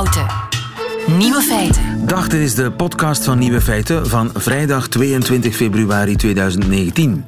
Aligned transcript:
Houten. 0.00 0.26
Nieuwe 1.18 1.40
feiten. 1.40 2.06
Dag, 2.06 2.28
dit 2.28 2.40
is 2.40 2.54
de 2.54 2.70
podcast 2.72 3.24
van 3.24 3.38
Nieuwe 3.38 3.60
Feiten 3.60 4.06
van 4.06 4.30
vrijdag 4.34 4.88
22 4.88 5.56
februari 5.56 6.16
2019. 6.16 7.24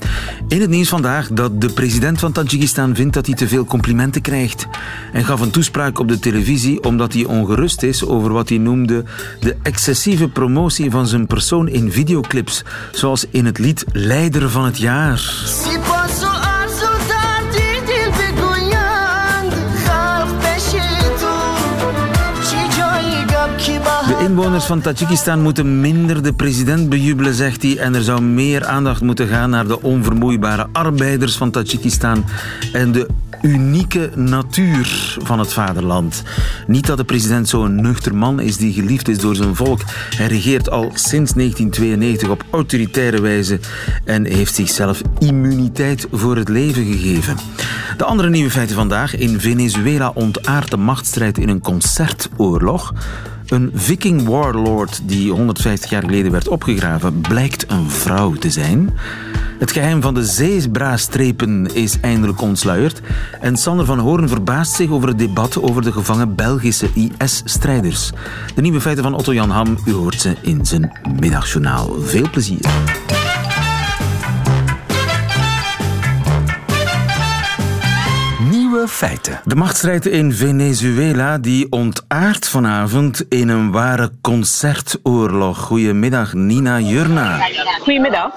In 0.49 0.61
het 0.61 0.71
nieuws 0.71 0.89
vandaag 0.89 1.29
dat 1.29 1.61
de 1.61 1.73
president 1.73 2.19
van 2.19 2.33
Tajikistan 2.33 2.95
vindt 2.95 3.15
dat 3.15 3.27
hij 3.27 3.35
te 3.35 3.49
veel 3.49 3.65
complimenten 3.65 4.23
krijgt. 4.23 4.67
En 5.13 5.25
gaf 5.25 5.41
een 5.41 5.51
toespraak 5.51 5.99
op 5.99 6.09
de 6.09 6.19
televisie 6.19 6.85
omdat 6.85 7.13
hij 7.13 7.25
ongerust 7.25 7.83
is 7.83 8.07
over 8.07 8.33
wat 8.33 8.49
hij 8.49 8.59
noemde 8.59 9.05
de 9.41 9.57
excessieve 9.63 10.29
promotie 10.29 10.91
van 10.91 11.07
zijn 11.07 11.27
persoon 11.27 11.69
in 11.69 11.93
videoclips, 11.93 12.65
zoals 12.93 13.27
in 13.31 13.47
het 13.47 13.59
lied 13.59 13.85
Leider 13.93 14.51
van 14.51 14.65
het 14.65 14.79
Jaar. 14.79 15.17
De 15.17 15.92
inwoners 24.33 24.65
van 24.65 24.81
Tajikistan 24.81 25.41
moeten 25.41 25.81
minder 25.81 26.23
de 26.23 26.33
president 26.33 26.89
bejubelen, 26.89 27.35
zegt 27.35 27.63
hij. 27.63 27.79
En 27.79 27.95
er 27.95 28.03
zou 28.03 28.23
meer 28.23 28.67
aandacht 28.67 29.01
moeten 29.01 29.29
gaan 29.29 29.51
naar 29.51 29.67
de 29.67 29.83
onvermoeibare 29.83 30.67
arbeiders 30.73 31.37
van 31.37 31.51
Tajikistan 31.51 32.25
en 32.73 32.93
de 32.93 33.09
unieke 33.43 34.11
natuur 34.15 35.17
van 35.23 35.39
het 35.39 35.53
vaderland. 35.53 36.23
Niet 36.67 36.87
dat 36.87 36.97
de 36.97 37.05
president 37.05 37.49
zo'n 37.49 37.81
nuchter 37.81 38.15
man 38.15 38.41
is 38.41 38.57
die 38.57 38.73
geliefd 38.73 39.09
is 39.09 39.19
door 39.19 39.35
zijn 39.35 39.57
volk. 39.57 39.81
Hij 40.17 40.27
regeert 40.27 40.71
al 40.71 40.91
sinds 40.95 41.33
1992 41.33 42.29
op 42.29 42.45
autoritaire 42.51 43.21
wijze 43.21 43.61
en 44.05 44.25
heeft 44.25 44.55
zichzelf 44.55 45.03
immuniteit 45.19 46.07
voor 46.13 46.37
het 46.37 46.49
leven 46.49 46.85
gegeven. 46.85 47.37
De 47.97 48.05
andere 48.05 48.31
nieuwe 48.31 48.51
feiten 48.51 48.77
vandaag. 48.77 49.17
In 49.17 49.41
Venezuela 49.41 50.11
ontaart 50.15 50.71
de 50.71 50.77
machtsstrijd 50.77 51.39
in 51.39 51.49
een 51.49 51.61
concertoorlog. 51.61 52.93
Een 53.53 53.71
viking 53.75 54.27
warlord 54.29 55.01
die 55.05 55.31
150 55.31 55.91
jaar 55.91 56.03
geleden 56.03 56.33
werd 56.33 56.49
opgegraven 56.49 57.21
blijkt 57.21 57.71
een 57.71 57.91
vrouw 57.91 58.33
te 58.33 58.51
zijn. 58.51 58.91
Het 59.59 59.73
geheim 59.73 60.03
van 60.03 60.15
de 60.15 60.25
zeebraastrepen 60.25 61.75
is 61.75 62.01
eindelijk 62.01 62.41
ontsluierd. 62.41 63.01
En 63.41 63.57
Sander 63.57 63.87
van 63.87 63.99
Hoorn 63.99 64.29
verbaast 64.29 64.73
zich 64.73 64.91
over 64.91 65.09
het 65.09 65.19
debat 65.19 65.63
over 65.63 65.83
de 65.83 65.93
gevangen 65.93 66.35
Belgische 66.35 66.89
IS-strijders. 66.95 68.11
De 68.55 68.61
nieuwe 68.61 68.81
feiten 68.81 69.05
van 69.05 69.15
Otto 69.15 69.35
Jan 69.35 69.51
Ham, 69.51 69.79
u 69.85 69.93
hoort 69.93 70.21
ze 70.21 70.37
in 70.41 70.67
zijn 70.67 70.93
middagjournaal. 71.21 71.95
Veel 72.01 72.31
plezier. 72.31 72.61
Nieuwe 78.83 78.97
feiten. 78.97 79.41
De 79.45 79.57
machtsstrijd 79.57 80.07
in 80.07 80.33
Venezuela 80.33 81.39
die 81.39 81.67
ontaart 81.71 82.49
vanavond 82.49 83.25
in 83.29 83.49
een 83.49 83.71
ware 83.71 84.11
concertoorlog. 84.21 85.59
Goedemiddag, 85.59 86.33
Nina 86.33 86.81
Jurna. 86.81 87.39
Goedemiddag. 87.81 88.31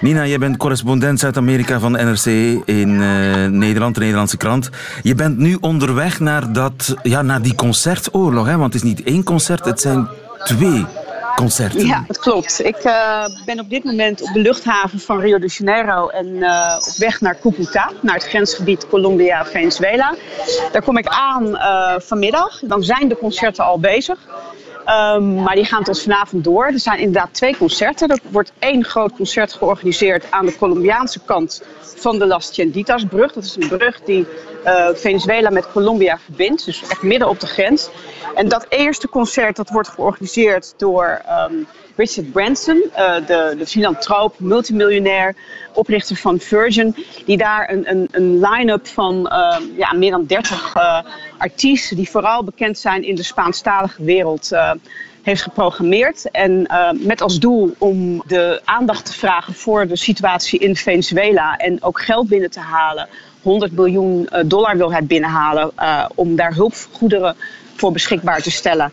Nina, 0.00 0.26
jij 0.26 0.38
bent 0.38 0.56
correspondent 0.56 1.20
Zuid-Amerika 1.20 1.78
van 1.80 1.92
de 1.92 2.02
NRC 2.02 2.26
in 2.66 2.88
uh, 2.88 3.46
Nederland, 3.46 3.94
de 3.94 4.00
Nederlandse 4.00 4.36
krant. 4.36 4.70
Je 5.02 5.14
bent 5.14 5.38
nu 5.38 5.56
onderweg 5.60 6.20
naar, 6.20 6.52
dat, 6.52 6.94
ja, 7.02 7.22
naar 7.22 7.42
die 7.42 7.54
concertoorlog, 7.54 8.46
hè? 8.46 8.56
want 8.56 8.72
het 8.72 8.82
is 8.82 8.88
niet 8.88 9.02
één 9.02 9.22
concert, 9.22 9.64
het 9.64 9.80
zijn 9.80 10.08
twee 10.44 10.86
concerten. 11.34 11.86
Ja, 11.86 12.04
dat 12.06 12.18
klopt. 12.18 12.64
Ik 12.64 12.84
uh, 12.84 13.24
ben 13.44 13.60
op 13.60 13.70
dit 13.70 13.84
moment 13.84 14.22
op 14.22 14.32
de 14.32 14.40
luchthaven 14.40 15.00
van 15.00 15.20
Rio 15.20 15.38
de 15.38 15.46
Janeiro 15.46 16.08
en 16.08 16.26
uh, 16.26 16.76
op 16.78 16.96
weg 16.96 17.20
naar 17.20 17.38
Cúcuta, 17.40 17.90
naar 18.00 18.14
het 18.14 18.24
grensgebied 18.24 18.88
Colombia-Venezuela. 18.88 20.14
Daar 20.72 20.82
kom 20.82 20.98
ik 20.98 21.06
aan 21.06 21.46
uh, 21.46 21.94
vanmiddag. 21.98 22.60
Dan 22.64 22.82
zijn 22.82 23.08
de 23.08 23.16
concerten 23.16 23.64
al 23.64 23.78
bezig. 23.78 24.18
Um, 24.88 25.42
maar 25.42 25.54
die 25.54 25.64
gaan 25.64 25.82
tot 25.82 26.02
vanavond 26.02 26.44
door. 26.44 26.66
Er 26.66 26.78
zijn 26.78 26.98
inderdaad 26.98 27.34
twee 27.34 27.56
concerten. 27.56 28.08
Er 28.08 28.18
wordt 28.30 28.52
één 28.58 28.84
groot 28.84 29.12
concert 29.12 29.52
georganiseerd 29.52 30.30
aan 30.30 30.46
de 30.46 30.56
Colombiaanse 30.56 31.20
kant 31.24 31.62
van 31.80 32.18
de 32.18 32.26
Las 32.26 32.50
Tienditas-brug. 32.50 33.32
Dat 33.32 33.44
is 33.44 33.56
een 33.56 33.68
brug 33.68 34.00
die 34.00 34.26
uh, 34.64 34.88
Venezuela 34.94 35.50
met 35.50 35.72
Colombia 35.72 36.18
verbindt. 36.18 36.64
Dus 36.64 36.82
echt 36.88 37.02
midden 37.02 37.28
op 37.28 37.40
de 37.40 37.46
grens. 37.46 37.88
En 38.34 38.48
dat 38.48 38.66
eerste 38.68 39.08
concert 39.08 39.56
dat 39.56 39.70
wordt 39.70 39.88
georganiseerd 39.88 40.74
door 40.76 41.22
um, 41.50 41.66
Richard 41.96 42.32
Branson, 42.32 42.76
uh, 42.76 43.14
de, 43.26 43.54
de 43.58 43.66
filantroop, 43.66 44.34
multimiljonair, 44.38 45.34
oprichter 45.72 46.16
van 46.16 46.38
Virgin, 46.38 46.96
die 47.26 47.36
daar 47.36 47.70
een, 47.70 47.90
een, 47.90 48.08
een 48.10 48.40
line-up 48.40 48.86
van 48.86 49.30
uh, 49.32 49.56
ja, 49.76 49.92
meer 49.92 50.10
dan 50.10 50.26
30 50.26 50.74
uh, 50.76 51.00
artiesten, 51.38 51.96
die 51.96 52.10
vooral 52.10 52.44
bekend 52.44 52.78
zijn 52.78 53.04
in 53.04 53.14
de 53.14 53.22
Spaanstalige 53.22 54.04
wereld, 54.04 54.50
heeft 55.22 55.42
geprogrammeerd. 55.42 56.30
En 56.30 56.68
met 56.98 57.20
als 57.20 57.38
doel 57.38 57.74
om 57.78 58.22
de 58.26 58.60
aandacht 58.64 59.04
te 59.04 59.12
vragen 59.12 59.54
voor 59.54 59.86
de 59.86 59.96
situatie 59.96 60.58
in 60.58 60.76
Venezuela 60.76 61.56
en 61.56 61.82
ook 61.82 62.00
geld 62.00 62.28
binnen 62.28 62.50
te 62.50 62.60
halen. 62.60 63.08
100 63.42 63.72
miljoen 63.72 64.28
dollar 64.46 64.76
wil 64.76 64.92
hij 64.92 65.04
binnenhalen 65.04 65.70
om 66.14 66.36
daar 66.36 66.54
hulpgoederen 66.54 67.36
voor 67.76 67.92
beschikbaar 67.92 68.42
te 68.42 68.50
stellen. 68.50 68.92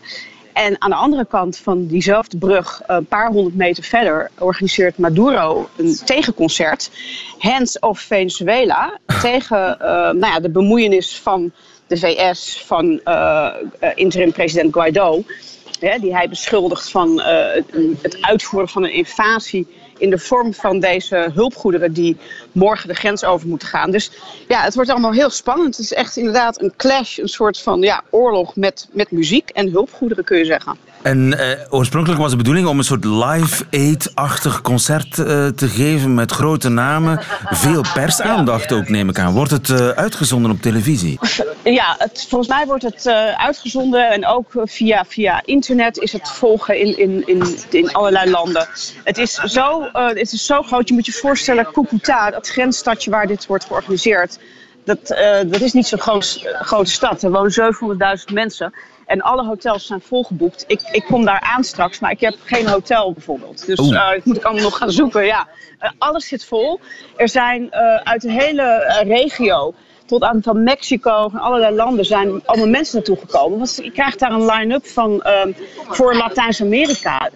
En 0.52 0.80
aan 0.80 0.90
de 0.90 0.96
andere 0.96 1.26
kant 1.26 1.56
van 1.56 1.86
diezelfde 1.86 2.36
brug, 2.36 2.82
een 2.86 3.06
paar 3.06 3.30
honderd 3.30 3.56
meter 3.56 3.84
verder, 3.84 4.30
organiseert 4.38 4.98
Maduro 4.98 5.68
een 5.76 5.98
tegenconcert. 6.04 6.90
Hands 7.38 7.78
of 7.78 8.00
Venezuela. 8.00 8.98
Tegen 9.22 9.76
uh, 9.80 9.88
nou 9.88 10.26
ja, 10.26 10.40
de 10.40 10.50
bemoeienis 10.50 11.18
van 11.18 11.52
de 11.86 11.96
VS, 11.96 12.62
van 12.66 13.00
uh, 13.04 13.54
interim-president 13.94 14.72
Guaido. 14.72 15.22
Hè, 15.80 15.98
die 15.98 16.14
hij 16.14 16.28
beschuldigt 16.28 16.90
van 16.90 17.20
uh, 17.20 17.26
het 18.02 18.18
uitvoeren 18.20 18.68
van 18.68 18.84
een 18.84 18.92
invasie 18.92 19.66
in 19.98 20.10
de 20.10 20.18
vorm 20.18 20.54
van 20.54 20.80
deze 20.80 21.30
hulpgoederen 21.34 21.92
die 21.92 22.16
morgen 22.52 22.88
de 22.88 22.94
grens 22.94 23.24
over 23.24 23.48
moeten 23.48 23.68
gaan. 23.68 23.90
Dus 23.90 24.10
ja, 24.48 24.62
het 24.62 24.74
wordt 24.74 24.90
allemaal 24.90 25.12
heel 25.12 25.30
spannend. 25.30 25.76
Het 25.76 25.84
is 25.84 25.92
echt 25.92 26.16
inderdaad 26.16 26.60
een 26.60 26.72
clash, 26.76 27.18
een 27.18 27.28
soort 27.28 27.60
van 27.60 27.80
ja, 27.80 28.02
oorlog 28.10 28.56
met, 28.56 28.88
met 28.92 29.10
muziek 29.10 29.50
en 29.50 29.70
hulpgoederen 29.70 30.24
kun 30.24 30.38
je 30.38 30.44
zeggen. 30.44 30.76
En 31.02 31.36
uh, 31.38 31.46
oorspronkelijk 31.70 32.20
was 32.20 32.30
de 32.30 32.36
bedoeling 32.36 32.66
om 32.66 32.78
een 32.78 32.84
soort 32.84 33.04
live 33.04 33.64
aid-achtig 33.70 34.60
concert 34.60 35.18
uh, 35.18 35.46
te 35.46 35.68
geven 35.68 36.14
met 36.14 36.32
grote 36.32 36.68
namen. 36.68 37.20
Veel 37.44 37.84
persaandacht 37.94 38.72
ook, 38.72 38.88
neem 38.88 39.08
ik 39.08 39.18
aan. 39.18 39.32
Wordt 39.32 39.50
het 39.50 39.68
uh, 39.68 39.88
uitgezonden 39.88 40.50
op 40.50 40.60
televisie? 40.60 41.18
Ja, 41.64 41.94
het, 41.98 42.26
volgens 42.28 42.50
mij 42.50 42.66
wordt 42.66 42.82
het 42.82 43.06
uitgezonden 43.36 44.10
en 44.10 44.26
ook 44.26 44.46
via, 44.64 45.04
via 45.08 45.42
internet 45.44 45.98
is 45.98 46.12
het 46.12 46.28
volgen 46.28 46.78
in, 46.78 46.98
in, 46.98 47.26
in, 47.26 47.56
in 47.70 47.92
allerlei 47.92 48.30
landen. 48.30 48.68
Het 49.04 49.18
is, 49.18 49.34
zo, 49.34 49.88
het 49.92 50.32
is 50.32 50.46
zo 50.46 50.62
groot, 50.62 50.88
je 50.88 50.94
moet 50.94 51.06
je 51.06 51.12
voorstellen, 51.12 51.72
Cucuta, 51.72 52.30
dat 52.42 52.50
grensstadje 52.50 53.10
waar 53.10 53.26
dit 53.26 53.46
wordt 53.46 53.64
georganiseerd. 53.64 54.38
Dat, 54.84 55.06
dat 55.46 55.60
is 55.60 55.72
niet 55.72 55.86
zo'n 55.86 55.98
groot, 55.98 56.48
grote 56.60 56.90
stad. 56.90 57.22
Er 57.22 57.30
wonen 57.30 57.74
700.000 58.28 58.32
mensen. 58.32 58.72
En 59.06 59.20
alle 59.20 59.44
hotels 59.44 59.86
zijn 59.86 60.00
volgeboekt. 60.00 60.64
Ik, 60.66 60.80
ik 60.92 61.04
kom 61.04 61.24
daar 61.24 61.40
aan 61.40 61.64
straks, 61.64 62.00
maar 62.00 62.10
ik 62.10 62.20
heb 62.20 62.34
geen 62.44 62.68
hotel 62.68 63.12
bijvoorbeeld. 63.12 63.66
Dus 63.66 63.78
uh, 63.78 64.10
ik 64.14 64.24
moet 64.24 64.36
ik 64.36 64.44
allemaal 64.44 64.62
nog 64.62 64.76
gaan 64.76 64.90
zoeken. 64.90 65.24
Ja. 65.24 65.48
Uh, 65.80 65.90
alles 65.98 66.28
zit 66.28 66.44
vol. 66.44 66.80
Er 67.16 67.28
zijn 67.28 67.62
uh, 67.62 67.96
uit 67.96 68.22
de 68.22 68.32
hele 68.32 68.94
regio 69.06 69.74
tot 70.06 70.22
aan 70.22 70.42
van 70.42 70.62
Mexico, 70.62 71.28
van 71.28 71.40
allerlei 71.40 71.74
landen 71.74 72.04
zijn 72.04 72.46
allemaal 72.46 72.68
mensen 72.68 72.96
naartoe 72.96 73.16
gekomen. 73.16 73.58
Want 73.58 73.80
je 73.82 73.90
krijgt 73.90 74.18
daar 74.18 74.32
een 74.32 74.46
line-up 74.46 74.86
van 74.86 75.22
voor 75.88 76.14
Latijns-Amerika. 76.14 77.30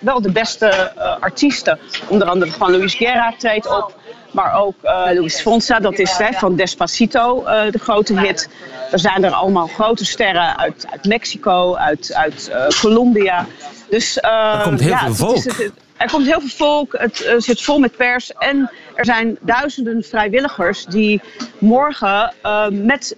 wel 0.00 0.20
de 0.20 0.32
beste 0.32 0.92
artiesten. 1.20 1.78
Onder 2.08 2.28
andere 2.28 2.50
van 2.50 2.70
Luis 2.70 2.94
Guerra 2.94 3.34
treedt 3.38 3.66
op. 3.66 3.94
Maar 4.38 4.54
ook 4.54 4.74
uh, 4.84 4.90
Luis 5.12 5.40
Fonsa, 5.40 5.80
dat 5.80 5.98
is 5.98 6.16
hè, 6.16 6.32
van 6.32 6.56
Despacito 6.56 7.44
uh, 7.44 7.70
de 7.70 7.78
grote 7.78 8.20
hit. 8.20 8.48
Er 8.90 8.98
zijn 8.98 9.24
er 9.24 9.30
allemaal 9.30 9.66
grote 9.66 10.04
sterren 10.04 10.58
uit, 10.58 10.86
uit 10.90 11.04
Mexico, 11.04 11.74
uit, 11.74 12.14
uit 12.14 12.50
uh, 12.52 12.66
Colombia. 12.80 13.46
Dus, 13.90 14.18
er 14.20 14.60
komt 14.62 14.80
heel 14.80 14.88
ja, 14.88 14.98
veel 14.98 15.14
volk. 15.14 15.34
Het 15.34 15.46
is, 15.46 15.56
het, 15.56 15.72
er 15.96 16.10
komt 16.10 16.26
heel 16.26 16.40
veel 16.40 16.48
volk, 16.48 16.94
het 16.98 17.34
zit 17.38 17.62
vol 17.62 17.78
met 17.78 17.96
pers. 17.96 18.32
En 18.32 18.70
er 18.94 19.04
zijn 19.04 19.38
duizenden 19.40 20.02
vrijwilligers 20.02 20.84
die 20.84 21.20
morgen 21.58 22.32
met 22.70 23.16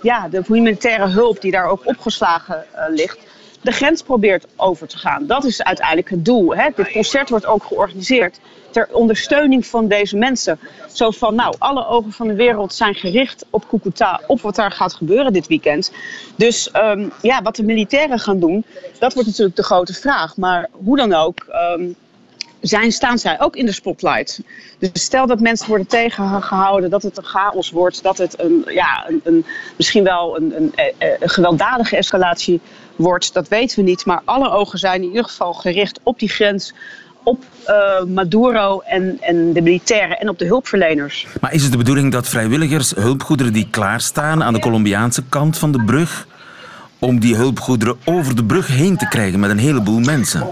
ja, 0.00 0.28
de 0.28 0.42
humanitaire 0.46 1.08
hulp 1.08 1.40
die 1.40 1.50
daar 1.50 1.66
ook 1.66 1.80
opgeslagen 1.84 2.64
ligt 2.88 3.18
de 3.66 3.72
grens 3.72 4.02
probeert 4.02 4.46
over 4.56 4.88
te 4.88 4.98
gaan. 4.98 5.26
Dat 5.26 5.44
is 5.44 5.62
uiteindelijk 5.62 6.10
het 6.10 6.24
doel. 6.24 6.56
Hè? 6.56 6.68
Dit 6.74 6.92
concert 6.92 7.30
wordt 7.30 7.46
ook 7.46 7.64
georganiseerd 7.64 8.40
ter 8.70 8.88
ondersteuning 8.92 9.66
van 9.66 9.88
deze 9.88 10.16
mensen. 10.16 10.58
Zo 10.92 11.10
van, 11.10 11.34
nou, 11.34 11.54
alle 11.58 11.86
ogen 11.86 12.12
van 12.12 12.26
de 12.28 12.34
wereld 12.34 12.74
zijn 12.74 12.94
gericht 12.94 13.46
op 13.50 13.68
Cucuta, 13.68 14.20
op 14.26 14.40
wat 14.40 14.54
daar 14.54 14.70
gaat 14.70 14.94
gebeuren 14.94 15.32
dit 15.32 15.46
weekend. 15.46 15.92
Dus 16.36 16.70
um, 16.74 17.12
ja, 17.22 17.42
wat 17.42 17.56
de 17.56 17.62
militairen 17.62 18.18
gaan 18.18 18.40
doen, 18.40 18.64
dat 18.98 19.12
wordt 19.14 19.28
natuurlijk 19.28 19.56
de 19.56 19.62
grote 19.62 19.94
vraag. 19.94 20.36
Maar 20.36 20.68
hoe 20.72 20.96
dan 20.96 21.12
ook, 21.12 21.46
um, 21.78 21.96
zijn, 22.60 22.92
staan 22.92 23.18
zij 23.18 23.40
ook 23.40 23.56
in 23.56 23.66
de 23.66 23.72
spotlight. 23.72 24.40
Dus 24.78 24.90
stel 24.92 25.26
dat 25.26 25.40
mensen 25.40 25.68
worden 25.68 25.86
tegengehouden, 25.86 26.90
dat 26.90 27.02
het 27.02 27.16
een 27.16 27.24
chaos 27.24 27.70
wordt, 27.70 28.02
dat 28.02 28.18
het 28.18 28.40
een, 28.40 28.64
ja, 28.66 29.04
een, 29.08 29.20
een 29.24 29.46
misschien 29.76 30.04
wel 30.04 30.36
een, 30.36 30.56
een, 30.56 30.72
een, 30.98 31.28
gewelddadige 31.28 31.96
escalatie 31.96 32.60
wordt, 32.96 33.34
dat 33.34 33.48
weten 33.48 33.78
we 33.78 33.84
niet. 33.84 34.04
Maar 34.04 34.20
alle 34.24 34.50
ogen 34.50 34.78
zijn 34.78 35.02
in 35.02 35.08
ieder 35.08 35.24
geval 35.24 35.52
gericht 35.52 36.00
op 36.02 36.18
die 36.18 36.28
grens, 36.28 36.74
op 37.22 37.44
uh, 37.68 38.02
Maduro 38.14 38.80
en, 38.80 39.18
en 39.20 39.52
de 39.52 39.62
militairen 39.62 40.20
en 40.20 40.28
op 40.28 40.38
de 40.38 40.44
hulpverleners. 40.44 41.26
Maar 41.40 41.52
is 41.52 41.62
het 41.62 41.72
de 41.72 41.78
bedoeling 41.78 42.12
dat 42.12 42.28
vrijwilligers 42.28 42.94
hulpgoederen 42.94 43.52
die 43.52 43.68
klaarstaan 43.70 44.42
aan 44.42 44.52
de 44.52 44.60
Colombiaanse 44.60 45.22
kant 45.28 45.58
van 45.58 45.72
de 45.72 45.82
brug, 45.84 46.26
om 46.98 47.20
die 47.20 47.36
hulpgoederen 47.36 47.96
over 48.04 48.36
de 48.36 48.44
brug 48.44 48.66
heen 48.66 48.96
te 48.96 49.08
krijgen 49.08 49.40
met 49.40 49.50
een 49.50 49.58
heleboel 49.58 50.00
mensen? 50.00 50.46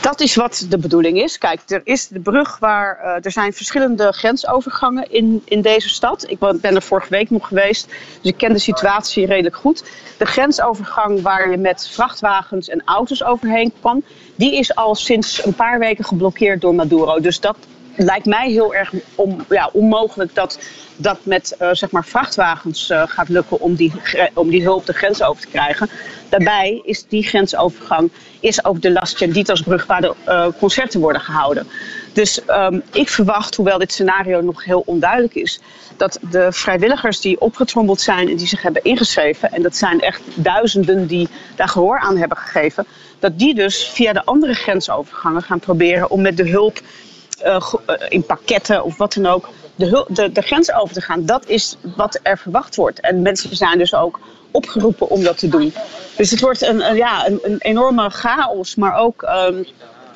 Dat 0.00 0.20
is 0.20 0.34
wat 0.34 0.66
de 0.68 0.78
bedoeling 0.78 1.22
is. 1.22 1.38
Kijk, 1.38 1.60
er 1.66 1.80
is 1.84 2.08
de 2.08 2.20
brug 2.20 2.58
waar 2.58 3.00
uh, 3.02 3.24
er 3.24 3.30
zijn 3.30 3.52
verschillende 3.52 4.12
grensovergangen 4.12 5.10
in, 5.10 5.42
in 5.44 5.62
deze 5.62 5.88
stad. 5.88 6.24
Ik 6.28 6.38
ben 6.38 6.74
er 6.74 6.82
vorige 6.82 7.08
week 7.08 7.30
nog 7.30 7.46
geweest, 7.46 7.86
dus 7.86 8.30
ik 8.30 8.36
ken 8.36 8.52
de 8.52 8.58
situatie 8.58 9.26
redelijk 9.26 9.56
goed. 9.56 9.84
De 10.18 10.26
grensovergang 10.26 11.22
waar 11.22 11.50
je 11.50 11.56
met 11.56 11.88
vrachtwagens 11.92 12.68
en 12.68 12.82
auto's 12.84 13.24
overheen 13.24 13.72
kan, 13.80 14.02
die 14.34 14.56
is 14.56 14.74
al 14.74 14.94
sinds 14.94 15.44
een 15.44 15.54
paar 15.54 15.78
weken 15.78 16.04
geblokkeerd 16.04 16.60
door 16.60 16.74
Maduro. 16.74 17.20
Dus 17.20 17.40
dat 17.40 17.56
lijkt 18.04 18.26
mij 18.26 18.50
heel 18.50 18.74
erg 18.74 18.92
om, 19.14 19.44
ja, 19.48 19.70
onmogelijk 19.72 20.34
dat 20.34 20.58
dat 20.96 21.18
met 21.22 21.56
uh, 21.60 21.68
zeg 21.72 21.90
maar 21.90 22.04
vrachtwagens 22.04 22.90
uh, 22.90 23.02
gaat 23.06 23.28
lukken 23.28 23.60
om 23.60 23.74
die, 23.74 23.92
om 24.34 24.50
die 24.50 24.62
hulp 24.62 24.86
de 24.86 24.92
grens 24.92 25.22
over 25.22 25.42
te 25.42 25.48
krijgen. 25.48 25.90
Daarbij 26.28 26.80
is 26.84 27.04
die 27.08 27.22
grensovergang 27.22 28.10
is 28.40 28.64
ook 28.64 28.82
de 28.82 28.92
Las 28.92 29.14
Chanditasbrug 29.14 29.86
waar 29.86 30.00
de 30.00 30.14
uh, 30.28 30.46
concerten 30.58 31.00
worden 31.00 31.22
gehouden. 31.22 31.66
Dus 32.12 32.40
um, 32.48 32.82
ik 32.92 33.08
verwacht, 33.08 33.54
hoewel 33.54 33.78
dit 33.78 33.92
scenario 33.92 34.40
nog 34.40 34.64
heel 34.64 34.82
onduidelijk 34.86 35.34
is, 35.34 35.60
dat 35.96 36.18
de 36.30 36.52
vrijwilligers 36.52 37.20
die 37.20 37.40
opgetrommeld 37.40 38.00
zijn 38.00 38.28
en 38.28 38.36
die 38.36 38.46
zich 38.46 38.62
hebben 38.62 38.82
ingeschreven, 38.82 39.52
en 39.52 39.62
dat 39.62 39.76
zijn 39.76 40.00
echt 40.00 40.22
duizenden 40.34 41.06
die 41.06 41.28
daar 41.56 41.68
gehoor 41.68 41.98
aan 41.98 42.16
hebben 42.16 42.36
gegeven, 42.36 42.86
dat 43.18 43.38
die 43.38 43.54
dus 43.54 43.88
via 43.88 44.12
de 44.12 44.24
andere 44.24 44.54
grensovergangen 44.54 45.42
gaan 45.42 45.60
proberen 45.60 46.10
om 46.10 46.20
met 46.20 46.36
de 46.36 46.48
hulp 46.48 46.80
in 48.08 48.24
pakketten 48.24 48.84
of 48.84 48.96
wat 48.96 49.12
dan 49.12 49.26
ook 49.26 49.48
de, 49.74 50.04
de, 50.08 50.32
de 50.32 50.42
grens 50.42 50.72
over 50.72 50.94
te 50.94 51.00
gaan. 51.00 51.26
Dat 51.26 51.46
is 51.46 51.76
wat 51.96 52.18
er 52.22 52.38
verwacht 52.38 52.76
wordt. 52.76 53.00
En 53.00 53.22
mensen 53.22 53.56
zijn 53.56 53.78
dus 53.78 53.94
ook 53.94 54.20
opgeroepen 54.50 55.08
om 55.08 55.22
dat 55.22 55.38
te 55.38 55.48
doen. 55.48 55.72
Dus 56.16 56.30
het 56.30 56.40
wordt 56.40 56.62
een, 56.62 56.96
ja, 56.96 57.26
een, 57.26 57.56
enorme 57.58 58.10
chaos, 58.10 58.74
maar 58.74 58.96
ook 58.96 59.22
um, 59.22 59.66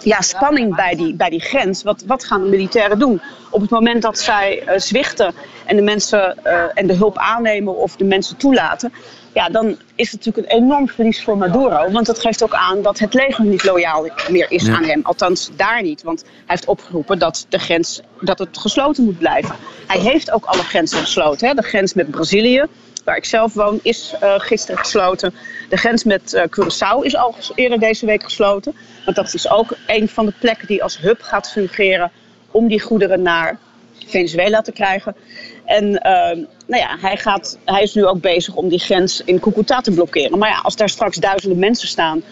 ja, 0.01 0.21
spanning 0.21 0.77
bij 0.77 0.95
die, 0.95 1.15
bij 1.15 1.31
die 1.31 1.41
grens. 1.41 1.83
Wat, 1.83 2.03
wat 2.07 2.25
gaan 2.25 2.43
de 2.43 2.49
militairen 2.49 2.99
doen? 2.99 3.21
Op 3.51 3.61
het 3.61 3.71
moment 3.71 4.03
dat 4.03 4.19
zij 4.19 4.63
uh, 4.63 4.79
zwichten 4.79 5.35
en 5.67 5.77
de 5.77 5.83
mensen 5.83 6.45
en 6.75 6.87
de 6.87 6.95
hulp 6.95 7.19
aannemen 7.19 7.77
of 7.77 7.97
de 7.97 8.05
mensen 8.05 8.37
toelaten, 8.37 8.93
ja, 9.35 9.49
dan 9.49 9.79
is 9.95 10.13
het 10.13 10.25
natuurlijk 10.25 10.53
een 10.53 10.63
enorm 10.63 10.89
verlies 10.89 11.25
voor 11.25 11.37
Maduro. 11.37 11.91
Want 11.91 12.07
dat 12.07 12.21
geeft 12.21 12.43
ook 12.43 12.55
aan 12.55 12.83
dat 12.83 12.99
het 12.99 13.15
leger 13.15 13.45
niet 13.45 13.65
loyaal 13.65 14.09
meer 14.29 14.51
is 14.51 14.69
aan 14.69 14.85
hem. 14.85 15.01
Althans, 15.03 15.51
daar 15.57 15.83
niet. 15.83 16.03
Want 16.03 16.23
hij 16.23 16.33
heeft 16.47 16.67
opgeroepen 16.67 17.19
dat 17.19 17.47
de 17.49 17.59
grens 17.59 18.01
dat 18.21 18.39
het 18.39 18.59
gesloten 18.59 19.05
moet 19.05 19.19
blijven. 19.19 19.55
Hij 19.87 20.01
heeft 20.01 20.31
ook 20.31 20.45
alle 20.45 20.63
grenzen 20.63 20.99
gesloten. 20.99 21.49
Hè. 21.49 21.55
De 21.55 21.63
grens 21.63 21.95
met 21.95 22.11
Brazilië, 22.11 22.65
waar 23.05 23.17
ik 23.17 23.25
zelf 23.25 23.55
woon, 23.55 23.81
is 23.83 24.15
uh, 24.23 24.35
gisteren 24.37 24.79
gesloten. 24.79 25.35
De 25.69 25.77
grens 25.77 26.05
met 26.05 26.33
uh, 26.33 26.43
Curaçao 26.43 27.05
is 27.05 27.17
al 27.17 27.35
eerder 27.55 27.79
deze 27.79 28.07
week 28.07 28.23
gesloten. 28.23 28.75
Want 29.05 29.17
dat 29.17 29.35
is 29.35 29.51
ook 29.51 29.77
een 29.87 30.09
van 30.09 30.27
de 30.27 30.33
plekken 30.39 30.67
die 30.67 30.83
als 30.83 30.99
hub 30.99 31.23
gaat 31.23 31.51
fungeren 31.51 32.11
om 32.51 32.69
die 32.69 32.81
goederen 32.81 33.23
naar 33.23 33.59
Venezuela 34.07 34.61
te 34.61 34.73
krijgen. 34.73 35.17
En 35.65 35.85
uh, 35.85 36.47
nou 36.67 36.83
ja, 36.83 36.97
hij, 37.01 37.17
gaat, 37.17 37.59
hij 37.65 37.83
is 37.83 37.95
nu 37.95 38.07
ook 38.07 38.21
bezig 38.21 38.55
om 38.55 38.69
die 38.69 38.79
grens 38.79 39.23
in 39.25 39.41
Cucuta 39.41 39.81
te 39.81 39.91
blokkeren. 39.91 40.39
Maar 40.39 40.49
ja, 40.49 40.59
als 40.63 40.77
daar 40.77 40.89
straks 40.89 41.17
duizenden 41.17 41.59
mensen 41.59 41.89
staan. 41.89 42.23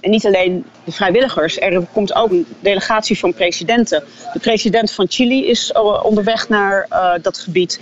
En 0.00 0.10
niet 0.10 0.26
alleen 0.26 0.64
de 0.84 0.92
vrijwilligers, 0.92 1.60
er 1.60 1.86
komt 1.92 2.14
ook 2.14 2.30
een 2.30 2.46
delegatie 2.60 3.18
van 3.18 3.34
presidenten. 3.34 4.04
De 4.32 4.38
president 4.38 4.92
van 4.92 5.06
Chili 5.08 5.46
is 5.46 5.72
onderweg 6.02 6.48
naar 6.48 6.86
uh, 6.90 7.12
dat 7.22 7.38
gebied. 7.38 7.80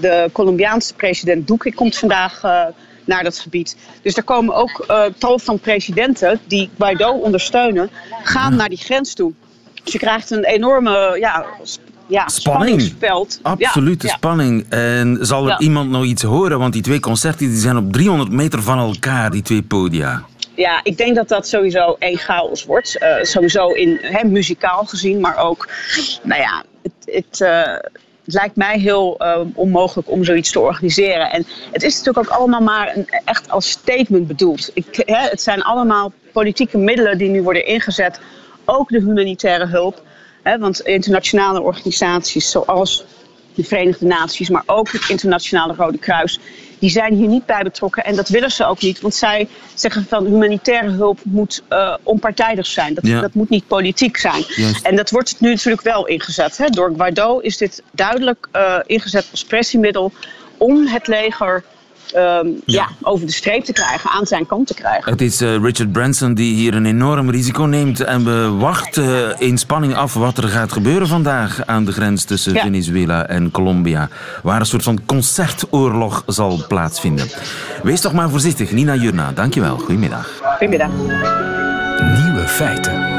De 0.00 0.28
Colombiaanse 0.32 0.94
president 0.94 1.46
Duque 1.46 1.74
komt 1.74 1.96
vandaag 1.96 2.42
uh, 2.44 2.64
naar 3.04 3.22
dat 3.22 3.38
gebied. 3.38 3.76
Dus 4.02 4.16
er 4.16 4.22
komen 4.22 4.54
ook 4.54 4.84
uh, 4.88 5.04
tal 5.18 5.38
van 5.38 5.58
presidenten 5.58 6.40
die 6.46 6.70
Guaido 6.78 7.10
ondersteunen, 7.10 7.90
gaan 8.22 8.56
naar 8.56 8.68
die 8.68 8.78
grens 8.78 9.14
toe. 9.14 9.32
Dus 9.84 9.92
je 9.92 9.98
krijgt 9.98 10.30
een 10.30 10.44
enorme 10.44 11.16
ja, 11.18 11.46
ja, 12.12 12.28
spanning. 12.28 12.94
Absolute 13.42 14.06
ja, 14.06 14.12
spanning. 14.12 14.66
En 14.68 15.18
zal 15.20 15.50
er 15.50 15.60
iemand 15.60 15.90
nog 15.90 16.04
iets 16.04 16.22
horen? 16.22 16.58
Want 16.58 16.72
die 16.72 16.82
twee 16.82 17.00
concerten 17.00 17.48
die 17.48 17.58
zijn 17.58 17.76
op 17.76 17.92
300 17.92 18.30
meter 18.30 18.62
van 18.62 18.78
elkaar, 18.78 19.30
die 19.30 19.42
twee 19.42 19.62
podia. 19.62 20.22
Ja, 20.54 20.80
ik 20.82 20.96
denk 20.96 21.16
dat 21.16 21.28
dat 21.28 21.48
sowieso 21.48 21.96
één 21.98 22.18
chaos 22.18 22.64
wordt. 22.64 22.98
Eh, 22.98 23.22
sowieso 23.22 23.68
in 23.68 23.98
hè, 24.00 24.24
muzikaal 24.24 24.84
gezien, 24.84 25.20
maar 25.20 25.36
ook, 25.36 25.68
nou 26.22 26.40
ja, 26.40 26.64
het, 26.82 27.14
het, 27.14 27.40
eh, 27.40 27.90
lijkt 28.24 28.56
mij 28.56 28.78
heel 28.78 29.18
eh, 29.18 29.40
onmogelijk 29.54 30.10
om 30.10 30.24
zoiets 30.24 30.52
te 30.52 30.60
organiseren. 30.60 31.30
En 31.30 31.46
het 31.72 31.82
is 31.82 31.96
natuurlijk 31.96 32.28
ook 32.28 32.38
allemaal 32.38 32.60
maar 32.60 32.96
een, 32.96 33.06
echt 33.24 33.50
als 33.50 33.70
statement 33.70 34.26
bedoeld. 34.26 34.70
Ik, 34.74 35.02
hè, 35.06 35.28
het 35.28 35.40
zijn 35.40 35.62
allemaal 35.62 36.12
politieke 36.32 36.78
middelen 36.78 37.18
die 37.18 37.28
nu 37.28 37.42
worden 37.42 37.66
ingezet, 37.66 38.20
ook 38.64 38.88
de 38.88 38.98
humanitaire 38.98 39.66
hulp. 39.66 40.02
Hè, 40.42 40.58
want 40.58 40.80
internationale 40.80 41.60
organisaties 41.60 42.50
zoals 42.50 43.04
de 43.54 43.64
Verenigde 43.64 44.06
Naties, 44.06 44.48
maar 44.48 44.62
ook 44.66 44.92
het 44.92 45.08
Internationale 45.08 45.74
Rode 45.74 45.98
Kruis, 45.98 46.38
die 46.78 46.90
zijn 46.90 47.14
hier 47.14 47.28
niet 47.28 47.46
bij 47.46 47.62
betrokken. 47.62 48.04
En 48.04 48.16
dat 48.16 48.28
willen 48.28 48.50
ze 48.50 48.64
ook 48.64 48.80
niet, 48.80 49.00
want 49.00 49.14
zij 49.14 49.48
zeggen 49.74 50.06
van 50.08 50.26
humanitaire 50.26 50.90
hulp 50.90 51.18
moet 51.22 51.62
uh, 51.70 51.94
onpartijdig 52.02 52.66
zijn. 52.66 52.94
Dat, 52.94 53.06
Ja. 53.06 53.20
dat 53.20 53.34
moet 53.34 53.48
niet 53.48 53.66
politiek 53.66 54.16
zijn. 54.16 54.44
Juist. 54.56 54.86
En 54.86 54.96
dat 54.96 55.10
wordt 55.10 55.40
nu 55.40 55.50
natuurlijk 55.50 55.82
wel 55.82 56.06
ingezet. 56.06 56.56
Hè. 56.56 56.68
Door 56.68 56.92
Guaido 56.96 57.38
is 57.38 57.56
dit 57.56 57.82
duidelijk 57.90 58.48
uh, 58.56 58.78
ingezet 58.86 59.26
als 59.30 59.44
pressiemiddel 59.44 60.12
om 60.56 60.86
het 60.86 61.06
leger 61.06 61.64
um, 62.16 62.60
ja. 62.66 62.88
over 63.02 63.26
de 63.26 63.32
streep 63.32 63.64
te 63.64 63.72
krijgen, 63.72 64.10
aan 64.10 64.26
zijn 64.26 64.46
kant 64.46 64.66
te 64.66 64.74
krijgen. 64.74 65.12
Het 65.12 65.20
is 65.20 65.42
uh, 65.42 65.56
Richard 65.56 65.92
Branson 65.92 66.34
die 66.34 66.54
hier 66.54 66.74
een 66.74 66.86
enorm 66.86 67.30
risico 67.30 67.64
neemt. 67.64 68.00
En 68.00 68.24
we 68.24 68.50
wachten 68.58 69.40
in 69.40 69.58
spanning 69.58 69.94
af 69.94 70.14
wat 70.14 70.38
er 70.38 70.48
gaat 70.48 70.72
gebeuren 70.72 71.08
vandaag 71.08 71.66
aan 71.66 71.84
de 71.84 71.92
grens 71.92 72.24
tussen 72.24 72.54
Ja. 72.54 72.62
Venezuela 72.62 73.26
en 73.26 73.50
Colombia. 73.50 74.08
Waar 74.42 74.60
een 74.60 74.66
soort 74.66 74.82
van 74.82 75.04
concertoorlog 75.06 76.22
zal 76.26 76.64
plaatsvinden. 76.68 77.26
Wees 77.82 78.00
toch 78.00 78.12
maar 78.12 78.30
voorzichtig. 78.30 78.70
Nina 78.70 78.94
Jurna, 78.94 79.32
dankjewel. 79.32 79.78
Goedemiddag. 79.78 80.40
Goedemiddag. 80.58 80.90
Nieuwe 82.24 82.44
feiten. 82.46 83.11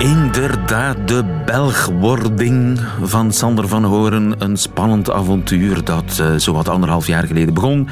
Inderdaad, 0.00 1.08
de 1.08 1.24
Belgwording 1.46 2.80
van 3.02 3.32
Sander 3.32 3.68
van 3.68 3.84
Horen. 3.84 4.34
Een 4.38 4.56
spannend 4.56 5.10
avontuur 5.10 5.84
dat 5.84 6.18
uh, 6.20 6.34
zowat 6.36 6.68
anderhalf 6.68 7.06
jaar 7.06 7.26
geleden 7.26 7.54
begon. 7.54 7.88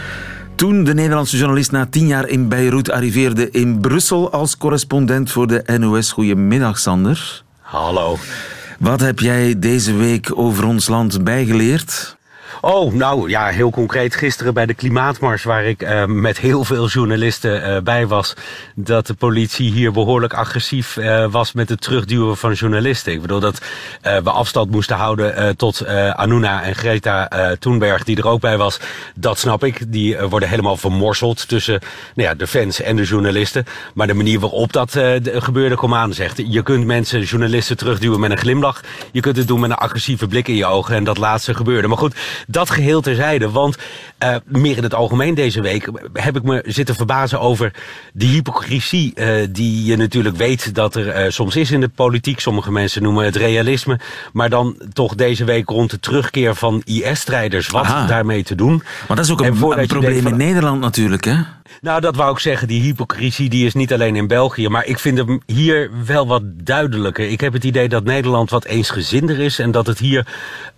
Toen 0.54 0.84
de 0.84 0.94
Nederlandse 0.94 1.36
journalist 1.36 1.70
na 1.70 1.86
tien 1.86 2.06
jaar 2.06 2.28
in 2.28 2.48
Beirut 2.48 2.90
arriveerde 2.90 3.50
in 3.50 3.80
Brussel 3.80 4.30
als 4.32 4.56
correspondent 4.56 5.30
voor 5.30 5.46
de 5.46 5.78
NOS. 5.78 6.12
Goedemiddag, 6.12 6.78
Sander. 6.78 7.42
Hallo. 7.60 8.16
Wat 8.78 9.00
heb 9.00 9.18
jij 9.18 9.58
deze 9.58 9.94
week 9.94 10.38
over 10.38 10.64
ons 10.64 10.88
land 10.88 11.24
bijgeleerd? 11.24 12.17
Oh, 12.60 12.92
nou 12.92 13.30
ja, 13.30 13.46
heel 13.46 13.70
concreet. 13.70 14.16
Gisteren 14.16 14.54
bij 14.54 14.66
de 14.66 14.74
Klimaatmars, 14.74 15.42
waar 15.42 15.64
ik 15.64 15.82
uh, 15.82 16.04
met 16.04 16.38
heel 16.38 16.64
veel 16.64 16.86
journalisten 16.86 17.70
uh, 17.70 17.82
bij 17.82 18.06
was, 18.06 18.34
dat 18.74 19.06
de 19.06 19.14
politie 19.14 19.70
hier 19.70 19.92
behoorlijk 19.92 20.32
agressief 20.32 20.96
uh, 20.96 21.26
was 21.30 21.52
met 21.52 21.68
het 21.68 21.80
terugduwen 21.80 22.36
van 22.36 22.52
journalisten. 22.52 23.12
Ik 23.12 23.20
bedoel 23.20 23.40
dat 23.40 23.60
we 24.02 24.30
afstand 24.30 24.70
moesten 24.70 24.96
houden 24.96 25.56
tot 25.56 25.86
Anuna 26.14 26.62
en 26.62 26.74
Greta 26.74 27.28
Thunberg, 27.58 28.04
die 28.04 28.16
er 28.16 28.28
ook 28.28 28.40
bij 28.40 28.56
was. 28.56 28.80
Dat 29.14 29.38
snap 29.38 29.64
ik. 29.64 29.92
Die 29.92 30.18
worden 30.18 30.48
helemaal 30.48 30.76
vermorseld 30.76 31.48
tussen 31.48 31.80
nou 32.14 32.28
ja, 32.28 32.34
de 32.34 32.46
fans 32.46 32.80
en 32.80 32.96
de 32.96 33.04
journalisten. 33.04 33.66
Maar 33.94 34.06
de 34.06 34.14
manier 34.14 34.40
waarop 34.40 34.72
dat 34.72 34.96
gebeurde, 35.22 35.74
kom 35.74 35.94
aan 35.94 36.12
zegt. 36.12 36.42
Je 36.46 36.62
kunt 36.62 36.84
mensen, 36.84 37.22
journalisten 37.22 37.76
terugduwen 37.76 38.20
met 38.20 38.30
een 38.30 38.38
glimlach. 38.38 38.80
Je 39.12 39.20
kunt 39.20 39.36
het 39.36 39.48
doen 39.48 39.60
met 39.60 39.70
een 39.70 39.76
agressieve 39.76 40.26
blik 40.26 40.48
in 40.48 40.56
je 40.56 40.66
ogen. 40.66 40.94
En 40.94 41.04
dat 41.04 41.18
laatste 41.18 41.54
gebeurde. 41.54 41.88
Maar 41.88 41.98
goed, 41.98 42.16
dat 42.50 42.70
geheel 42.70 43.00
terzijde. 43.00 43.50
Want 43.50 43.76
uh, 44.24 44.36
meer 44.44 44.76
in 44.76 44.82
het 44.82 44.94
algemeen 44.94 45.34
deze 45.34 45.60
week 45.60 45.90
heb 46.12 46.36
ik 46.36 46.42
me 46.42 46.62
zitten 46.66 46.94
verbazen 46.94 47.40
over 47.40 47.72
de 48.12 48.26
hypocrisie 48.26 49.12
uh, 49.14 49.46
die 49.50 49.84
je 49.84 49.96
natuurlijk 49.96 50.36
weet 50.36 50.74
dat 50.74 50.94
er 50.94 51.24
uh, 51.24 51.30
soms 51.30 51.56
is 51.56 51.70
in 51.70 51.80
de 51.80 51.88
politiek. 51.88 52.40
Sommige 52.40 52.72
mensen 52.72 53.02
noemen 53.02 53.24
het 53.24 53.36
realisme. 53.36 53.98
Maar 54.32 54.50
dan 54.50 54.76
toch 54.92 55.14
deze 55.14 55.44
week 55.44 55.68
rond 55.68 55.90
de 55.90 56.00
terugkeer 56.00 56.54
van 56.54 56.82
IS-strijders. 56.84 57.68
Wat 57.68 57.84
Aha. 57.84 58.06
daarmee 58.06 58.42
te 58.42 58.54
doen. 58.54 58.82
Maar 59.08 59.16
dat 59.16 59.24
is 59.24 59.32
ook 59.32 59.40
een, 59.40 59.78
een 59.78 59.86
probleem 59.86 60.26
in 60.26 60.36
Nederland 60.36 60.80
natuurlijk, 60.80 61.24
hè? 61.24 61.36
Nou, 61.80 62.00
dat 62.00 62.16
wou 62.16 62.32
ik 62.32 62.38
zeggen. 62.38 62.68
Die 62.68 62.82
hypocrisie 62.82 63.48
die 63.48 63.66
is 63.66 63.74
niet 63.74 63.92
alleen 63.92 64.16
in 64.16 64.26
België. 64.26 64.68
Maar 64.68 64.86
ik 64.86 64.98
vind 64.98 65.18
hem 65.18 65.40
hier 65.46 65.90
wel 66.06 66.26
wat 66.26 66.42
duidelijker. 66.64 67.30
Ik 67.30 67.40
heb 67.40 67.52
het 67.52 67.64
idee 67.64 67.88
dat 67.88 68.04
Nederland 68.04 68.50
wat 68.50 68.64
eensgezinder 68.64 69.38
is. 69.38 69.58
En 69.58 69.70
dat 69.70 69.86
het 69.86 69.98
hier 69.98 70.26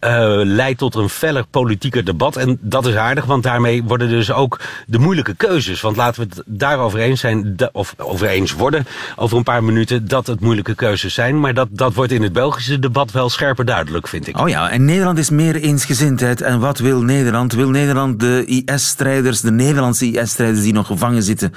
uh, 0.00 0.40
leidt 0.44 0.78
tot 0.78 0.94
een 0.94 1.09
feller 1.09 1.44
politieker 1.50 2.04
debat. 2.04 2.37
En 2.37 2.59
dat 2.61 2.87
is 2.87 2.94
aardig, 2.94 3.25
want 3.25 3.42
daarmee 3.42 3.82
worden 3.82 4.09
dus 4.09 4.32
ook 4.32 4.61
de 4.87 4.99
moeilijke 4.99 5.35
keuzes. 5.35 5.80
Want 5.80 5.97
laten 5.97 6.23
we 6.23 6.28
het 6.28 6.42
daarover 6.47 6.99
eens 6.99 7.20
zijn, 7.20 7.56
of 7.73 7.94
over 7.97 8.28
eens 8.28 8.52
worden 8.52 8.87
over 9.16 9.37
een 9.37 9.42
paar 9.42 9.64
minuten, 9.64 10.09
dat 10.09 10.26
het 10.26 10.40
moeilijke 10.40 10.75
keuzes 10.75 11.14
zijn. 11.14 11.40
Maar 11.40 11.54
dat, 11.54 11.68
dat 11.70 11.94
wordt 11.94 12.12
in 12.12 12.23
het 12.23 12.32
Belgische 12.32 12.78
debat 12.78 13.12
wel 13.12 13.28
scherper 13.28 13.64
duidelijk, 13.64 14.09
vind 14.09 14.26
ik. 14.26 14.38
Oh 14.38 14.49
ja, 14.49 14.70
en 14.70 14.85
Nederland 14.85 15.18
is 15.18 15.30
meer 15.30 15.56
eensgezindheid. 15.56 16.40
En 16.40 16.61
wat 16.61 16.78
wil 16.78 17.02
Nederland? 17.02 17.52
Wil 17.52 17.68
Nederland 17.68 18.20
de 18.20 18.44
IS-strijders, 18.44 19.40
de 19.40 19.52
Nederlandse 19.52 20.11
IS-strijders 20.11 20.62
die 20.62 20.73
nog 20.73 20.79
gevangen 20.84 21.22
zitten 21.22 21.52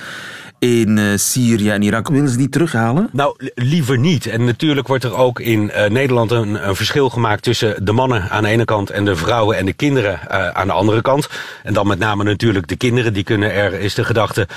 in 0.64 0.98
uh, 0.98 1.18
Syrië 1.18 1.70
en 1.70 1.82
Irak. 1.82 2.08
Willen 2.08 2.30
ze 2.30 2.38
die 2.38 2.50
terughalen? 2.50 3.10
Nou, 3.12 3.36
liever 3.56 3.98
niet. 3.98 4.26
En 4.26 4.46
natuurlijk 4.46 4.88
wordt 4.88 5.04
er 5.04 5.16
ook 5.16 5.40
in 5.40 5.64
uh, 5.64 5.86
Nederland 5.86 6.32
een, 6.32 6.68
een, 6.68 6.76
verschil 6.76 7.10
gemaakt 7.10 7.44
tussen 7.44 7.86
de 7.86 7.92
mannen 7.92 8.30
aan 8.30 8.44
de 8.44 8.50
ene 8.50 8.66
kant 8.66 8.90
en 8.90 9.06
de 9.06 9.16
vrouwen 9.16 9.58
en 9.58 9.66
de 9.66 9.74
kinderen 9.74 10.20
uh, 10.32 10.48
aan 10.48 10.68
de 10.68 10.74
andere 10.74 11.02
kant. 11.02 11.30
En 11.64 11.74
dan 11.74 11.88
met 11.88 12.00
name 12.00 12.24
natuurlijk 12.24 12.68
de 12.68 12.76
kinderen, 12.76 13.14
die 13.14 13.24
kunnen 13.24 13.54
er, 13.54 13.74
is 13.74 13.94
de 13.94 14.04
gedachte, 14.04 14.48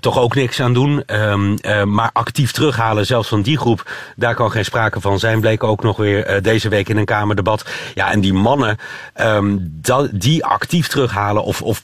toch 0.00 0.18
ook 0.18 0.34
niks 0.34 0.60
aan 0.60 0.72
doen. 0.72 1.02
Um, 1.06 1.58
maar 1.94 2.10
actief 2.12 2.52
terughalen, 2.52 3.06
zelfs 3.06 3.28
van 3.28 3.42
die 3.42 3.58
groep, 3.58 3.90
daar 4.16 4.34
kan 4.34 4.50
geen 4.50 4.64
sprake 4.64 5.00
van 5.00 5.18
zijn. 5.18 5.40
Bleek 5.40 5.64
ook 5.64 5.82
nog 5.82 5.96
weer 5.96 6.42
deze 6.42 6.68
week 6.68 6.88
in 6.88 6.96
een 6.96 7.04
Kamerdebat. 7.04 7.64
Ja, 7.94 8.10
en 8.10 8.20
die 8.20 8.32
mannen, 8.32 8.78
um, 9.20 9.80
die 10.12 10.44
actief 10.44 10.88
terughalen 10.88 11.44
of, 11.44 11.62
of 11.62 11.82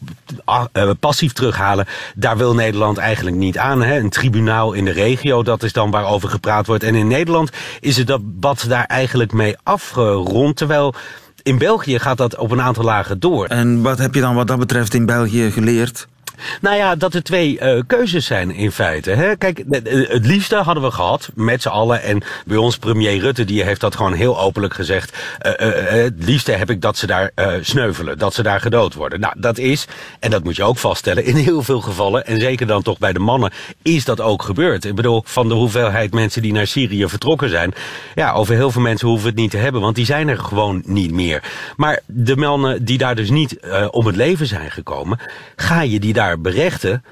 passief 1.01 1.33
terughalen, 1.33 1.87
daar 2.15 2.37
wil 2.37 2.55
Nederland 2.55 2.99
eigenlijk 2.99 3.37
niet 3.37 3.56
aan. 3.59 3.83
Hè? 3.83 3.99
Een 3.99 4.11
tribunaal 4.11 4.73
in 4.73 4.85
de 4.85 4.91
regio, 4.91 5.43
dat 5.43 5.63
is 5.63 5.73
dan 5.73 5.91
waarover 5.91 6.29
gepraat 6.29 6.67
wordt. 6.67 6.83
En 6.83 6.95
in 6.95 7.07
Nederland 7.07 7.51
is 7.81 7.97
het 7.97 8.07
debat 8.07 8.65
daar 8.69 8.85
eigenlijk 8.85 9.33
mee 9.33 9.57
afgerond. 9.63 10.57
Terwijl 10.57 10.95
in 11.43 11.59
België 11.59 11.99
gaat 11.99 12.17
dat 12.17 12.37
op 12.37 12.51
een 12.51 12.61
aantal 12.61 12.85
lagen 12.85 13.21
door. 13.21 13.47
En 13.47 13.83
wat 13.83 13.99
heb 13.99 14.15
je 14.15 14.21
dan 14.21 14.35
wat 14.35 14.47
dat 14.47 14.59
betreft 14.59 14.95
in 14.95 15.07
België 15.07 15.51
geleerd? 15.51 16.07
Nou 16.61 16.77
ja, 16.77 16.97
dat 16.97 17.15
er 17.15 17.23
twee 17.23 17.61
uh, 17.61 17.81
keuzes 17.87 18.27
zijn 18.27 18.51
in 18.51 18.73
feite. 18.73 19.11
Hè? 19.11 19.37
Kijk, 19.37 19.65
het 20.09 20.27
liefste 20.27 20.57
hadden 20.57 20.83
we 20.83 20.91
gehad 20.91 21.31
met 21.35 21.63
z'n 21.63 21.69
allen. 21.69 22.03
En 22.03 22.23
bij 22.47 22.57
ons 22.57 22.79
premier 22.79 23.19
Rutte, 23.19 23.45
die 23.45 23.63
heeft 23.63 23.81
dat 23.81 23.97
gewoon 23.97 24.13
heel 24.13 24.41
openlijk 24.41 24.75
gezegd. 24.75 25.17
Uh, 25.43 25.53
het 25.89 26.15
liefste 26.19 26.53
heb 26.53 26.71
ik 26.71 26.81
dat 26.81 26.97
ze 26.97 27.07
daar 27.07 27.31
sneuvelen, 27.61 28.19
dat 28.19 28.35
ze 28.35 28.43
daar 28.43 28.61
gedood 28.61 28.95
worden. 28.95 29.21
Nou, 29.21 29.35
dat 29.39 29.59
is, 29.59 29.87
en 30.21 30.31
dat 30.31 30.45
moet 30.45 30.57
je 30.57 30.63
ook 30.63 30.79
vaststellen, 30.79 31.25
in 31.25 31.37
heel 31.37 31.63
veel 31.63 31.81
gevallen, 31.81 32.27
en 32.27 32.41
zeker 32.41 32.67
dan 32.67 32.83
toch 32.83 32.99
bij 32.99 33.13
de 33.13 33.19
mannen, 33.19 33.53
is 33.83 34.05
dat 34.05 34.21
ook 34.21 34.43
gebeurd. 34.43 34.85
Ik 34.85 34.95
bedoel, 34.95 35.23
van 35.25 35.49
de 35.49 35.55
hoeveelheid 35.55 36.15
mensen 36.15 36.43
die 36.43 36.53
naar 36.53 36.67
Syrië 36.67 37.09
vertrokken 37.09 37.51
zijn. 37.51 37.75
Ja, 38.15 38.33
over 38.33 38.55
heel 38.55 38.71
veel 38.71 38.83
mensen 38.83 39.09
hoeven 39.09 39.25
we 39.25 39.31
het 39.31 39.41
niet 39.41 39.51
te 39.51 39.57
hebben, 39.57 39.81
want 39.81 39.95
die 39.95 40.05
zijn 40.05 40.29
er 40.29 40.39
gewoon 40.39 40.83
niet 40.87 41.13
meer. 41.13 41.43
Maar 41.77 42.01
de 42.07 42.37
mannen 42.37 42.85
die 42.85 42.99
daar 42.99 43.15
dus 43.15 43.31
niet 43.31 43.59
om 43.91 44.07
het 44.07 44.17
leven 44.17 44.47
zijn 44.47 44.71
gekomen, 44.71 45.19
ga 45.57 45.81
je 45.81 46.01
die 46.01 46.13
daar 46.13 46.26
berechten. 46.35 47.05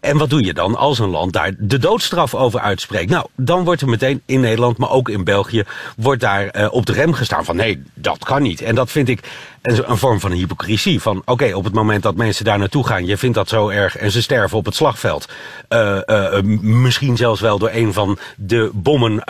En 0.00 0.18
wat 0.18 0.30
doe 0.30 0.44
je 0.44 0.54
dan 0.54 0.76
als 0.76 0.98
een 0.98 1.08
land 1.08 1.32
daar 1.32 1.52
de 1.58 1.78
doodstraf 1.78 2.34
over 2.34 2.60
uitspreekt? 2.60 3.10
Nou, 3.10 3.26
dan 3.36 3.64
wordt 3.64 3.80
er 3.80 3.88
meteen 3.88 4.22
in 4.26 4.40
Nederland, 4.40 4.78
maar 4.78 4.90
ook 4.90 5.08
in 5.08 5.24
België, 5.24 5.64
wordt 5.96 6.20
daar 6.20 6.56
uh, 6.56 6.72
op 6.72 6.86
de 6.86 6.92
rem 6.92 7.12
gestaan 7.12 7.44
van 7.44 7.56
nee, 7.56 7.82
dat 7.94 8.24
kan 8.24 8.42
niet. 8.42 8.60
En 8.60 8.74
dat 8.74 8.90
vind 8.90 9.08
ik 9.08 9.20
een, 9.62 9.90
een 9.90 9.98
vorm 9.98 10.20
van 10.20 10.30
een 10.30 10.36
hypocrisie. 10.36 11.00
Van 11.00 11.22
oké, 11.24 11.54
op 11.54 11.64
het 11.64 11.74
moment 11.74 12.02
dat 12.02 12.16
mensen 12.16 12.44
daar 12.44 12.58
naartoe 12.58 12.86
gaan, 12.86 13.06
je 13.06 13.16
vindt 13.16 13.36
dat 13.36 13.48
zo 13.48 13.68
erg 13.68 13.96
en 13.96 14.10
ze 14.10 14.22
sterven 14.22 14.58
op 14.58 14.64
het 14.64 14.74
slagveld. 14.74 15.28
Uh, 15.68 15.98
uh, 16.06 16.40
misschien 16.60 17.16
zelfs 17.16 17.40
wel 17.40 17.58
door 17.58 17.70
een 17.72 17.92
van 17.92 18.18
de 18.36 18.70
bommen 18.74 19.22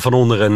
van 0.00 0.12
onder 0.12 0.40
een 0.40 0.54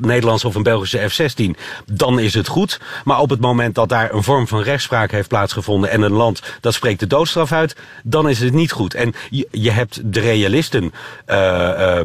Nederlandse 0.00 0.46
of 0.46 0.54
een 0.54 0.62
Belgische 0.62 1.08
F-16. 1.08 1.50
Dan 1.92 2.18
is 2.18 2.34
het 2.34 2.48
goed. 2.48 2.80
Maar 3.04 3.20
op 3.20 3.30
het 3.30 3.40
moment 3.40 3.74
dat 3.74 3.88
daar 3.88 4.12
een 4.12 4.22
vorm 4.22 4.48
van 4.48 4.62
rechtspraak 4.62 5.10
heeft 5.10 5.28
plaatsgevonden 5.28 5.90
en 5.90 6.02
een 6.02 6.12
land 6.12 6.42
dat 6.60 6.74
spreekt 6.74 7.00
de 7.00 7.06
doodstraf 7.06 7.52
uit, 7.52 7.76
dan 8.02 8.28
is 8.28 8.40
het 8.40 8.52
niet 8.52 8.72
goed. 8.72 8.94
En 8.94 9.14
je, 9.50 9.70
hebt 9.70 10.12
de 10.12 10.20
realisten, 10.20 10.92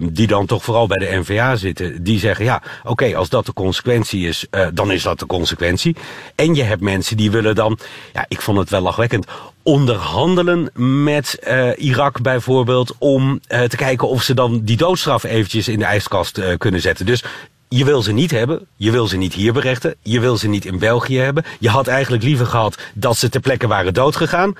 die 0.01 0.27
dan 0.27 0.45
toch 0.45 0.63
vooral 0.63 0.87
bij 0.87 0.97
de 0.97 1.17
NVA 1.19 1.55
zitten, 1.55 2.03
die 2.03 2.19
zeggen 2.19 2.45
ja, 2.45 2.61
oké, 2.83 3.15
als 3.15 3.29
dat 3.29 3.45
de 3.45 3.53
consequentie 3.53 4.27
is, 4.27 4.45
dan 4.73 4.91
is 4.91 5.03
dat 5.03 5.19
de 5.19 5.25
consequentie. 5.25 5.95
En 6.35 6.55
je 6.55 6.63
hebt 6.63 6.81
mensen 6.81 7.17
die 7.17 7.31
willen 7.31 7.55
dan, 7.55 7.79
ja, 8.13 8.25
ik 8.27 8.41
vond 8.41 8.57
het 8.57 8.69
wel 8.69 8.81
lachwekkend, 8.81 9.25
onderhandelen 9.63 10.69
met 11.05 11.39
uh, 11.47 11.69
Irak 11.75 12.21
bijvoorbeeld 12.21 12.95
om 12.97 13.39
uh, 13.49 13.61
te 13.61 13.75
kijken 13.75 14.07
of 14.07 14.23
ze 14.23 14.33
dan 14.33 14.61
die 14.63 14.77
doodstraf 14.77 15.23
eventjes 15.23 15.67
in 15.67 15.79
de 15.79 15.85
ijskast 15.85 16.37
uh, 16.37 16.57
kunnen 16.57 16.81
zetten. 16.81 17.05
Dus 17.05 17.23
je 17.69 17.85
wil 17.85 18.01
ze 18.01 18.11
niet 18.11 18.31
hebben, 18.31 18.67
je 18.75 18.91
wil 18.91 19.07
ze 19.07 19.17
niet 19.17 19.33
hier 19.33 19.53
berechten, 19.53 19.95
je 20.01 20.19
wil 20.19 20.37
ze 20.37 20.47
niet 20.47 20.65
in 20.65 20.79
België 20.79 21.17
hebben. 21.17 21.45
Je 21.59 21.69
had 21.69 21.87
eigenlijk 21.87 22.23
liever 22.23 22.45
gehad 22.45 22.77
dat 22.93 23.17
ze 23.17 23.29
ter 23.29 23.41
plekke 23.41 23.67
waren 23.67 23.93
doodgegaan 23.93 24.55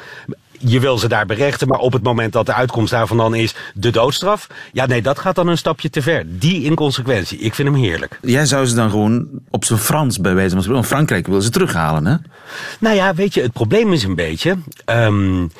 je 0.65 0.79
wil 0.79 0.97
ze 0.97 1.07
daar 1.07 1.25
berechten, 1.25 1.67
maar 1.67 1.79
op 1.79 1.93
het 1.93 2.03
moment 2.03 2.33
dat 2.33 2.45
de 2.45 2.53
uitkomst 2.53 2.91
daarvan 2.91 3.17
dan 3.17 3.35
is 3.35 3.55
de 3.73 3.89
doodstraf. 3.89 4.47
Ja, 4.71 4.85
nee, 4.85 5.01
dat 5.01 5.19
gaat 5.19 5.35
dan 5.35 5.47
een 5.47 5.57
stapje 5.57 5.89
te 5.89 6.01
ver. 6.01 6.23
Die 6.27 6.63
inconsequentie, 6.63 7.37
ik 7.37 7.55
vind 7.55 7.67
hem 7.67 7.77
heerlijk. 7.77 8.19
Jij 8.21 8.45
zou 8.45 8.65
ze 8.65 8.75
dan 8.75 8.89
gewoon 8.89 9.27
op 9.49 9.65
zijn 9.65 9.79
Frans 9.79 10.19
bij 10.19 10.33
wijze 10.33 10.53
van 10.53 10.63
spreken. 10.63 10.83
Frankrijk 10.83 11.27
wil 11.27 11.41
ze 11.41 11.49
terughalen, 11.49 12.05
hè? 12.05 12.15
Nou 12.79 12.95
ja, 12.95 13.13
weet 13.13 13.33
je, 13.33 13.41
het 13.41 13.53
probleem 13.53 13.93
is 13.93 14.03
een 14.03 14.15
beetje. 14.15 14.57
Um, 14.85 15.51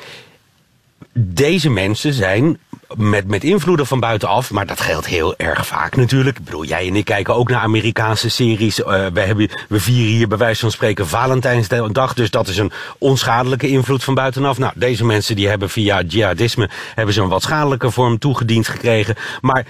deze 1.12 1.70
mensen 1.70 2.12
zijn 2.12 2.58
met, 2.96 3.26
met 3.26 3.44
invloeden 3.44 3.86
van 3.86 4.00
buitenaf, 4.00 4.50
maar 4.50 4.66
dat 4.66 4.80
geldt 4.80 5.06
heel 5.06 5.36
erg 5.36 5.66
vaak 5.66 5.96
natuurlijk. 5.96 6.38
Ik 6.38 6.44
bedoel, 6.44 6.64
jij 6.64 6.88
en 6.88 6.96
ik 6.96 7.04
kijken 7.04 7.34
ook 7.34 7.48
naar 7.48 7.60
Amerikaanse 7.60 8.28
series. 8.28 8.78
Uh, 8.78 8.86
we, 8.86 9.20
hebben, 9.20 9.50
we 9.68 9.80
vieren 9.80 10.12
hier 10.12 10.28
bij 10.28 10.38
wijze 10.38 10.60
van 10.60 10.70
spreken 10.70 11.08
Valentijnsdag, 11.08 12.14
dus 12.14 12.30
dat 12.30 12.48
is 12.48 12.58
een 12.58 12.72
onschadelijke 12.98 13.68
invloed 13.68 14.04
van 14.04 14.14
buitenaf. 14.14 14.58
Nou, 14.58 14.72
deze 14.76 15.04
mensen 15.04 15.36
die 15.36 15.48
hebben 15.48 15.70
via 15.70 16.02
jihadisme 16.02 16.70
hebben 16.94 17.14
ze 17.14 17.20
een 17.20 17.28
wat 17.28 17.42
schadelijke 17.42 17.90
vorm 17.90 18.18
toegediend 18.18 18.68
gekregen. 18.68 19.14
Maar 19.40 19.66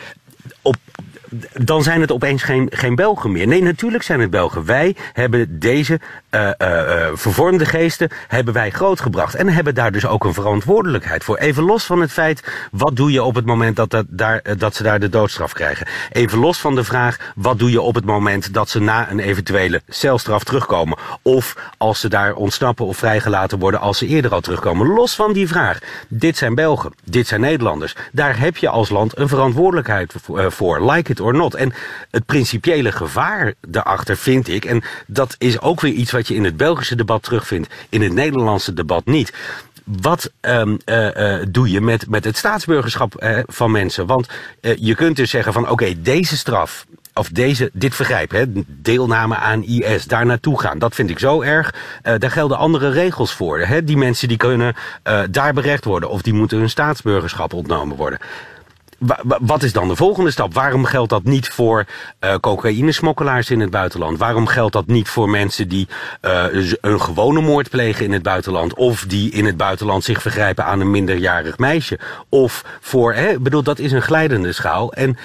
op 0.62 0.76
dan 1.52 1.82
zijn 1.82 2.00
het 2.00 2.12
opeens 2.12 2.42
geen, 2.42 2.68
geen 2.70 2.94
Belgen 2.94 3.32
meer. 3.32 3.46
Nee, 3.46 3.62
natuurlijk 3.62 4.02
zijn 4.02 4.20
het 4.20 4.30
Belgen. 4.30 4.64
Wij 4.64 4.96
hebben 5.12 5.58
deze 5.58 6.00
uh, 6.30 6.50
uh, 6.58 7.06
vervormde 7.12 7.64
geesten 7.64 8.08
hebben 8.28 8.54
wij 8.54 8.70
grootgebracht. 8.70 9.34
En 9.34 9.48
hebben 9.48 9.74
daar 9.74 9.92
dus 9.92 10.06
ook 10.06 10.24
een 10.24 10.34
verantwoordelijkheid 10.34 11.24
voor. 11.24 11.36
Even 11.36 11.62
los 11.62 11.84
van 11.84 12.00
het 12.00 12.12
feit, 12.12 12.68
wat 12.70 12.96
doe 12.96 13.12
je 13.12 13.22
op 13.22 13.34
het 13.34 13.44
moment 13.44 13.76
dat, 13.76 13.90
dat, 13.90 14.06
daar, 14.08 14.42
dat 14.58 14.74
ze 14.74 14.82
daar 14.82 15.00
de 15.00 15.08
doodstraf 15.08 15.52
krijgen? 15.52 15.86
Even 16.12 16.38
los 16.38 16.58
van 16.58 16.74
de 16.74 16.84
vraag, 16.84 17.16
wat 17.34 17.58
doe 17.58 17.70
je 17.70 17.80
op 17.80 17.94
het 17.94 18.04
moment 18.04 18.54
dat 18.54 18.68
ze 18.68 18.80
na 18.80 19.10
een 19.10 19.20
eventuele 19.20 19.82
celstraf 19.88 20.44
terugkomen? 20.44 20.98
Of 21.22 21.56
als 21.76 22.00
ze 22.00 22.08
daar 22.08 22.34
ontsnappen 22.34 22.86
of 22.86 22.96
vrijgelaten 22.96 23.58
worden 23.58 23.80
als 23.80 23.98
ze 23.98 24.06
eerder 24.06 24.32
al 24.32 24.40
terugkomen? 24.40 24.86
Los 24.86 25.14
van 25.14 25.32
die 25.32 25.48
vraag. 25.48 25.78
Dit 26.08 26.36
zijn 26.36 26.54
Belgen, 26.54 26.92
dit 27.04 27.26
zijn 27.26 27.40
Nederlanders. 27.40 27.94
Daar 28.12 28.38
heb 28.38 28.56
je 28.56 28.68
als 28.68 28.88
land 28.88 29.18
een 29.18 29.28
verantwoordelijkheid 29.28 30.14
voor. 30.48 30.90
Like 30.90 31.10
it 31.10 31.20
or 31.22 31.34
not. 31.34 31.54
En 31.54 31.72
het 32.10 32.26
principiële 32.26 32.92
gevaar 32.92 33.54
daarachter 33.68 34.16
vind 34.16 34.48
ik, 34.48 34.64
en 34.64 34.82
dat 35.06 35.34
is 35.38 35.60
ook 35.60 35.80
weer 35.80 35.92
iets 35.92 36.10
wat 36.10 36.28
je 36.28 36.34
in 36.34 36.44
het 36.44 36.56
Belgische 36.56 36.96
debat 36.96 37.22
terugvindt, 37.22 37.68
in 37.88 38.02
het 38.02 38.12
Nederlandse 38.12 38.74
debat 38.74 39.04
niet 39.04 39.32
wat 39.84 40.30
um, 40.40 40.78
uh, 40.86 41.14
uh, 41.14 41.42
doe 41.48 41.70
je 41.70 41.80
met, 41.80 42.08
met 42.08 42.24
het 42.24 42.36
staatsburgerschap 42.36 43.22
uh, 43.22 43.38
van 43.46 43.70
mensen? 43.70 44.06
Want 44.06 44.28
je 44.60 44.94
kunt 44.94 45.16
dus 45.16 45.30
zeggen 45.30 45.52
van 45.52 45.68
oké, 45.68 46.02
deze 46.02 46.36
straf, 46.36 46.86
of 47.14 47.28
deze, 47.28 47.70
dit 47.72 47.94
vergrijp, 47.94 48.30
hè, 48.30 48.44
deelname 48.66 49.36
aan 49.36 49.62
IS, 49.62 50.04
daar 50.04 50.26
naartoe 50.26 50.60
gaan, 50.60 50.78
dat 50.78 50.94
vind 50.94 51.10
ik 51.10 51.18
zo 51.18 51.42
erg. 51.42 51.74
daar 52.02 52.30
gelden 52.30 52.58
andere 52.58 52.90
regels 52.90 53.32
voor. 53.32 53.60
Hè? 53.60 53.84
Die 53.84 53.96
mensen 53.96 54.28
die 54.28 54.36
kunnen 54.36 54.74
daar 55.30 55.52
berecht 55.52 55.84
worden 55.84 56.10
of 56.10 56.22
die 56.22 56.32
moeten 56.32 56.58
hun 56.58 56.70
staatsburgerschap 56.70 57.52
ontnomen 57.52 57.96
worden 57.96 58.18
wat 59.40 59.62
is 59.62 59.72
dan 59.72 59.88
de 59.88 59.96
volgende 59.96 60.30
stap? 60.30 60.54
Waarom 60.54 60.84
geldt 60.84 61.10
dat 61.10 61.24
niet 61.24 61.48
voor 61.48 61.84
uh, 62.20 62.34
cocaïnesmokkelaars 62.34 63.50
in 63.50 63.60
het 63.60 63.70
buitenland? 63.70 64.18
Waarom 64.18 64.46
geldt 64.46 64.72
dat 64.72 64.86
niet 64.86 65.08
voor 65.08 65.28
mensen 65.28 65.68
die 65.68 65.88
uh, 66.22 66.44
een 66.80 67.00
gewone 67.00 67.40
moord 67.40 67.70
plegen 67.70 68.04
in 68.04 68.12
het 68.12 68.22
buitenland? 68.22 68.74
Of 68.74 69.04
die 69.08 69.30
in 69.30 69.44
het 69.44 69.56
buitenland 69.56 70.04
zich 70.04 70.22
vergrijpen 70.22 70.64
aan 70.64 70.80
een 70.80 70.90
minderjarig 70.90 71.58
meisje? 71.58 71.98
Of 72.28 72.64
voor, 72.80 73.14
hè, 73.14 73.40
bedoel, 73.40 73.62
dat 73.62 73.78
is 73.78 73.92
een 73.92 74.02
glijdende 74.02 74.52
schaal. 74.52 74.92
En 74.92 75.16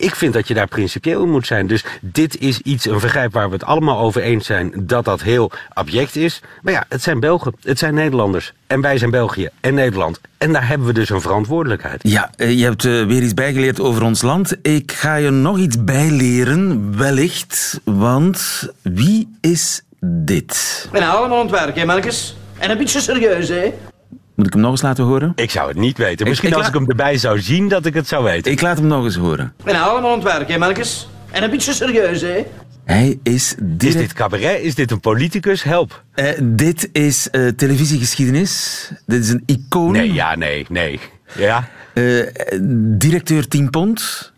Ik 0.00 0.14
vind 0.14 0.32
dat 0.32 0.48
je 0.48 0.54
daar 0.54 0.68
principieel 0.68 1.22
in 1.22 1.30
moet 1.30 1.46
zijn. 1.46 1.66
Dus 1.66 1.84
dit 2.00 2.38
is 2.38 2.60
iets, 2.60 2.86
een 2.86 3.00
vergrijp 3.00 3.32
waar 3.32 3.46
we 3.46 3.54
het 3.54 3.64
allemaal 3.64 3.98
over 3.98 4.22
eens 4.22 4.46
zijn 4.46 4.72
dat 4.76 5.04
dat 5.04 5.22
heel 5.22 5.50
abject 5.72 6.16
is. 6.16 6.40
Maar 6.62 6.72
ja, 6.72 6.84
het 6.88 7.02
zijn 7.02 7.20
Belgen, 7.20 7.54
het 7.62 7.78
zijn 7.78 7.94
Nederlanders. 7.94 8.52
En 8.66 8.80
wij 8.80 8.98
zijn 8.98 9.10
België 9.10 9.48
en 9.60 9.74
Nederland. 9.74 10.20
En 10.38 10.52
daar 10.52 10.68
hebben 10.68 10.86
we 10.86 10.92
dus 10.92 11.10
een 11.10 11.20
verantwoordelijkheid. 11.20 12.00
Ja, 12.02 12.30
eh, 12.36 12.58
je 12.58 12.64
hebt 12.64 12.84
eh, 12.84 13.06
weer 13.06 13.22
iets 13.22 13.34
bijgeleerd 13.34 13.80
over 13.80 14.02
ons 14.02 14.22
land. 14.22 14.56
Ik 14.62 14.92
ga 14.92 15.14
je 15.14 15.30
nog 15.30 15.58
iets 15.58 15.84
bijleren, 15.84 16.96
wellicht. 16.98 17.80
Want 17.84 18.68
wie 18.82 19.36
is 19.40 19.82
dit? 20.04 20.88
We 20.90 20.98
zijn 20.98 21.10
allemaal 21.10 21.38
aan 21.38 21.46
het 21.46 21.60
werk, 21.60 21.76
hè, 21.76 21.84
Marcus? 21.84 22.36
En 22.58 22.70
een 22.70 22.78
beetje 22.78 23.00
serieus, 23.00 23.48
hè? 23.48 23.72
Moet 24.40 24.48
ik 24.48 24.54
hem 24.54 24.64
nog 24.64 24.72
eens 24.72 24.82
laten 24.82 25.04
horen? 25.04 25.32
Ik 25.34 25.50
zou 25.50 25.68
het 25.68 25.76
niet 25.76 25.98
weten. 25.98 26.28
Misschien 26.28 26.50
ik 26.50 26.56
als 26.56 26.68
ik 26.68 26.74
hem 26.74 26.88
erbij 26.88 27.18
zou 27.18 27.40
zien 27.40 27.68
dat 27.68 27.86
ik 27.86 27.94
het 27.94 28.08
zou 28.08 28.24
weten. 28.24 28.52
Ik 28.52 28.60
laat 28.60 28.78
hem 28.78 28.86
nog 28.86 29.04
eens 29.04 29.16
horen. 29.16 29.52
We 29.64 29.70
zijn 29.70 29.82
allemaal 29.82 30.10
aan 30.10 30.18
het 30.18 30.32
werk, 30.32 30.48
hè, 30.48 30.58
Marcus? 30.58 31.08
En 31.30 31.42
een 31.42 31.50
beetje 31.50 31.72
serieus, 31.72 32.20
hè? 32.20 32.46
Hij 32.84 33.18
is 33.22 33.32
Is 33.32 33.54
direct... 33.58 33.98
dit 33.98 34.12
cabaret? 34.12 34.60
Is 34.60 34.74
dit 34.74 34.90
een 34.90 35.00
politicus? 35.00 35.62
Help. 35.62 36.02
Eh, 36.14 36.26
dit 36.42 36.88
is 36.92 37.30
eh, 37.30 37.46
televisiegeschiedenis. 37.48 38.90
Dit 39.06 39.24
is 39.24 39.28
een 39.28 39.42
icoon. 39.46 39.92
Nee, 39.92 40.12
ja, 40.12 40.36
nee, 40.36 40.66
nee. 40.68 41.00
Ja? 41.36 41.68
Eh, 41.94 42.04
directeur 42.98 43.48
10 43.48 43.70
pond 43.70 44.32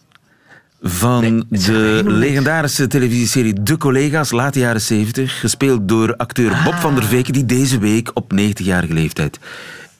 van 0.80 1.46
de 1.48 2.02
legendarische 2.04 2.86
televisieserie 2.86 3.62
De 3.62 3.76
Collega's, 3.76 4.30
late 4.30 4.58
jaren 4.58 4.80
70, 4.80 5.40
gespeeld 5.40 5.88
door 5.88 6.16
acteur 6.16 6.60
Bob 6.64 6.74
van 6.74 6.94
der 6.94 7.04
Veken, 7.04 7.32
die 7.32 7.46
deze 7.46 7.78
week 7.78 8.10
op 8.14 8.32
90-jarige 8.34 8.92
leeftijd 8.92 9.38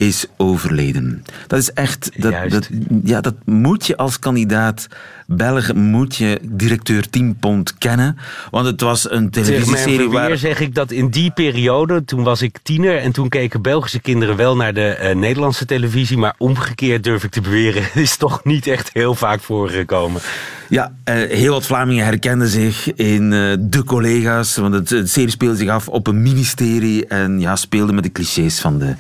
is 0.07 0.27
overleden. 0.37 1.25
Dat 1.47 1.59
is 1.59 1.73
echt... 1.73 2.11
Dat, 2.17 2.35
dat, 2.49 2.69
ja, 3.05 3.21
dat 3.21 3.35
moet 3.45 3.87
je 3.87 3.97
als 3.97 4.19
kandidaat 4.19 4.89
Belg, 5.27 5.73
moet 5.73 6.17
je 6.17 6.39
directeur 6.43 7.11
10 7.11 7.37
pond 7.41 7.79
kennen. 7.79 8.19
Want 8.51 8.67
het 8.67 8.81
was 8.81 9.11
een 9.11 9.31
televisieserie 9.31 9.99
verweer 9.99 10.11
waar... 10.11 10.37
zeg 10.37 10.61
ik 10.61 10.75
dat 10.75 10.91
in 10.91 11.09
die 11.09 11.31
periode, 11.31 12.05
toen 12.05 12.23
was 12.23 12.43
ik 12.43 12.59
tiener... 12.63 12.99
en 12.99 13.13
toen 13.13 13.29
keken 13.29 13.63
Belgische 13.63 14.01
kinderen 14.01 14.37
wel 14.37 14.57
naar 14.57 14.75
de 14.75 14.89
eh, 14.89 15.15
Nederlandse 15.15 15.65
televisie... 15.65 16.19
maar 16.19 16.35
omgekeerd 16.39 17.05
durf 17.05 17.25
ik 17.25 17.31
te 17.31 17.41
beweren, 17.41 17.83
is 18.03 18.17
toch 18.17 18.45
niet 18.45 18.67
echt 18.67 18.91
heel 18.93 19.15
vaak 19.15 19.41
voorgekomen. 19.41 20.21
Ja, 20.69 20.93
eh, 21.05 21.15
heel 21.15 21.53
wat 21.53 21.67
Vlamingen 21.67 22.05
herkenden 22.05 22.49
zich 22.49 22.95
in 22.95 23.33
eh, 23.33 23.55
de 23.61 23.85
collega's. 23.85 24.57
Want 24.57 24.75
het, 24.75 24.91
het 24.91 25.11
serie 25.11 25.31
speelde 25.31 25.57
zich 25.57 25.69
af 25.69 25.89
op 25.89 26.07
een 26.07 26.23
ministerie. 26.23 27.07
En 27.07 27.41
ja, 27.41 27.57
speelde 27.57 27.93
met 27.93 28.05
de 28.05 28.13
clichés 28.13 28.61
van 28.61 28.79
de, 28.79 28.95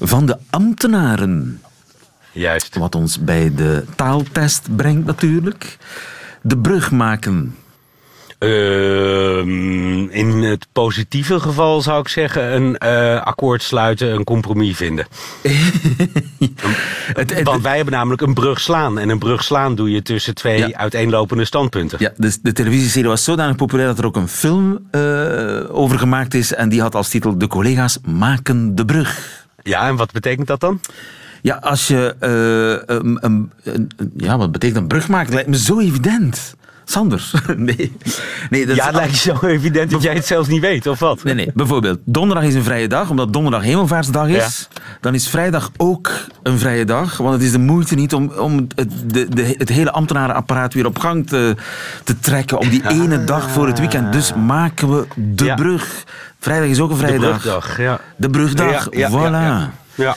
van 0.00 0.26
de 0.26 0.36
ambtenaren. 0.50 1.60
Juist. 2.32 2.76
Wat 2.76 2.94
ons 2.94 3.18
bij 3.24 3.52
de 3.54 3.84
taaltest 3.96 4.76
brengt 4.76 5.06
natuurlijk. 5.06 5.78
De 6.42 6.58
brug 6.58 6.90
maken. 6.90 7.54
Ehm, 8.38 10.04
in 10.08 10.42
het 10.42 10.66
positieve 10.72 11.40
geval 11.40 11.82
zou 11.82 12.00
ik 12.00 12.08
zeggen... 12.08 12.54
een 12.54 12.78
eh, 12.78 13.22
akkoord 13.22 13.62
sluiten, 13.62 14.12
een 14.12 14.24
compromis 14.24 14.76
vinden. 14.76 15.06
Want 17.44 17.62
wij 17.62 17.76
hebben 17.76 17.94
namelijk 17.94 18.22
een 18.22 18.34
brug 18.34 18.60
slaan. 18.60 18.98
En 18.98 19.08
een 19.08 19.18
brug 19.18 19.44
slaan 19.44 19.74
doe 19.74 19.90
je 19.90 20.02
tussen 20.02 20.34
twee 20.34 20.58
Ja. 20.58 20.78
uiteenlopende 20.78 21.44
standpunten. 21.44 21.98
ja, 22.00 22.12
dus 22.16 22.40
de 22.40 22.52
televisieserie 22.52 23.08
was 23.08 23.24
zodanig 23.24 23.56
populair 23.56 23.86
dat 23.88 23.98
er 23.98 24.06
ook 24.06 24.16
een 24.16 24.28
film 24.28 24.78
eh, 24.90 25.60
over 25.68 25.98
gemaakt 25.98 26.34
is. 26.34 26.54
En 26.54 26.68
die 26.68 26.80
had 26.80 26.94
als 26.94 27.08
titel 27.08 27.38
De 27.38 27.46
collega's 27.46 27.98
maken 28.04 28.74
de 28.74 28.84
brug. 28.84 29.40
Ja, 29.62 29.86
en 29.88 29.96
wat 29.96 30.12
betekent 30.12 30.46
dat 30.46 30.60
dan? 30.60 30.80
Ja, 31.42 31.54
als 31.56 31.86
je... 31.88 32.14
eh, 32.18 32.96
een, 32.96 33.18
een- 33.20 33.50
een- 33.64 33.90
ja, 34.16 34.38
wat 34.38 34.52
betekent 34.52 34.78
een 34.78 34.86
brug 34.86 35.08
maken? 35.08 35.34
Lijkt 35.34 35.48
me 35.48 35.58
zo 35.58 35.80
evident. 35.80 36.54
Sander. 36.84 37.30
nee. 37.56 37.96
nee 38.50 38.66
dat 38.66 38.76
Ja, 38.76 38.84
het 38.86 38.94
lijkt 38.94 39.16
zo 39.16 39.38
evident 39.42 39.90
dat 39.90 40.02
jij 40.02 40.14
het 40.14 40.26
zelfs 40.26 40.48
niet 40.48 40.60
weet, 40.60 40.86
of 40.86 40.98
wat? 40.98 41.22
Nee, 41.24 41.34
nee. 41.34 41.50
Bijvoorbeeld, 41.54 41.98
donderdag 42.04 42.44
is 42.48 42.54
een 42.54 42.62
vrije 42.62 42.88
dag, 42.88 43.10
omdat 43.10 43.32
donderdag 43.32 43.62
hemelvaartsdag 43.62 44.28
is. 44.28 44.68
Dan 45.00 45.14
is 45.14 45.28
vrijdag 45.28 45.70
ook 45.76 46.10
een 46.42 46.58
vrije 46.58 46.84
dag. 46.84 47.16
Want 47.16 47.32
het 47.32 47.42
is 47.42 47.52
de 47.52 47.58
moeite 47.58 47.94
niet 47.94 48.14
om, 48.14 48.28
om 48.38 48.66
het, 48.74 48.90
de, 49.06 49.28
de, 49.28 49.54
het 49.58 49.68
hele 49.68 49.90
ambtenarenapparaat 49.92 50.74
weer 50.74 50.86
op 50.86 50.98
gang 50.98 51.26
te, 51.28 51.56
te 52.04 52.18
trekken. 52.20 52.58
Op 52.58 52.70
die 52.70 52.88
ene 53.02 53.24
dag 53.24 53.50
voor 53.50 53.66
het 53.66 53.78
weekend. 53.78 54.12
Dus 54.12 54.32
maken 54.34 54.96
we 54.96 55.06
de 55.16 55.44
Ja. 55.44 55.54
brug. 55.54 56.04
Vrijdag 56.40 56.68
is 56.68 56.80
ook 56.80 56.90
een 56.90 56.96
vrije 56.96 57.18
De 57.18 57.26
dag. 57.26 57.40
brugdag, 57.40 57.78
ja. 57.78 58.00
De 58.16 58.30
brugdag, 58.30 58.66
Ja, 58.90 58.98
ja, 58.98 59.08
voilà. 59.10 59.12
ja, 59.12 59.30
ja. 59.42 59.70
Ja. 59.94 60.16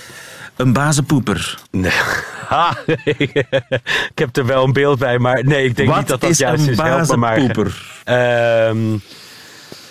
Een 0.55 0.73
bazenpoeper. 0.73 1.57
Nee. 1.71 1.91
Ha, 2.45 2.77
ik 3.03 4.11
heb 4.15 4.37
er 4.37 4.45
wel 4.45 4.63
een 4.63 4.73
beeld 4.73 4.99
bij, 4.99 5.19
maar 5.19 5.43
nee, 5.45 5.65
ik 5.65 5.75
denk 5.75 5.89
Wat 5.89 5.97
niet 5.97 6.07
dat 6.07 6.21
dat 6.21 6.29
is 6.29 6.37
juist 6.37 6.65
een 6.65 6.71
is. 6.71 6.77
Maar. 6.77 6.89
bazenpoeper? 6.97 7.81
Ehm, 8.03 8.77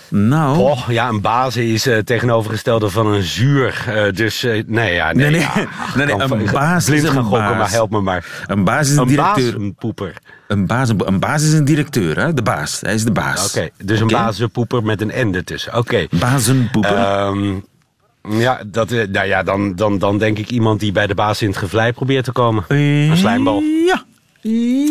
Nou... 0.09 0.59
oh, 0.59 0.83
ja, 0.88 1.09
een 1.09 1.20
bazen 1.20 1.62
is 1.66 1.87
eh, 1.87 1.98
tegenovergestelde 1.98 2.90
van 2.90 3.07
een 3.07 3.22
zuur. 3.22 3.85
Eh, 3.87 4.12
dus 4.12 4.42
eh, 4.44 4.62
nee, 4.66 4.94
ja, 4.94 5.12
nee. 5.12 5.31
Nee, 5.31 5.31
nee. 5.31 5.40
ja, 5.40 5.55
Nee, 5.96 6.07
nee, 6.07 6.16
kan 6.16 6.40
een 6.40 6.50
baas 6.53 6.88
is 6.88 7.03
een 7.03 7.11
gaan 7.12 7.24
gokken, 7.24 7.57
maar 7.57 7.70
help 7.70 7.90
me 7.90 8.00
maar. 8.00 8.44
Een 8.46 8.64
baas 8.64 8.88
is 8.88 8.96
een, 8.96 9.09
Een 9.09 9.14
baas, 9.16 9.37
directeur. 9.37 9.61
een 9.62 9.74
poeper. 9.74 10.14
Een 10.48 10.66
baas, 10.66 10.88
een 10.98 11.20
baas 11.20 11.42
is 11.42 11.53
een 11.53 11.64
directeur, 11.64 12.18
hè? 12.20 12.35
De 12.35 12.42
baas. 12.42 12.81
Hij 12.81 12.94
is 12.94 13.05
de 13.05 13.12
baas. 13.12 13.48
Oké, 13.57 13.68
dus 13.85 14.00
een 14.00 14.07
bazenpoeper 14.07 14.83
met 14.83 15.00
een 15.00 15.31
N 15.31 15.35
ertussen. 15.35 15.77
Oké. 15.77 16.07
Bazenpoeper. 16.11 16.96
Ehm, 16.96 17.55
ja, 18.28 18.60
dat, 18.66 18.90
eh, 18.90 19.08
nou 19.08 19.26
ja 19.26 19.42
dan, 19.42 19.74
dan, 19.74 19.98
dan 19.98 20.18
denk 20.18 20.38
ik 20.38 20.50
iemand 20.50 20.80
die 20.80 20.92
bij 20.92 21.06
de 21.06 21.14
baas 21.14 21.42
in 21.42 21.48
het 21.48 21.56
gevlei 21.56 21.92
probeert 21.92 22.24
te 22.24 22.32
komen. 22.32 22.64
Een 22.68 23.16
slijmbal. 23.16 23.62
Ja, 23.87 24.04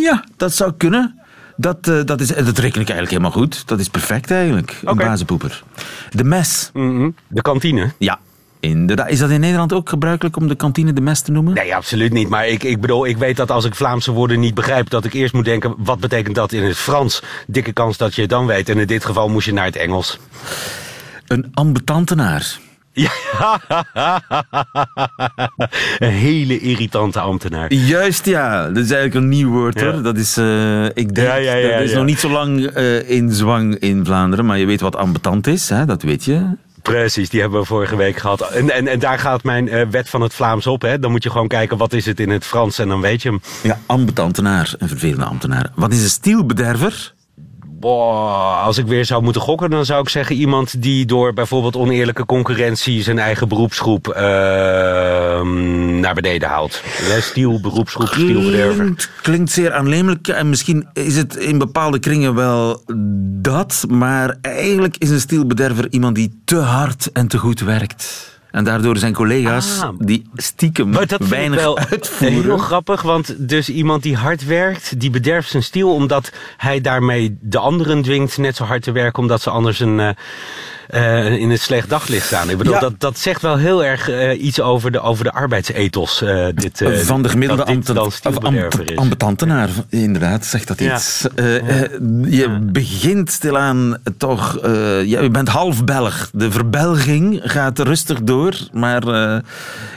ja 0.01 0.23
dat 0.37 0.53
zou 0.53 0.73
kunnen. 0.77 1.19
Dat, 1.55 1.87
eh, 1.87 1.99
dat, 2.05 2.21
is, 2.21 2.27
dat 2.27 2.57
reken 2.57 2.81
ik 2.81 2.89
eigenlijk 2.89 3.09
helemaal 3.09 3.31
goed. 3.31 3.67
Dat 3.67 3.79
is 3.79 3.87
perfect 3.87 4.31
eigenlijk. 4.31 4.79
Een 4.81 4.89
Oké. 4.89 5.05
bazenpoeper. 5.05 5.63
De 6.09 6.23
mes. 6.23 6.69
Mhm. 6.73 7.09
De 7.27 7.41
kantine? 7.41 7.91
Ja, 7.97 8.19
inderdaad. 8.59 9.09
Is 9.09 9.19
dat 9.19 9.29
in 9.29 9.39
Nederland 9.39 9.73
ook 9.73 9.89
gebruikelijk 9.89 10.37
om 10.37 10.47
de 10.47 10.55
kantine 10.55 10.93
de 10.93 11.01
mes 11.01 11.21
te 11.21 11.31
noemen? 11.31 11.53
Nee, 11.53 11.75
absoluut 11.75 12.13
niet. 12.13 12.29
Maar 12.29 12.47
ik, 12.47 12.63
ik 12.63 12.81
bedoel, 12.81 13.05
ik 13.05 13.17
weet 13.17 13.37
dat 13.37 13.51
als 13.51 13.65
ik 13.65 13.75
Vlaamse 13.75 14.11
woorden 14.11 14.39
niet 14.39 14.53
begrijp, 14.53 14.89
dat 14.89 15.05
ik 15.05 15.13
eerst 15.13 15.33
moet 15.33 15.45
denken, 15.45 15.75
wat 15.77 15.99
betekent 15.99 16.35
dat 16.35 16.51
in 16.51 16.63
het 16.63 16.77
Frans? 16.77 17.23
Dikke 17.47 17.73
kans 17.73 17.97
dat 17.97 18.15
je 18.15 18.21
het 18.21 18.29
dan 18.29 18.45
weet. 18.45 18.69
En 18.69 18.77
in 18.77 18.87
dit 18.87 19.05
geval 19.05 19.29
moest 19.29 19.45
je 19.45 19.53
naar 19.53 19.65
het 19.65 19.75
Engels. 19.75 20.19
Een 21.27 21.47
ambetantenaar. 21.53 22.59
Ja. 22.93 23.11
een 25.97 26.09
hele 26.09 26.59
irritante 26.59 27.19
ambtenaar. 27.19 27.73
Juist 27.73 28.25
ja, 28.25 28.67
dat 28.67 28.83
is 28.83 28.91
eigenlijk 28.91 29.13
een 29.13 29.29
nieuw 29.29 29.49
woord 29.49 29.79
Ja. 29.79 29.91
hoor. 29.91 30.01
Dat 30.01 30.17
is, 30.17 30.37
eh, 30.37 30.85
ik 30.85 31.15
denk, 31.15 31.27
Ja, 31.27 31.35
ja, 31.35 31.53
ja, 31.53 31.77
dat 31.77 31.81
is 31.81 31.93
nog 31.93 32.05
niet 32.05 32.19
zo 32.19 32.29
lang 32.29 32.65
eh, 32.65 33.09
in 33.09 33.31
zwang 33.31 33.75
in 33.75 34.05
Vlaanderen, 34.05 34.45
maar 34.45 34.57
je 34.57 34.65
weet 34.65 34.81
wat 34.81 34.95
ambetant 34.95 35.47
is, 35.47 35.69
hè? 35.69 35.85
dat 35.85 36.01
weet 36.01 36.23
je. 36.25 36.41
Precies, 36.81 37.29
die 37.29 37.41
hebben 37.41 37.59
we 37.59 37.65
vorige 37.65 37.95
week 37.95 38.17
gehad. 38.17 38.41
En, 38.51 38.69
en, 38.69 38.87
en 38.87 38.99
daar 38.99 39.19
gaat 39.19 39.43
mijn 39.43 39.67
eh, 39.69 39.87
wet 39.89 40.09
van 40.09 40.21
het 40.21 40.33
Vlaams 40.33 40.67
op. 40.67 40.81
Hè. 40.81 40.99
Dan 40.99 41.11
moet 41.11 41.23
je 41.23 41.29
gewoon 41.29 41.47
kijken, 41.47 41.77
wat 41.77 41.93
is 41.93 42.05
het 42.05 42.19
in 42.19 42.29
het 42.29 42.45
Frans? 42.45 42.79
En 42.79 42.87
dan 42.87 43.01
weet 43.01 43.21
je 43.21 43.29
hem. 43.29 43.41
Ja, 43.63 43.79
ambetantenaar, 43.85 44.73
een 44.77 44.87
vervelende 44.87 45.25
ambtenaar. 45.25 45.69
Wat 45.75 45.93
is 45.93 46.03
een 46.03 46.09
stielbederver? 46.09 47.12
Boah, 47.83 48.63
als 48.65 48.77
ik 48.77 48.85
weer 48.85 49.05
zou 49.05 49.23
moeten 49.23 49.41
gokken, 49.41 49.69
dan 49.69 49.85
zou 49.85 50.01
ik 50.01 50.09
zeggen 50.09 50.35
iemand 50.35 50.81
die 50.81 51.05
door 51.05 51.33
bijvoorbeeld 51.33 51.75
oneerlijke 51.75 52.25
concurrentie 52.25 53.03
zijn 53.03 53.19
eigen 53.19 53.47
beroepsgroep 53.47 54.07
ehm, 54.07 55.99
naar 55.99 56.13
beneden 56.13 56.49
haalt. 56.49 56.81
Stiel, 57.19 57.59
beroepsgroep, 57.59 58.07
stielbederver. 58.07 58.75
Klinkt, 58.75 59.09
klinkt 59.21 59.51
zeer 59.51 59.73
aannemelijk 59.73 60.27
en 60.27 60.49
misschien 60.49 60.87
is 60.93 61.15
het 61.15 61.35
in 61.35 61.57
bepaalde 61.57 61.99
kringen 61.99 62.35
wel 62.35 62.83
dat, 63.41 63.85
maar 63.89 64.37
eigenlijk 64.41 64.97
is 64.97 65.09
een 65.09 65.19
stielbederver 65.19 65.87
iemand 65.89 66.15
die 66.15 66.41
te 66.45 66.57
hard 66.57 67.11
en 67.11 67.27
te 67.27 67.37
goed 67.37 67.59
werkt. 67.59 68.32
En 68.53 68.63
daardoor 68.63 68.97
zijn 68.97 69.13
collega's 69.13 69.79
Ah. 69.81 69.89
die 69.99 70.29
stiekem 70.35 70.89
Maar 70.89 70.99
dat 71.07 71.09
vind 71.09 71.21
ik 71.21 71.27
weinig 71.29 71.59
wel 71.59 71.77
uitvoeren. 71.77 72.43
heel 72.43 72.57
grappig, 72.57 73.01
want 73.01 73.47
dus 73.47 73.69
iemand 73.69 74.03
die 74.03 74.15
hard 74.15 74.45
werkt, 74.45 74.99
die 74.99 75.09
bederft 75.09 75.49
zijn 75.49 75.63
stiel 75.63 75.93
omdat 75.93 76.31
hij 76.57 76.81
daarmee 76.81 77.37
de 77.41 77.57
anderen 77.57 78.01
dwingt 78.01 78.37
net 78.37 78.55
zo 78.55 78.63
hard 78.63 78.83
te 78.83 78.91
werken, 78.91 79.21
omdat 79.21 79.41
ze 79.41 79.49
anders 79.49 79.79
een, 79.79 79.99
eh, 79.99 80.09
eh, 80.93 81.31
in 81.37 81.49
het 81.49 81.61
slecht 81.61 81.89
daglicht 81.89 82.25
staan. 82.25 82.49
Ik 82.49 82.57
bedoel, 82.57 82.73
Ja. 82.73 82.79
dat, 82.79 82.93
dat 82.97 83.17
zegt 83.19 83.41
wel 83.41 83.57
heel 83.57 83.83
erg 83.83 84.09
eh, 84.09 84.43
iets 84.43 84.61
over 84.61 84.91
de, 84.91 84.99
over 85.01 85.23
de 85.23 85.31
arbeidsethos. 85.33 86.21
eh, 86.21 86.45
dit, 86.55 86.83
van 87.05 87.21
de 87.21 87.29
gemiddelde 87.29 87.63
dat 87.63 87.67
dit 87.67 87.75
ambten- 87.75 87.95
dan 87.95 88.05
of 88.05 88.13
stielbederver 88.13 88.79
ambt- 88.79 88.91
is. 88.91 88.97
ambetantenaar, 88.97 89.69
inderdaad, 89.89 90.45
zegt 90.45 90.67
dat 90.67 90.79
iets. 90.81 91.27
Je 92.29 92.57
begint 92.61 93.31
stilaan 93.31 93.97
toch... 94.17 94.59
ja, 95.03 95.21
je 95.21 95.29
bent 95.31 95.47
half 95.47 95.83
Belg. 95.83 96.29
De 96.33 96.51
verbelging 96.51 97.41
gaat 97.43 97.79
rustig 97.79 98.21
door, 98.23 98.53
maar... 98.71 99.03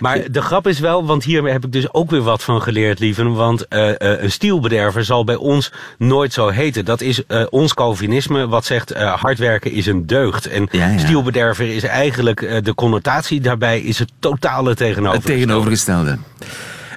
Maar 0.01 0.19
de 0.31 0.43
grap 0.43 0.67
is 0.67 0.79
wel, 0.79 1.07
want 1.07 1.25
hier 1.25 1.45
heb 1.45 1.65
ik 1.65 1.73
dus 1.73 1.93
ook 1.93 2.11
weer 2.11 2.23
wat 2.23 2.43
van 2.43 2.63
geleerd, 2.63 2.99
lieven. 2.99 3.33
Want 3.35 3.65
een 3.69 4.31
stielbederver 4.31 5.05
zal 5.05 5.25
bij 5.25 5.35
ons 5.37 5.73
nooit 5.99 6.33
zo 6.33 6.49
heten. 6.49 6.85
Dat 6.85 7.01
is 7.01 7.23
ons 7.51 7.75
Calvinisme 7.75 8.49
wat 8.49 8.65
zegt 8.65 8.95
hard 8.95 9.39
werken 9.39 9.73
is 9.73 9.87
een 9.87 10.07
deugd. 10.07 10.47
En 10.49 10.69
Ja, 10.71 10.86
ja. 10.93 10.99
stielbederver 10.99 11.75
is 11.75 11.83
eigenlijk, 11.83 12.43
eh, 12.43 12.63
de 12.63 12.75
connotatie 12.75 13.41
daarbij 13.41 13.81
is 13.81 13.99
het 13.99 14.13
totale 14.19 14.69
Het 14.69 14.79
tegenover. 14.79 15.23
tegenovergestelde. 15.23 16.19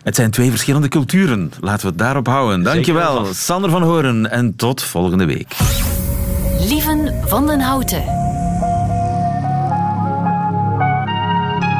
Het 0.04 0.15
zijn 0.15 0.32
twee 0.32 0.49
verschillende 0.49 0.88
culturen. 0.88 1.52
Laten 1.60 1.82
we 1.82 1.88
het 1.88 1.97
daarop 1.97 2.28
houden. 2.28 2.63
Dankjewel, 2.63 3.17
Zeker. 3.17 3.36
Sander 3.36 3.69
van 3.69 3.82
Horen. 3.84 4.32
En 4.32 4.56
tot 4.56 4.84
volgende 4.84 5.25
week. 5.25 5.56
Lieven 6.60 7.15
van 7.25 7.47
den 7.47 7.60
Houten. 7.60 8.04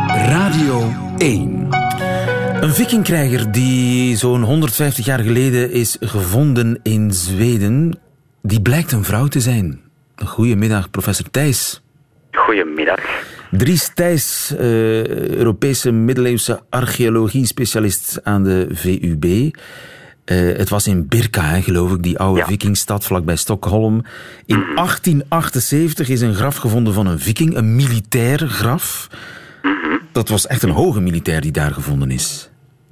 Radio 0.08 0.94
1. 1.18 1.68
Een 2.62 2.74
vikingkrijger 2.74 3.52
die 3.52 4.16
zo'n 4.18 4.44
150 4.44 5.06
jaar 5.06 5.20
geleden 5.20 5.72
is 5.72 5.98
gevonden 6.00 6.80
in 6.84 7.14
Zweden, 7.14 8.00
die 8.42 8.62
blijkt 8.62 8.92
een 8.92 9.04
vrouw 9.04 9.28
te 9.28 9.42
zijn. 9.42 9.80
Goedemiddag, 10.26 10.90
professor 10.90 11.30
Thijs. 11.32 11.82
Goedemiddag. 12.32 13.00
Dries 13.52 13.92
Thijs, 13.94 14.54
eh, 14.58 15.08
Europese 15.38 15.92
middeleeuwse 15.92 16.62
archeologie-specialist 16.70 18.20
aan 18.24 18.44
de 18.44 18.68
VUB. 18.72 19.24
Eh, 20.26 20.38
het 20.58 20.70
was 20.70 20.88
in 20.88 21.08
Birka, 21.08 21.42
hè, 21.42 21.62
geloof 21.62 21.92
ik, 21.94 22.04
die 22.04 22.20
oude 22.20 22.40
Ja. 22.40 22.46
vikingstad 22.46 23.04
vlakbij 23.06 23.36
Stockholm. 23.36 24.04
In 24.46 24.64
1878 24.76 26.10
is 26.10 26.22
een 26.22 26.36
graf 26.36 26.56
gevonden 26.56 26.94
van 26.94 27.08
een 27.08 27.20
viking, 27.20 27.56
een 27.56 27.76
militair 27.76 28.40
graf. 28.48 29.08
Dat 30.12 30.30
was 30.30 30.48
echt 30.48 30.64
een 30.64 30.70
hoge 30.70 31.02
militair 31.02 31.42
die 31.42 31.52
daar 31.52 31.72
gevonden 31.72 32.12
is. 32.12 32.50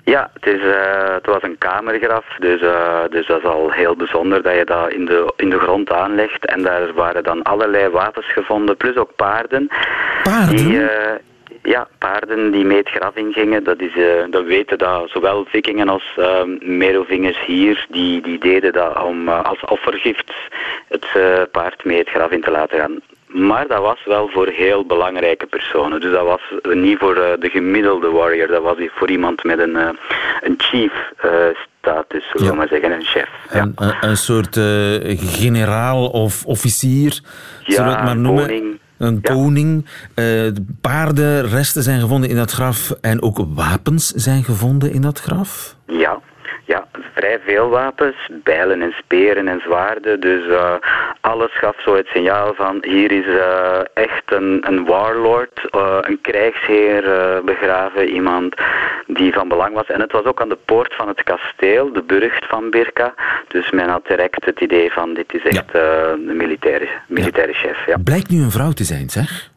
Ja, 0.09 0.29
het, 0.33 0.45
is, 0.45 0.61
eh, 0.61 1.13
het 1.13 1.25
was 1.25 1.41
een 1.41 1.57
kamergraf, 1.57 2.25
dus, 2.39 2.61
eh, 2.61 3.01
dus 3.09 3.27
dat 3.27 3.37
is 3.37 3.45
al 3.45 3.71
heel 3.71 3.95
bijzonder 3.95 4.41
dat 4.41 4.55
je 4.55 4.65
dat 4.65 4.91
in 4.91 5.05
de, 5.05 5.33
in 5.35 5.49
de 5.49 5.59
grond 5.59 5.91
aanlegt. 5.91 6.45
En 6.45 6.63
daar 6.63 6.93
waren 6.93 7.23
dan 7.23 7.43
allerlei 7.43 7.89
wapens 7.89 8.31
gevonden, 8.31 8.77
plus 8.77 8.95
ook 8.95 9.15
paarden. 9.15 9.67
Paarden? 10.23 10.55
Die, 10.55 10.87
eh, 10.87 11.15
ja, 11.63 11.87
paarden 11.97 12.51
die 12.51 12.65
mee 12.65 12.77
het 12.77 12.89
graf 12.89 13.15
ingingen. 13.15 13.63
Dat, 13.63 13.79
is, 13.79 13.95
eh, 13.95 14.23
dat 14.29 14.43
weten 14.43 14.77
dat 14.77 15.09
zowel 15.09 15.45
vikingen 15.47 15.89
als 15.89 16.15
uh, 16.19 16.43
merovingers 16.59 17.45
hier, 17.45 17.85
die, 17.89 18.21
die 18.21 18.39
deden 18.39 18.73
dat 18.73 19.03
om 19.03 19.29
als 19.29 19.61
offergift 19.61 20.33
het 20.87 21.07
paard 21.51 21.85
mee 21.85 21.97
het 21.97 22.09
graf 22.09 22.31
in 22.31 22.41
te 22.41 22.51
laten 22.51 22.79
gaan. 22.79 23.01
Maar 23.27 23.67
dat 23.67 23.81
was 23.81 24.05
wel 24.05 24.27
voor 24.29 24.47
heel 24.47 24.85
belangrijke 24.85 25.45
personen. 25.45 25.99
Dus 26.01 26.11
dat 26.11 26.25
was 26.25 26.41
niet 26.73 26.97
voor 26.97 27.15
eh, 27.15 27.39
de 27.39 27.49
gemiddelde 27.49 28.09
warrior. 28.09 28.47
Dat 28.47 28.61
was 28.63 28.75
voor 28.95 29.09
iemand 29.09 29.43
met 29.43 29.59
een, 29.59 29.75
eh, 29.75 29.89
een 30.41 30.55
chief 30.57 30.91
eh, 31.17 31.31
status, 31.79 32.23
zullen 32.31 32.45
Ja. 32.45 32.51
we 32.51 32.57
maar 32.57 32.67
zeggen, 32.67 32.91
een 32.91 33.03
chef. 33.03 33.29
Ja. 33.53 33.61
Een, 33.61 33.71
een, 33.75 33.93
een 34.01 34.17
soort 34.17 34.55
generaal 35.37 36.07
of 36.09 36.45
officier, 36.45 37.19
zullen 37.65 37.83
we 37.85 37.91
het 37.95 38.01
maar 38.03 38.11
een 38.11 38.21
noemen. 38.21 38.45
koning. 38.47 38.79
Een 38.97 39.19
Ja. 39.21 39.33
koning. 39.33 39.85
Eh, 40.15 40.25
paardenresten 40.81 41.83
zijn 41.83 41.99
gevonden 41.99 42.29
in 42.29 42.35
dat 42.35 42.51
graf 42.51 42.91
en 43.01 43.21
ook 43.21 43.37
wapens 43.55 44.07
zijn 44.11 44.43
gevonden 44.43 44.91
in 44.91 45.01
dat 45.01 45.19
graf. 45.19 45.75
Ja, 45.87 45.93
ja, 45.99 46.19
vrij 47.17 47.39
veel 47.45 47.69
wapens, 47.69 48.29
bijlen 48.43 48.81
en 48.81 48.91
speren 48.91 49.47
en 49.47 49.59
zwaarden. 49.59 50.19
Dus 50.19 50.47
eh, 50.47 50.73
alles 51.21 51.51
gaf 51.53 51.81
zo 51.81 51.95
het 51.95 52.07
signaal 52.07 52.53
van 52.53 52.77
hier 52.81 53.11
is 53.11 53.25
eh, 53.25 53.79
echt 53.93 54.31
een, 54.31 54.63
een 54.67 54.85
warlord, 54.85 55.69
eh, 55.71 55.97
een 56.01 56.21
krijgsheer 56.21 57.03
begraven, 57.45 58.09
iemand 58.09 58.55
die 59.07 59.33
van 59.33 59.47
belang 59.47 59.73
was. 59.73 59.87
En 59.87 60.01
het 60.01 60.11
was 60.11 60.23
ook 60.23 60.41
aan 60.41 60.49
de 60.49 60.63
poort 60.65 60.95
van 60.95 61.07
het 61.07 61.23
kasteel, 61.23 61.93
de 61.93 62.03
burcht 62.03 62.45
van 62.45 62.69
Birka. 62.69 63.13
Dus 63.47 63.71
men 63.71 63.89
had 63.89 64.07
direct 64.07 64.45
het 64.45 64.59
idee 64.59 64.91
van 64.91 65.13
dit 65.13 65.33
is 65.33 65.43
echt 65.43 65.73
een 65.73 66.37
militaire, 66.37 66.87
militaire 67.07 67.53
chef. 67.53 67.85
Ja. 67.85 67.97
Blijkt 68.03 68.29
nu 68.29 68.41
een 68.41 68.51
vrouw 68.51 68.71
te 68.71 68.83
zijn, 68.83 69.09
zeg. 69.09 69.55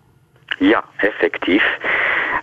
Ja, 0.61 0.85
effectief. 0.96 1.64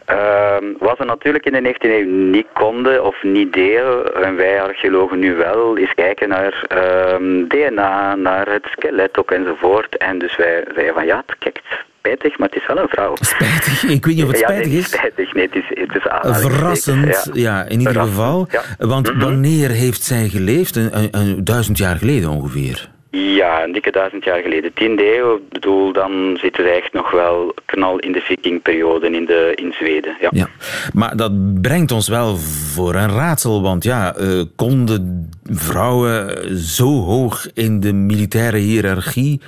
Ehm, 0.05 0.63
wat 0.79 0.97
we 0.97 1.05
natuurlijk 1.05 1.45
in 1.45 1.51
de 1.53 1.61
19e 1.61 1.89
eeuw 1.99 2.09
niet 2.31 2.47
konden 2.53 3.03
of 3.05 3.23
niet 3.23 3.53
deden, 3.53 4.23
en 4.23 4.35
wij 4.35 4.61
archeologen 4.61 5.19
nu 5.19 5.35
wel, 5.35 5.75
is 5.75 5.93
kijken 5.95 6.29
naar 6.29 6.65
ehm, 6.67 7.47
DNA, 7.47 8.15
naar 8.15 8.47
het 8.51 8.65
skelet 8.71 9.17
ook 9.17 9.31
enzovoort. 9.31 9.97
En 9.97 10.17
dus 10.19 10.35
wij 10.37 10.63
zeiden 10.73 10.93
van 10.93 11.05
ja, 11.05 11.23
het 11.25 11.35
kijkt 11.39 11.61
spijtig, 11.99 12.37
maar 12.37 12.47
het 12.49 12.61
is 12.61 12.67
wel 12.67 12.77
een 12.77 12.87
vrouw. 12.89 13.13
Spijtig. 13.15 13.83
Ik 13.83 14.05
weet 14.05 14.15
niet 14.15 14.23
of 14.23 14.29
het 14.31 14.39
ja, 14.39 14.47
spijtig 14.47 14.67
nee, 14.71 14.77
is. 14.79 14.91
spijtig. 14.91 15.33
Nee, 15.33 15.45
het 15.45 15.55
is, 15.55 15.63
het 15.69 15.95
is 15.95 16.41
Verrassend, 16.41 17.29
ja. 17.33 17.63
in 17.63 17.79
ieder 17.79 17.93
Verrassend, 17.93 18.17
geval. 18.17 18.47
ja. 18.51 18.61
Want 18.87 19.13
Mhm. 19.13 19.19
wanneer 19.23 19.69
heeft 19.69 20.03
zij 20.03 20.27
geleefd? 20.27 20.75
Een, 20.75 20.97
een, 20.97 21.09
een 21.11 21.43
duizend 21.43 21.77
jaar 21.77 21.95
geleden 21.95 22.29
ongeveer. 22.29 22.89
Ja, 23.09 23.63
een 23.63 23.71
dikke 23.71 23.91
duizend 23.91 24.23
jaar 24.23 24.41
geleden. 24.41 24.73
Tiende 24.73 25.17
eeuw, 25.17 25.35
ik 25.35 25.49
bedoel, 25.49 25.93
dan 25.93 26.37
zitten 26.41 26.63
we 26.63 26.69
echt 26.69 26.93
nog 26.93 27.11
wel 27.11 27.53
knal 27.65 27.99
in 27.99 28.11
de 28.11 28.19
vikingperiode 28.21 29.09
in, 29.11 29.25
de, 29.25 29.51
in 29.55 29.73
Zweden. 29.73 30.15
Ja. 30.19 30.29
Ja. 30.31 30.47
Maar 30.93 31.15
dat 31.15 31.61
brengt 31.61 31.91
ons 31.91 32.07
wel 32.07 32.37
voor 32.73 32.95
een 32.95 33.09
raadsel. 33.15 33.61
Want 33.61 33.83
ja, 33.83 34.15
eh, 34.15 34.41
konden 34.55 35.29
vrouwen 35.43 36.47
zo 36.57 36.85
hoog 36.87 37.47
in 37.53 37.79
de 37.79 37.93
militaire 37.93 38.57
hiërarchie 38.57 39.41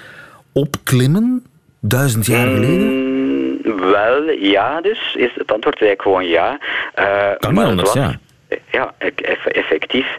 opklimmen? 0.53 1.43
Duizend 1.81 2.25
jaar 2.25 2.47
geleden? 2.47 2.87
Mm, 2.87 3.79
wel, 3.91 4.29
ja, 4.31 4.81
dus 4.81 5.15
is 5.17 5.31
het 5.35 5.51
antwoord 5.51 5.81
is 5.81 5.87
eigenlijk 5.87 6.01
gewoon 6.01 6.25
ja. 6.25 6.59
Eh, 6.93 7.37
Kan 7.39 7.53
maar 7.53 7.65
anders, 7.65 7.93
was- 7.93 8.03
ja. 8.03 8.19
Ja, 8.71 8.93
eff- 8.97 9.45
effectief. 9.45 10.17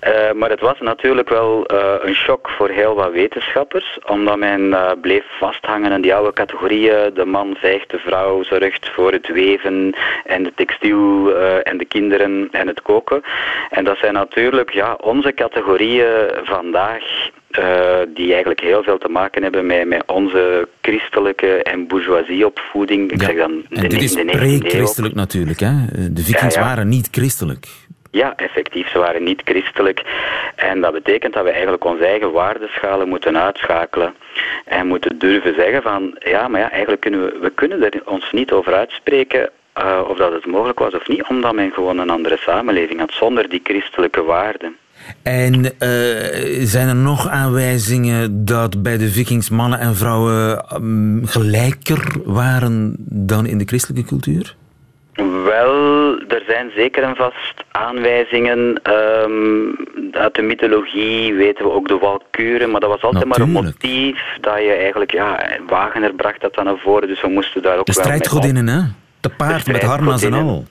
Eh, 0.00 0.32
maar 0.32 0.50
het 0.50 0.60
was 0.60 0.80
natuurlijk 0.80 1.28
wel 1.28 1.66
eh, 1.66 1.94
een 2.00 2.14
shock 2.14 2.50
voor 2.50 2.68
heel 2.68 2.94
wat 2.94 3.10
wetenschappers, 3.10 3.98
omdat 4.06 4.36
men 4.36 4.74
eh, 4.74 4.90
bleef 5.00 5.24
vasthangen 5.38 5.92
aan 5.92 6.00
die 6.00 6.14
oude 6.14 6.32
categorieën. 6.32 7.14
De 7.14 7.24
man 7.24 7.56
veegt, 7.58 7.90
de 7.90 7.98
vrouw 7.98 8.42
zorgt 8.42 8.88
voor 8.88 9.12
het 9.12 9.26
weven 9.28 9.94
en 10.24 10.42
de 10.42 10.52
textiel 10.54 11.36
en 11.62 11.78
de 11.78 11.84
kinderen 11.84 12.48
en 12.50 12.66
het 12.66 12.82
koken. 12.82 13.22
En 13.70 13.84
dat 13.84 13.98
zijn 13.98 14.14
natuurlijk 14.14 14.70
ja, 14.70 14.96
onze 15.00 15.32
categorieën 15.34 16.30
vandaag 16.44 17.30
eh, 17.52 17.98
die 18.14 18.30
eigenlijk 18.30 18.60
heel 18.60 18.82
veel 18.82 18.98
te 18.98 19.08
maken 19.08 19.42
hebben 19.42 19.66
met, 19.66 19.86
met 19.86 20.02
onze 20.06 20.68
christelijke 20.80 21.62
en 21.62 21.86
bourgeoisieopvoeding. 21.86 23.12
Ik 23.12 23.20
Ja. 23.20 23.26
zeg 23.26 23.36
dan 23.36 23.52
En 23.70 23.80
de, 23.82 23.88
dit 23.88 24.02
is 24.02 24.12
de 24.14 24.22
19e 24.24 24.30
eeuw. 24.30 24.58
pre-christelijk 24.58 25.14
natuurlijk. 25.14 25.60
Hè? 25.60 25.72
De 26.12 26.22
vikings 26.22 26.54
Ja, 26.54 26.60
ja. 26.60 26.66
waren 26.66 26.88
niet 26.88 27.08
christelijk. 27.10 27.66
Ja, 28.10 28.36
effectief, 28.36 28.88
ze 28.88 28.98
waren 28.98 29.22
niet 29.22 29.42
christelijk. 29.44 30.02
En 30.56 30.80
dat 30.80 30.92
betekent 30.92 31.32
dat 31.34 31.44
we 31.44 31.50
eigenlijk 31.50 31.84
onze 31.84 32.04
eigen 32.06 32.32
waardeschalen 32.32 33.08
moeten 33.08 33.38
uitschakelen. 33.38 34.14
En 34.64 34.86
moeten 34.86 35.18
durven 35.18 35.54
zeggen 35.54 35.82
van, 35.82 36.16
ja, 36.18 36.48
maar 36.48 36.60
ja, 36.60 36.70
eigenlijk 36.70 37.00
kunnen 37.00 37.24
we, 37.24 37.38
we 37.40 37.50
kunnen 37.50 37.82
er 37.82 38.02
ons 38.04 38.32
niet 38.32 38.52
over 38.52 38.74
uitspreken 38.74 39.50
eh, 39.72 40.00
of 40.08 40.16
dat 40.16 40.32
het 40.32 40.46
mogelijk 40.46 40.78
was 40.78 40.94
of 40.94 41.08
niet, 41.08 41.24
omdat 41.28 41.54
men 41.54 41.72
gewoon 41.72 41.98
een 41.98 42.10
andere 42.10 42.36
samenleving 42.40 43.00
had 43.00 43.12
zonder 43.12 43.48
die 43.48 43.60
christelijke 43.64 44.22
waarden. 44.22 44.76
En 45.22 45.64
eh, 45.78 45.88
zijn 46.66 46.88
er 46.88 46.94
nog 46.96 47.28
aanwijzingen 47.28 48.44
dat 48.44 48.82
bij 48.82 48.96
de 48.98 49.08
vikings 49.08 49.50
mannen 49.50 49.78
en 49.78 49.96
vrouwen 49.96 50.64
mm, 50.80 51.26
gelijker 51.26 52.12
waren 52.24 52.94
dan 53.08 53.46
in 53.46 53.58
de 53.58 53.64
christelijke 53.64 54.08
cultuur? 54.08 54.54
Wel, 55.44 56.18
er 56.28 56.42
zijn 56.46 56.70
zeker 56.76 57.02
en 57.02 57.16
vast 57.16 57.64
aanwijzingen. 57.70 58.80
ehm, 58.82 60.12
uit 60.12 60.34
de 60.34 60.42
mythologie 60.42 61.34
weten 61.34 61.64
we 61.64 61.70
ook 61.70 61.88
de 61.88 61.98
walkuren, 61.98 62.70
maar 62.70 62.80
dat 62.80 62.90
was 62.90 63.02
altijd 63.02 63.24
maar 63.24 63.40
een 63.40 63.50
motief 63.50 64.20
dat 64.40 64.56
je 64.58 64.72
eigenlijk, 64.72 65.12
ja, 65.12 65.46
Wagener 65.66 66.14
bracht 66.14 66.40
dat 66.40 66.54
dan 66.54 66.64
naar 66.64 66.78
voren, 66.78 67.08
dus 67.08 67.20
we 67.20 67.28
moesten 67.28 67.62
daar 67.62 67.78
ook 67.78 67.86
De 67.86 67.92
wel 67.92 68.04
om. 68.04 68.10
strijdgodinnen, 68.10 68.66
hè? 68.68 68.80
Te 69.20 69.28
paard 69.28 69.66
met 69.66 69.82
harnas 69.82 70.22
en 70.22 70.32
al. 70.32 70.64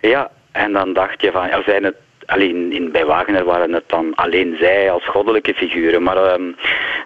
Ja, 0.00 0.30
en 0.52 0.72
dan 0.72 0.92
dacht 0.92 1.20
je 1.20 1.30
van, 1.30 1.46
ja, 1.48 1.62
zijn 1.66 1.84
het, 1.84 1.94
alleen 2.26 2.72
in, 2.72 2.92
bij 2.92 3.04
Wagner 3.04 3.44
waren 3.44 3.72
het 3.72 3.84
dan 3.86 4.14
alleen 4.14 4.56
zij 4.58 4.90
als 4.90 5.06
goddelijke 5.06 5.54
figuren, 5.54 6.02
maar 6.02 6.16
ehm, 6.16 6.52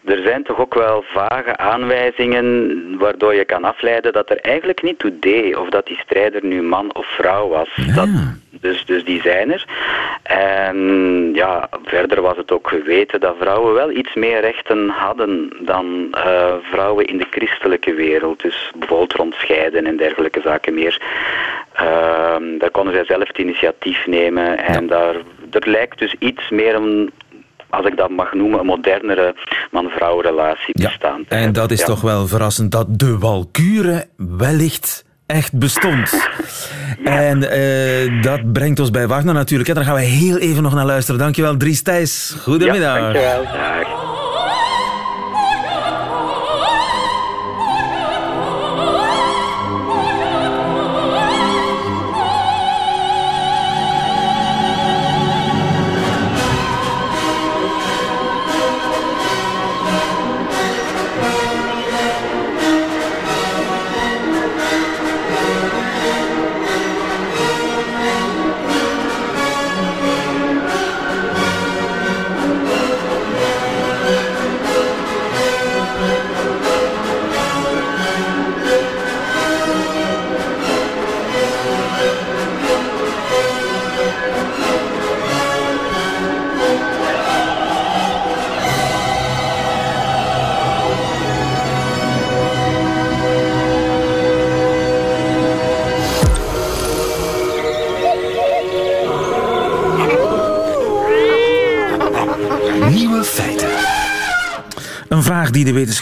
er 0.04 0.22
zijn 0.22 0.42
toch 0.42 0.59
ook 0.59 0.74
wel 0.74 1.04
vage 1.07 1.57
aanwijzingen 1.57 2.98
waardoor 2.98 3.35
je 3.35 3.44
kan 3.44 3.64
afleiden 3.64 4.12
dat 4.12 4.31
er 4.31 4.40
eigenlijk 4.40 4.83
niet 4.83 4.98
toe 4.98 5.18
deed 5.18 5.57
of 5.57 5.68
dat 5.68 5.87
die 5.87 5.98
strijder 5.98 6.44
nu 6.44 6.62
man 6.62 6.94
of 6.94 7.07
vrouw 7.07 7.48
was. 7.48 7.68
Dat, 7.94 8.09
dus, 8.61 8.85
dus 8.85 9.04
die 9.04 9.20
zijn 9.20 9.52
er. 9.52 9.64
En 10.22 11.31
ja, 11.35 11.68
verder 11.85 12.20
was 12.20 12.37
het 12.37 12.52
ook 12.52 12.68
geweten 12.68 13.20
dat 13.20 13.37
vrouwen 13.40 13.74
wel 13.74 13.90
iets 13.90 14.14
meer 14.14 14.40
rechten 14.40 14.88
hadden 14.88 15.52
dan 15.61 16.09
eh, 16.11 16.54
vrouwen 16.62 17.07
in 17.07 17.18
de 17.18 17.26
christelijke 17.31 17.94
wereld. 17.94 18.42
Dus 18.42 18.72
bijvoorbeeld 18.76 19.12
rond 19.12 19.35
scheiden 19.35 19.87
en 19.87 19.96
dergelijke 19.96 20.40
zaken 20.40 20.74
meer. 20.74 21.00
Ehm, 21.79 22.59
daar 22.59 22.71
konden 22.71 22.95
zij 22.95 23.05
zelf 23.05 23.29
het 23.29 23.38
initiatief 23.38 24.07
nemen. 24.07 24.59
En 24.64 24.87
daar, 24.87 25.14
er 25.51 25.69
lijkt 25.71 25.99
dus 25.99 26.14
iets 26.19 26.51
meer 26.51 26.75
een, 26.75 27.11
als 27.71 27.87
ik 27.87 27.97
dat 27.97 28.11
mag 28.11 28.33
noemen, 28.33 28.61
een 28.61 28.67
modernere 28.67 29.35
man-vrouw 29.71 30.21
relatie 30.21 30.75
bestaan. 30.83 31.21
te 31.29 31.35
En 31.35 31.37
hebben. 31.37 31.55
dat 31.55 31.71
is 31.71 31.81
Ja. 31.81 31.87
toch 31.87 32.01
wel 32.01 32.27
verrassend 32.27 32.71
dat 32.73 32.87
de 32.99 33.19
Walkure 33.19 34.07
wellicht 34.17 35.05
echt 35.27 35.59
bestond. 35.59 36.29
En 37.05 37.51
eh, 37.51 38.23
dat 38.23 38.53
brengt 38.53 38.81
ons 38.81 38.91
bij 38.91 39.07
Wagner 39.07 39.35
natuurlijk. 39.35 39.75
Daar 39.75 39.85
gaan 39.85 39.95
we 39.95 40.01
heel 40.01 40.38
even 40.38 40.62
nog 40.62 40.75
naar 40.75 40.87
luisteren. 40.87 41.21
Dankjewel, 41.21 41.57
Dries 41.57 41.83
Thijs. 41.83 42.37
Goedemiddag. 42.43 42.97
Ja, 42.97 43.01
dankjewel. 43.03 43.43
Dag. 43.43 44.08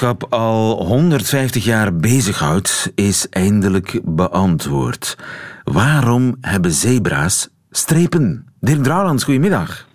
Wetenschap 0.00 0.32
al 0.32 0.85
150 0.85 1.64
jaar 1.64 1.96
bezighoudt, 1.96 2.92
is 2.94 3.28
eindelijk 3.28 4.00
beantwoord. 4.04 5.16
Waarom 5.64 6.37
hebben 6.40 6.70
zebra's 6.70 7.48
strepen? 7.70 8.46
Dirk 8.61 8.82
Drouwlands, 8.82 9.24
goedemiddag. 9.24 9.87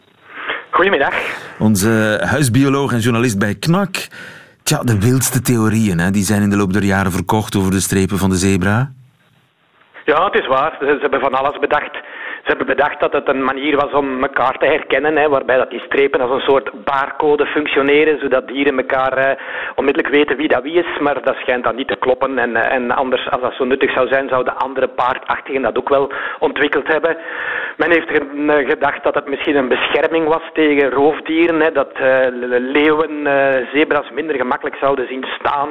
Goedemiddag. 0.71 1.13
Onze 1.59 2.21
huisbioloog 2.23 2.91
en 2.91 2.99
journalist 2.99 3.39
bij 3.39 3.55
KNAK. 3.55 4.07
Tja, 4.63 4.83
de 4.83 4.99
wildste 4.99 5.41
theorieën 5.41 5.99
hè, 5.99 6.11
die 6.11 6.23
zijn 6.23 6.41
in 6.41 6.49
de 6.49 6.57
loop 6.57 6.73
der 6.73 6.83
jaren 6.83 7.11
verkocht 7.11 7.55
over 7.55 7.71
de 7.71 7.79
strepen 7.79 8.17
van 8.17 8.29
de 8.29 8.35
zebra. 8.35 8.91
Ja, 10.05 10.25
het 10.25 10.33
is 10.33 10.47
waar. 10.47 10.75
Ze 10.79 10.97
hebben 11.01 11.19
van 11.19 11.33
alles 11.33 11.59
bedacht. 11.59 12.00
Hebben 12.51 12.75
bedacht 12.75 12.99
dat 12.99 13.13
het 13.13 13.27
een 13.27 13.43
manier 13.43 13.75
was 13.75 13.91
om 13.91 14.23
elkaar 14.23 14.57
te 14.57 14.65
herkennen, 14.65 15.17
hè, 15.17 15.29
waarbij 15.29 15.57
dat 15.57 15.69
die 15.69 15.79
strepen 15.79 16.21
als 16.21 16.31
een 16.31 16.49
soort 16.49 16.71
barcode 16.83 17.45
functioneren, 17.45 18.19
zodat 18.19 18.47
dieren 18.47 18.77
elkaar 18.77 19.13
eh, 19.17 19.37
onmiddellijk 19.75 20.13
weten 20.13 20.37
wie 20.37 20.47
dat 20.47 20.63
wie 20.63 20.73
is, 20.79 20.99
maar 20.99 21.21
dat 21.23 21.35
schijnt 21.35 21.63
dan 21.63 21.75
niet 21.75 21.87
te 21.87 21.95
kloppen. 21.95 22.37
En, 22.39 22.55
eh, 22.55 22.73
en 22.75 22.91
anders, 22.91 23.29
als 23.29 23.41
dat 23.41 23.53
zo 23.53 23.63
nuttig 23.65 23.91
zou 23.91 24.07
zijn, 24.07 24.29
zouden 24.29 24.57
andere 24.57 24.87
paardachtigen 24.87 25.61
dat 25.61 25.77
ook 25.77 25.89
wel 25.89 26.11
ontwikkeld 26.39 26.87
hebben. 26.87 27.17
Men 27.77 27.91
heeft 27.91 28.09
ge- 28.09 28.63
gedacht 28.67 29.03
dat 29.03 29.15
het 29.15 29.27
misschien 29.27 29.55
een 29.55 29.67
bescherming 29.67 30.27
was 30.27 30.43
tegen 30.53 30.89
roofdieren, 30.89 31.59
hè, 31.61 31.71
dat 31.71 31.91
eh, 31.93 32.27
leeuwen 32.75 33.27
eh, 33.27 33.67
zebra's 33.73 34.09
minder 34.13 34.35
gemakkelijk 34.35 34.75
zouden 34.75 35.07
zien 35.07 35.25
staan. 35.39 35.69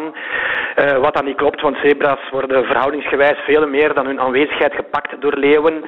Eh, 0.75 0.97
wat 0.97 1.15
dan 1.15 1.25
niet 1.25 1.37
klopt, 1.37 1.61
want 1.61 1.77
zebra's 1.83 2.29
worden 2.31 2.65
verhoudingsgewijs 2.65 3.39
veel 3.39 3.67
meer 3.67 3.95
dan 3.95 4.07
hun 4.07 4.21
aanwezigheid 4.21 4.75
gepakt 4.75 5.21
door 5.21 5.35
leeuwen. 5.37 5.85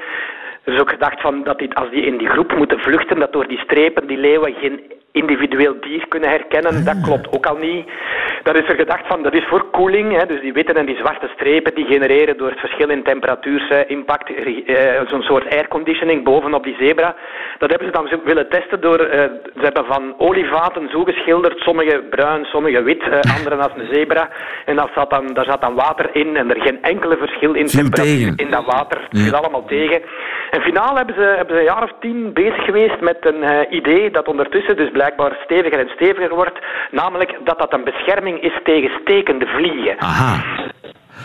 Er 0.65 0.73
is 0.73 0.81
ook 0.81 0.91
gedacht 0.91 1.21
van 1.21 1.45
dat 1.45 1.59
die, 1.59 1.75
als 1.75 1.91
die 1.91 2.03
in 2.03 2.19
die 2.19 2.29
groep 2.29 2.57
moeten 2.57 2.79
vluchten, 2.79 3.19
dat 3.19 3.33
door 3.33 3.49
die 3.49 3.59
strepen 3.59 4.07
die 4.07 4.19
leeuwen 4.19 4.55
geen 4.55 4.81
individueel 5.13 5.75
dier 5.81 6.05
kunnen 6.09 6.29
herkennen. 6.31 6.85
Dat 6.85 7.01
klopt 7.01 7.33
ook 7.37 7.47
al 7.47 7.57
niet. 7.57 7.87
Dan 8.43 8.55
is 8.57 8.69
er 8.69 8.75
gedacht 8.75 9.07
van 9.07 9.23
dat 9.23 9.35
is 9.35 9.45
voor 9.49 9.65
koeling. 9.71 10.17
Hè, 10.19 10.27
dus 10.27 10.41
die 10.41 10.53
witte 10.53 10.73
en 10.73 10.87
die 10.87 10.97
zwarte 10.97 11.31
strepen 11.35 11.75
die 11.75 11.85
genereren 11.87 12.37
door 12.37 12.49
het 12.51 12.59
verschil 12.61 12.89
in 12.89 13.03
temperatuurimpact 13.03 14.35
eh, 14.35 15.01
zo'n 15.07 15.23
soort 15.23 15.55
airconditioning 15.55 16.25
bovenop 16.25 16.65
die 16.65 16.77
zebra. 16.79 17.15
Dat 17.59 17.71
hebben 17.71 17.89
ze 17.89 17.93
dan 17.95 18.21
willen 18.25 18.49
testen 18.49 18.81
door, 18.81 18.99
eh, 18.99 19.21
ze 19.57 19.63
hebben 19.63 19.85
van 19.85 20.15
olievaten 20.19 20.89
zo 20.91 21.05
geschilderd, 21.05 21.59
sommige 21.59 22.03
bruin, 22.11 22.45
sommige 22.45 22.83
wit, 22.83 23.03
eh, 23.03 23.37
andere 23.37 23.57
als 23.57 23.73
een 23.77 23.89
zebra. 23.93 24.29
En 24.65 24.77
dat 24.77 24.91
zat 24.95 25.11
dan, 25.11 25.27
daar 25.27 25.45
zat 25.45 25.61
dan 25.61 25.75
water 25.75 26.11
in 26.13 26.37
en 26.37 26.51
er 26.51 26.63
geen 26.63 26.83
enkele 26.83 27.17
verschil 27.17 27.53
in 27.55 27.67
temperatuur 27.67 28.33
in 28.37 28.51
dat 28.51 28.65
water. 28.65 28.99
Het 29.01 29.19
Ja. 29.19 29.25
viel 29.25 29.35
allemaal 29.35 29.65
tegen. 29.65 30.03
En 30.51 30.61
finaal 30.63 30.97
hebben 30.97 31.15
ze, 31.15 31.21
hebben 31.37 31.55
ze 31.55 31.61
een 31.61 31.67
jaar 31.75 31.83
of 31.83 31.93
tien 32.01 32.33
bezig 32.33 32.65
geweest 32.65 33.01
met 33.01 33.17
een 33.21 33.43
eh, 33.43 33.59
idee 33.79 34.11
dat 34.11 34.29
ondertussen 34.29 34.77
dus 34.77 34.91
blijkbaar 35.03 35.41
steviger 35.45 35.79
en 35.79 35.89
steviger 35.89 36.35
wordt. 36.35 36.59
Namelijk 36.91 37.39
dat 37.45 37.59
dat 37.59 37.73
een 37.73 37.85
bescherming 37.85 38.43
is 38.43 38.61
tegen 38.65 38.91
stekende 39.01 39.47
vliegen. 39.47 39.99
Aha. 39.99 40.45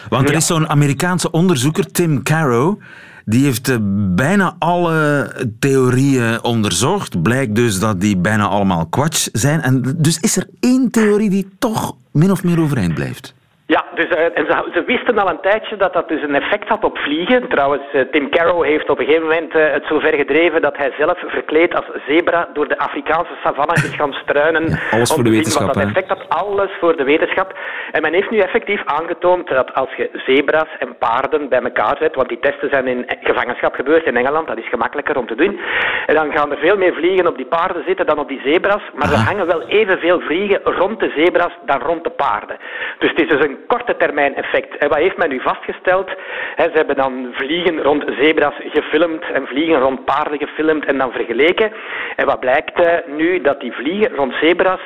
Want 0.10 0.30
er 0.30 0.36
is 0.36 0.46
zo'n 0.46 0.70
Amerikaanse 0.70 1.32
onderzoeker, 1.32 1.92
Tim 1.92 2.24
Caro, 2.24 2.78
die 3.26 3.44
heeft 3.44 3.70
eh, 3.70 3.78
bijna 4.16 4.56
alle 4.60 5.32
theorieën 5.60 6.44
onderzocht. 6.44 7.22
Blijkt 7.22 7.56
dus 7.56 7.80
dat 7.80 8.02
die 8.02 8.18
bijna 8.18 8.48
allemaal 8.48 8.88
kwats 8.90 9.30
zijn. 9.32 9.62
En 9.62 9.96
dus 9.98 10.20
is 10.20 10.38
er 10.38 10.48
één 10.60 10.92
theorie 10.92 11.30
die 11.30 11.50
toch 11.60 11.96
min 12.12 12.32
of 12.32 12.44
meer 12.44 12.60
overeind 12.60 12.94
blijft. 12.94 13.34
Ja, 13.66 13.86
dus, 13.98 14.08
eh, 14.08 14.38
en 14.38 14.46
ze, 14.46 14.70
ze 14.74 14.84
wisten 14.86 15.18
al 15.18 15.30
een 15.30 15.42
tijdje 15.42 15.76
dat 15.78 15.94
dat 15.94 16.08
dus 16.08 16.22
een 16.22 16.36
effect 16.36 16.68
had 16.68 16.84
op 16.84 16.98
vliegen. 16.98 17.48
Trouwens, 17.48 17.84
eh, 17.94 18.02
Tim 18.12 18.30
Carroll 18.30 18.68
heeft 18.68 18.90
op 18.90 19.00
een 19.00 19.06
gegeven 19.06 19.28
moment 19.28 19.56
eh, 19.56 19.72
het 19.72 19.86
zo 19.86 20.00
ver 20.00 20.14
gedreven 20.14 20.62
dat 20.62 20.78
hij 20.78 20.92
zelf 20.98 21.18
verkleed 21.28 21.76
als 21.76 21.86
zebra 22.08 22.50
door 22.54 22.68
de 22.68 22.78
Afrikaanse 22.78 23.36
savanne 23.44 23.74
is 23.74 23.96
gaan 23.96 24.14
struinen. 24.14 24.80
alles 24.92 25.10
voor 25.10 25.18
om 25.18 25.24
de 25.24 25.30
te 25.30 25.36
zien 25.36 25.44
wetenschap, 25.44 25.66
Wat 25.66 25.74
dat 25.74 25.84
effect 25.84 26.10
had, 26.10 26.30
alles 26.30 26.72
voor 26.80 26.98
de 26.98 27.04
wetenschap. 27.04 27.58
En 27.92 28.02
men 28.02 28.14
heeft 28.14 28.30
nu 28.30 28.38
effectief 28.38 28.82
aangetoond 28.86 29.48
dat 29.48 29.74
als 29.74 29.94
je 29.98 30.10
zebra's 30.26 30.70
en 30.80 30.98
paarden 30.98 31.50
bij 31.50 31.62
elkaar 31.62 31.98
zet, 32.00 32.16
want 32.16 32.30
die 32.30 32.40
testen 32.40 32.70
zijn 32.70 32.88
in 32.88 33.06
gevangenschap 33.22 33.74
gebeurd 33.76 34.06
in 34.06 34.18
Engeland, 34.18 34.48
dat 34.48 34.58
is 34.58 34.70
gemakkelijker 34.70 35.18
om 35.18 35.28
te 35.28 35.36
doen. 35.36 35.60
En 36.06 36.16
dan 36.16 36.32
gaan 36.32 36.52
er 36.52 36.58
veel 36.58 36.78
meer 36.78 36.94
vliegen 36.94 37.28
op 37.28 37.38
die 37.38 37.46
paarden 37.46 37.84
zitten 37.86 38.06
dan 38.06 38.20
op 38.20 38.28
die 38.28 38.42
zebra's, 38.44 38.84
maar 38.96 39.12
er 39.12 39.28
hangen 39.30 39.48
wel 39.48 39.68
evenveel 39.68 40.20
vliegen 40.20 40.60
rond 40.64 41.00
de 41.00 41.12
zebra's 41.16 41.54
dan 41.66 41.80
rond 41.80 42.04
de 42.04 42.10
paarden. 42.10 42.58
Dus 43.00 43.10
het 43.10 43.22
is 43.22 43.28
dus 43.28 43.46
een 43.46 43.58
termijn 43.96 44.36
effect. 44.36 44.78
En 44.78 44.90
wat 44.90 44.98
heeft 44.98 45.18
men 45.18 45.30
nu 45.30 45.42
vastgesteld? 45.42 46.10
Ze 46.58 46.72
hebben 46.74 46.96
dan 46.96 47.30
vliegen 47.32 47.82
rond 47.82 48.04
zebra's 48.20 48.56
gefilmd 48.60 49.24
en 49.32 49.48
vliegen 49.48 49.80
rond 49.80 50.06
paarden 50.06 50.40
gefilmd 50.40 50.86
en 50.86 50.98
dan 50.98 51.12
vergeleken. 51.12 51.72
En 52.16 52.26
wat 52.26 52.40
blijkt 52.40 52.86
eh, 52.86 52.98
nu? 53.06 53.42
Dat 53.42 53.60
die 53.60 53.74
vliegen 53.74 54.16
rond 54.16 54.34
zebra's 54.42 54.82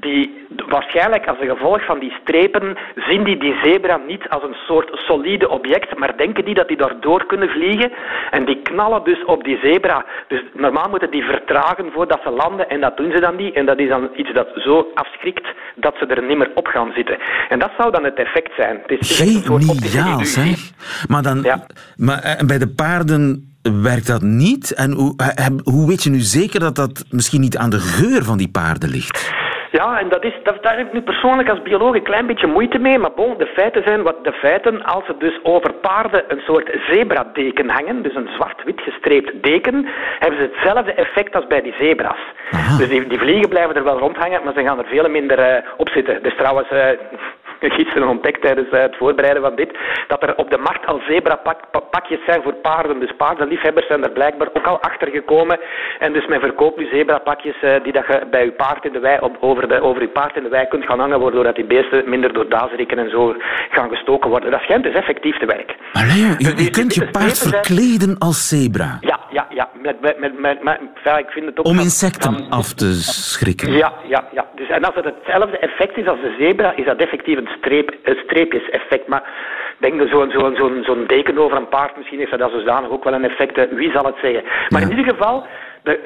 die 0.00 0.46
waarschijnlijk 0.68 1.26
als 1.26 1.38
een 1.40 1.48
gevolg 1.48 1.84
van 1.84 1.98
die 1.98 2.16
strepen 2.22 2.76
zien 3.08 3.24
die 3.24 3.36
die 3.38 3.54
zebra 3.62 4.00
niet 4.06 4.28
als 4.28 4.42
een 4.42 4.56
soort 4.66 4.90
solide 4.92 5.48
object, 5.48 5.98
maar 5.98 6.16
denken 6.16 6.44
die 6.44 6.54
dat 6.54 6.68
die 6.68 6.76
daardoor 6.76 7.26
kunnen 7.26 7.48
vliegen 7.48 7.92
en 8.30 8.44
die 8.44 8.62
knallen 8.62 9.04
dus 9.04 9.24
op 9.24 9.44
die 9.44 9.58
zebra. 9.62 10.04
Dus 10.28 10.42
normaal 10.52 10.88
moeten 10.90 11.10
die 11.10 11.22
vertragen 11.24 11.92
voordat 11.92 12.20
ze 12.22 12.30
landen 12.30 12.68
en 12.68 12.80
dat 12.80 12.96
doen 12.96 13.10
ze 13.10 13.20
dan 13.20 13.36
niet 13.36 13.54
en 13.54 13.66
dat 13.66 13.78
is 13.78 13.88
dan 13.88 14.08
iets 14.16 14.32
dat 14.32 14.48
zo 14.54 14.90
afschrikt 14.94 15.46
dat 15.74 15.94
ze 15.98 16.06
er 16.06 16.22
niet 16.22 16.38
meer 16.38 16.50
op 16.54 16.66
gaan 16.66 16.92
zitten. 16.94 17.18
En 17.48 17.58
dat 17.58 17.70
zou 17.78 17.90
dan 17.90 18.04
het 18.04 18.14
effect 18.18 18.52
zijn. 18.56 18.78
Het 18.86 19.00
is 19.00 19.20
echt 19.20 19.34
een 19.34 19.42
soort 19.42 19.82
Geniaal, 19.84 20.24
zeg. 20.24 20.58
Maar, 21.08 21.22
dan, 21.22 21.42
Ja. 21.42 21.66
maar 21.96 22.18
eh, 22.18 22.46
bij 22.46 22.58
de 22.58 22.68
paarden 22.68 23.54
werkt 23.82 24.06
dat 24.06 24.22
niet. 24.22 24.74
En 24.74 24.92
hoe, 24.92 25.14
eh, 25.16 25.46
hoe 25.64 25.88
weet 25.88 26.02
je 26.02 26.10
nu 26.10 26.18
zeker 26.18 26.60
dat 26.60 26.76
dat 26.76 27.04
misschien 27.10 27.40
niet 27.40 27.56
aan 27.56 27.70
de 27.70 27.80
geur 27.80 28.24
van 28.24 28.38
die 28.38 28.48
paarden 28.50 28.90
ligt? 28.90 29.32
Ja, 29.80 29.98
en 30.00 30.08
dat 30.08 30.24
is, 30.24 30.34
dat, 30.42 30.62
daar 30.62 30.76
heb 30.76 30.86
ik 30.86 30.92
nu 30.92 31.02
persoonlijk 31.02 31.48
als 31.48 31.62
bioloog 31.62 31.94
een 31.94 32.02
klein 32.02 32.26
beetje 32.26 32.46
moeite 32.46 32.78
mee. 32.78 32.98
Maar 32.98 33.12
bon, 33.14 33.38
de 33.38 33.46
feiten 33.46 33.82
zijn 33.86 34.02
wat 34.02 34.24
de 34.24 34.32
feiten. 34.32 34.84
Als 34.84 35.08
er 35.08 35.18
dus 35.18 35.38
over 35.42 35.72
paarden 35.72 36.24
een 36.28 36.40
soort 36.46 36.70
zebradeken 36.90 37.70
hangen, 37.70 38.02
dus 38.02 38.14
een 38.14 38.28
zwart-wit 38.34 38.80
gestreept 38.80 39.42
deken, 39.42 39.86
hebben 40.18 40.38
ze 40.38 40.50
hetzelfde 40.52 40.92
effect 40.92 41.34
als 41.34 41.46
bij 41.46 41.62
die 41.62 41.74
zebra's. 41.78 42.22
Dus 42.78 42.88
die, 42.88 43.06
die 43.06 43.18
vliegen 43.18 43.48
blijven 43.48 43.76
er 43.76 43.84
wel 43.84 43.98
rondhangen, 43.98 44.44
maar 44.44 44.52
ze 44.52 44.62
gaan 44.62 44.78
er 44.78 44.86
veel 44.86 45.08
minder 45.08 45.38
eh, 45.38 45.62
op 45.76 45.88
zitten. 45.88 46.22
Dus 46.22 46.36
trouwens, 46.36 46.68
eh, 46.68 46.88
gisteren 47.60 48.08
ontdekt 48.08 48.42
tijdens 48.42 48.68
eh, 48.68 48.80
het 48.80 48.96
voorbereiden 48.96 49.42
van 49.42 49.54
dit, 49.54 49.78
dat 50.08 50.22
er 50.22 50.36
op 50.36 50.50
de 50.50 50.58
markt 50.58 50.86
al 50.86 51.00
zebrapakjes 51.08 52.24
zijn 52.26 52.42
voor 52.42 52.54
paarden. 52.54 53.00
Dus 53.00 53.16
paardenliefhebbers 53.16 53.86
zijn 53.86 54.04
er 54.04 54.10
blijkbaar 54.10 54.48
ook 54.52 54.66
al 54.66 54.80
achter 54.80 55.08
gekomen. 55.08 55.60
En 55.98 56.12
dus 56.12 56.26
men 56.26 56.40
verkoopt 56.40 56.78
nu 56.78 56.86
zebrapakjes 56.86 57.62
eh, 57.62 57.82
die 57.82 57.92
dat 57.92 58.06
je 58.06 58.26
bij 58.30 58.44
je 58.44 58.52
paard 58.52 58.84
in 58.84 58.92
de 58.92 58.98
wei, 58.98 59.18
op, 59.20 59.36
over, 59.40 59.68
de, 59.68 59.80
over 59.80 60.02
je 60.02 60.08
paard 60.08 60.36
in 60.36 60.42
de 60.42 60.48
wei 60.48 60.66
kunt 60.68 60.84
gaan 60.84 61.00
hangen, 61.00 61.20
waardoor 61.20 61.44
dat 61.44 61.54
die 61.54 61.66
beesten 61.66 62.10
minder 62.10 62.32
door 62.32 62.48
dazerikken 62.48 62.98
en 62.98 63.10
zo 63.10 63.34
gaan 63.70 63.88
gestoken 63.88 64.30
worden. 64.30 64.50
Dat 64.50 64.60
schijnt 64.60 64.84
dus 64.84 64.94
effectief 64.94 65.38
te 65.38 65.46
werken. 65.46 65.76
Allee, 65.92 66.20
joh, 66.20 66.38
je, 66.38 66.54
Dus 66.54 66.64
je 66.64 66.70
kunt 66.70 66.94
je 66.94 67.10
paard 67.10 67.38
verkleden 67.38 68.18
als 68.18 68.48
zebra. 68.48 68.98
Ja, 69.00 69.20
ja, 69.30 69.46
ja. 69.54 69.68
Met, 69.82 70.00
met, 70.18 70.40
met, 70.40 70.58
ik 71.18 71.30
vind 71.30 71.46
het 71.46 71.58
ook 71.58 71.66
Om 71.66 71.78
insecten 71.78 72.46
af 72.50 72.72
te 72.72 72.92
schrikken. 72.94 73.72
Ja, 73.72 73.92
ja, 74.08 74.28
ja. 74.32 74.46
Dus, 74.54 74.68
en 74.68 74.84
als 74.84 74.94
het 74.94 75.04
hetzelfde 75.04 75.58
effect 75.58 75.96
is 75.96 76.06
als 76.06 76.20
de 76.20 76.34
zebra, 76.38 76.76
is 76.76 76.84
dat 76.84 76.96
effectief 77.00 77.36
een, 77.38 77.48
streep, 77.58 77.96
een 78.02 78.20
streepjeseffect. 78.24 79.08
Maar 79.08 79.22
ik 79.78 79.80
denk 79.80 79.98
dat 79.98 80.08
zo'n 80.08 80.30
zo'n 80.56 80.82
zo'n 80.84 81.04
deken 81.06 81.38
over 81.38 81.56
een 81.56 81.68
paard, 81.68 81.96
misschien 81.96 82.18
heeft 82.18 82.38
dat 82.38 82.50
zodanig 82.50 82.90
ook 82.90 83.04
wel 83.04 83.12
een 83.12 83.30
effect. 83.30 83.68
Wie 83.70 83.90
zal 83.90 84.04
het 84.04 84.16
zeggen? 84.22 84.42
Maar 84.68 84.82
in 84.82 84.90
ieder 84.90 85.14
geval, 85.14 85.46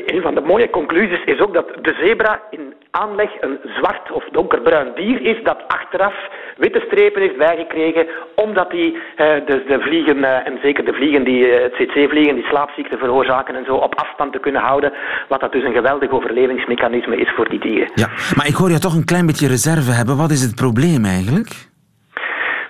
een 0.07 0.23
van 0.23 0.35
de 0.35 0.41
mooie 0.41 0.71
conclusies 0.71 1.25
is 1.25 1.41
ook 1.41 1.55
dat 1.55 1.67
de 1.83 1.97
zebra 2.01 2.43
in 2.51 2.75
aanleg 2.91 3.31
een 3.41 3.59
zwart 3.77 4.13
of 4.13 4.25
donkerbruin 4.33 4.93
dier 4.95 5.21
is 5.23 5.45
dat 5.45 5.59
achteraf 5.67 6.15
witte 6.57 6.83
strepen 6.87 7.23
heeft 7.23 7.37
bijgekregen, 7.37 8.07
omdat 8.35 8.71
die 8.71 8.93
eh, 9.17 9.27
de 9.47 9.79
vliegen, 9.81 10.25
eh, 10.25 10.47
en 10.47 10.59
zeker 10.63 10.85
de 10.85 10.93
vliegen 10.93 11.25
die 11.25 11.47
eh, 11.47 11.63
het 11.63 11.73
CC-vliegen, 11.73 12.35
die 12.35 12.45
slaapziekte 12.45 12.99
veroorzaken 12.99 13.55
en 13.55 13.65
zo, 13.65 13.75
op 13.75 13.95
afstand 13.95 14.33
te 14.33 14.39
kunnen 14.39 14.63
houden, 14.63 14.93
wat 15.29 15.41
dat 15.41 15.53
dus 15.53 15.65
een 15.65 15.73
geweldig 15.73 16.11
overlevingsmechanisme 16.11 17.17
is 17.17 17.31
voor 17.37 17.49
die 17.49 17.61
dieren. 17.61 17.91
Ja, 17.95 18.09
maar 18.37 18.47
ik 18.47 18.55
hoor 18.55 18.71
je 18.71 18.79
toch 18.79 18.95
een 18.95 19.05
klein 19.05 19.27
beetje 19.27 19.49
reserve 19.49 19.91
hebben. 19.91 20.17
Wat 20.17 20.31
is 20.31 20.43
het 20.43 20.55
probleem 20.55 21.05
eigenlijk? 21.05 21.69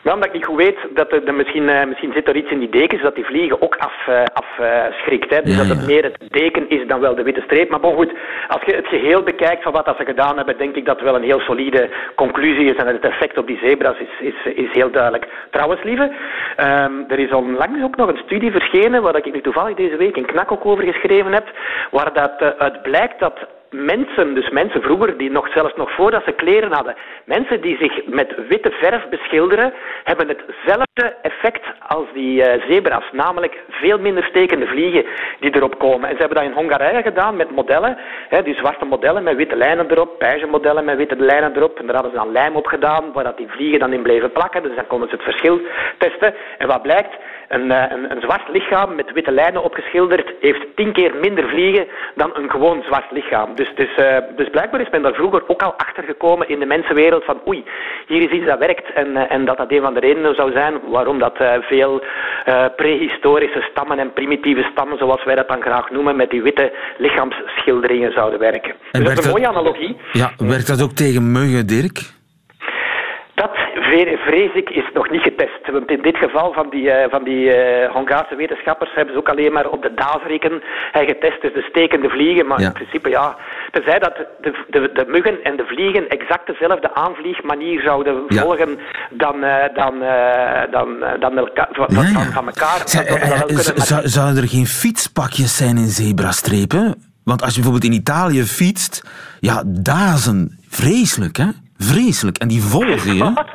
Ja, 0.09 0.15
omdat 0.15 0.29
ik 0.29 0.35
niet 0.35 0.45
goed 0.45 0.57
weet, 0.57 0.79
dat 0.95 1.13
er, 1.13 1.35
misschien, 1.35 1.69
eh, 1.69 1.87
misschien 1.87 2.13
zit 2.13 2.29
er 2.29 2.37
iets 2.37 2.51
in 2.51 2.59
die 2.59 2.69
dekens 2.69 3.03
dat 3.03 3.15
die 3.15 3.25
vliegen 3.25 3.63
ook 3.63 3.77
afschrikt. 3.77 4.35
Af, 4.35 4.59
eh, 4.59 4.85
schrikt, 5.03 5.31
hè. 5.31 5.43
Dus 5.43 5.53
Ja, 5.53 5.59
dat 5.59 5.69
het 5.69 5.81
ja. 5.81 5.87
meer 5.87 6.03
het 6.03 6.17
deken 6.29 6.69
is 6.69 6.87
dan 6.87 7.01
wel 7.01 7.15
de 7.15 7.23
witte 7.23 7.41
streep. 7.41 7.71
Maar 7.71 7.81
bon, 7.81 7.95
goed, 7.95 8.13
als 8.49 8.63
je 8.67 8.75
het 8.75 8.87
geheel 8.87 9.23
bekijkt 9.23 9.63
van 9.63 9.73
wat 9.73 9.85
dat 9.85 9.97
ze 9.97 10.05
gedaan 10.05 10.37
hebben, 10.37 10.59
denk 10.59 10.77
ik 10.77 10.85
dat 10.85 10.95
het 10.95 11.05
wel 11.05 11.15
een 11.15 11.31
heel 11.31 11.41
solide 11.41 11.89
conclusie 12.15 12.71
is. 12.71 12.77
En 12.77 12.87
het 12.87 13.05
effect 13.05 13.39
op 13.39 13.47
die 13.47 13.59
zebra's 13.63 13.99
is, 13.99 14.33
is, 14.33 14.55
is 14.55 14.73
heel 14.73 14.91
duidelijk. 14.91 15.27
Trouwens, 15.51 15.83
lieve, 15.83 16.11
ehm, 16.57 16.93
er 17.09 17.19
is 17.19 17.33
onlangs 17.33 17.83
ook 17.83 17.97
nog 17.97 18.09
een 18.09 18.23
studie 18.25 18.51
verschenen, 18.51 19.03
waar 19.03 19.17
ik 19.17 19.33
nu 19.33 19.41
toevallig 19.41 19.77
deze 19.77 19.97
week 19.97 20.17
in 20.17 20.27
Knak 20.27 20.53
ook 20.53 20.67
over 20.67 20.85
geschreven 20.85 21.33
heb, 21.33 21.47
waar 21.91 22.13
dat, 22.13 22.35
eh, 22.39 22.49
uit 22.59 22.83
blijkt 22.83 23.19
dat 23.21 23.39
mensen, 23.71 24.35
dus 24.35 24.51
mensen 24.51 24.83
vroeger, 24.83 25.17
die 25.17 25.31
nog 25.31 25.53
zelfs 25.53 25.75
nog 25.77 25.91
voordat 25.91 26.25
ze 26.25 26.33
kleren 26.33 26.73
hadden, 26.73 26.97
mensen 27.25 27.61
die 27.61 27.77
zich 27.77 28.07
met 28.07 28.35
witte 28.49 28.71
verf 28.71 29.09
beschilderen, 29.09 29.73
hebben 30.05 30.29
hetzelfde 30.29 31.17
effect 31.23 31.65
als 31.89 32.07
die 32.13 32.39
uh, 32.39 32.63
zebra's. 32.69 33.05
Namelijk 33.13 33.59
veel 33.69 33.99
minder 33.99 34.25
stekende 34.25 34.67
vliegen 34.67 35.05
die 35.41 35.57
erop 35.57 35.79
komen. 35.79 36.09
En 36.09 36.15
ze 36.15 36.21
hebben 36.21 36.37
dat 36.37 36.47
in 36.47 36.57
Hongarije 36.57 37.03
gedaan 37.03 37.37
met 37.37 37.51
modellen, 37.51 37.97
hè, 38.29 38.43
die 38.43 38.55
zwarte 38.55 38.85
modellen 38.85 39.23
met 39.23 39.37
witte 39.37 39.57
lijnen 39.57 39.91
erop, 39.91 40.19
beige 40.19 40.47
modellen 40.47 40.85
met 40.85 40.97
witte 40.97 41.17
lijnen 41.17 41.57
erop. 41.57 41.79
En 41.79 41.87
daar 41.87 41.95
hadden 41.95 42.13
ze 42.13 42.19
dan 42.19 42.33
lijm 42.33 42.57
op 42.57 42.67
gedaan, 42.67 43.13
waar 43.13 43.37
die 43.37 43.49
vliegen 43.49 43.79
dan 43.79 43.93
in 43.93 44.03
bleven 44.03 44.33
plakken. 44.33 44.63
Dus 44.63 44.75
dan 44.75 44.87
konden 44.87 45.09
ze 45.09 45.15
het 45.15 45.25
verschil 45.25 45.61
testen. 45.99 46.35
En 46.59 46.69
wat 46.69 46.83
blijkt? 46.83 47.17
Een, 47.49 47.67
uh, 47.67 47.83
een, 47.89 48.11
een 48.11 48.21
zwart 48.21 48.49
lichaam 48.53 48.95
met 48.95 49.13
witte 49.13 49.33
lijnen 49.33 49.63
opgeschilderd 49.63 50.33
heeft 50.41 50.67
tien 50.75 50.93
keer 50.93 51.15
minder 51.21 51.49
vliegen 51.49 51.87
dan 52.15 52.31
een 52.35 52.51
gewoon 52.51 52.83
zwart 52.83 53.11
lichaam. 53.11 53.55
Dus, 53.55 53.73
dus, 53.75 53.89
uh, 53.99 54.17
dus 54.37 54.51
blijkbaar 54.51 54.81
is 54.81 54.91
men 54.91 55.03
daar 55.03 55.15
vroeger 55.15 55.43
ook 55.47 55.63
al 55.63 55.75
achter 55.77 56.05
gekomen 56.05 56.49
in 56.49 56.59
de 56.59 56.67
mensenwereld 56.67 57.25
van 57.25 57.41
oei, 57.49 57.65
hier 58.07 58.23
is 58.23 58.31
iets 58.31 58.47
dat 58.47 58.59
werkt 58.59 58.93
en, 58.93 59.09
uh, 59.09 59.33
en 59.33 59.45
dat 59.45 59.57
dat 59.57 59.73
een 59.73 59.81
van 59.81 59.95
de 59.95 60.01
redenen 60.01 60.35
zou 60.35 60.53
zijn 60.53 60.81
waarom 60.91 61.19
dat 61.19 61.41
uh, 61.41 61.53
veel 61.61 62.03
prehistorische 62.77 63.67
stammen 63.71 63.99
en 63.99 64.13
primitieve 64.13 64.69
stammen, 64.73 64.99
zoals 64.99 65.25
wij 65.25 65.35
dat 65.35 65.49
dan 65.49 65.63
graag 65.63 65.91
noemen, 65.91 66.17
met 66.17 66.31
die 66.31 66.43
witte 66.43 66.73
lichaamsschilderingen 66.99 68.13
zouden 68.13 68.39
werken. 68.39 68.71
En 68.71 69.01
dus 69.05 69.09
dat 69.09 69.19
is 69.19 69.25
een 69.25 69.33
dat, 69.33 69.41
mooie 69.41 69.49
analogie. 69.49 69.97
Ja, 70.13 70.33
werkt 70.37 70.67
dat 70.67 70.83
ook 70.83 70.93
tegen 70.93 71.33
muggen, 71.33 71.67
Dirk? 71.67 72.17
Dat 73.43 73.51
vrees 74.27 74.53
ik 74.55 74.71
is 74.71 74.89
nog 74.95 75.11
niet 75.11 75.21
getest. 75.23 75.71
Want 75.73 75.91
in 75.91 76.03
dit 76.03 76.17
geval 76.17 76.53
van 76.53 76.71
die, 76.71 76.83
uh, 76.85 76.95
van 77.11 77.25
die 77.25 77.43
uh, 77.45 77.91
Hongaarse 77.93 78.37
wetenschappers 78.37 78.95
hebben 78.95 79.15
ze 79.15 79.21
ook 79.21 79.29
alleen 79.29 79.53
maar 79.53 79.69
op 79.69 79.83
de 79.83 79.95
daasrikken 79.95 80.63
getest, 80.93 81.43
dus 81.43 81.53
de 81.55 81.67
stekende 81.71 82.09
vliegen. 82.09 82.47
Maar 82.47 82.61
Ja. 82.61 82.67
in 82.67 82.73
principe 82.73 83.09
ja, 83.09 83.37
tenzij 83.71 83.99
dat 83.99 84.17
de, 84.41 84.51
de, 84.71 84.91
de 84.93 85.05
muggen 85.09 85.43
en 85.45 85.57
de 85.57 85.65
vliegen 85.67 86.09
exact 86.09 86.47
dezelfde 86.47 86.95
aanvliegmanier 86.95 87.81
zouden 87.81 88.25
Ja. 88.29 88.43
volgen 88.43 88.79
dan, 89.11 89.43
eh, 89.45 89.75
dan, 89.75 90.03
eh, 90.03 90.63
dan, 90.71 91.03
eh, 91.03 91.21
dan 91.21 91.39
elka- 91.39 91.69
van, 91.73 91.87
Ja, 91.91 92.03
elkaar. 92.35 92.81
Eh, 92.81 93.57
zou- 93.91 94.09
Zouden 94.09 94.43
er 94.43 94.49
geen 94.49 94.67
fietspakjes 94.67 95.57
zijn 95.57 95.77
in 95.77 95.89
zebrastrepen? 95.89 96.95
Want 97.25 97.43
als 97.43 97.55
je 97.55 97.61
bijvoorbeeld 97.61 97.93
in 97.93 97.99
Italië 97.99 98.43
fietst, 98.45 99.03
ja, 99.41 99.63
dazen. 99.67 100.59
Vreselijk, 100.69 101.37
hè? 101.37 101.45
Vreselijk. 101.79 102.39
En 102.39 102.49
die 102.49 102.63
volgen 102.63 103.15
je. 103.15 103.33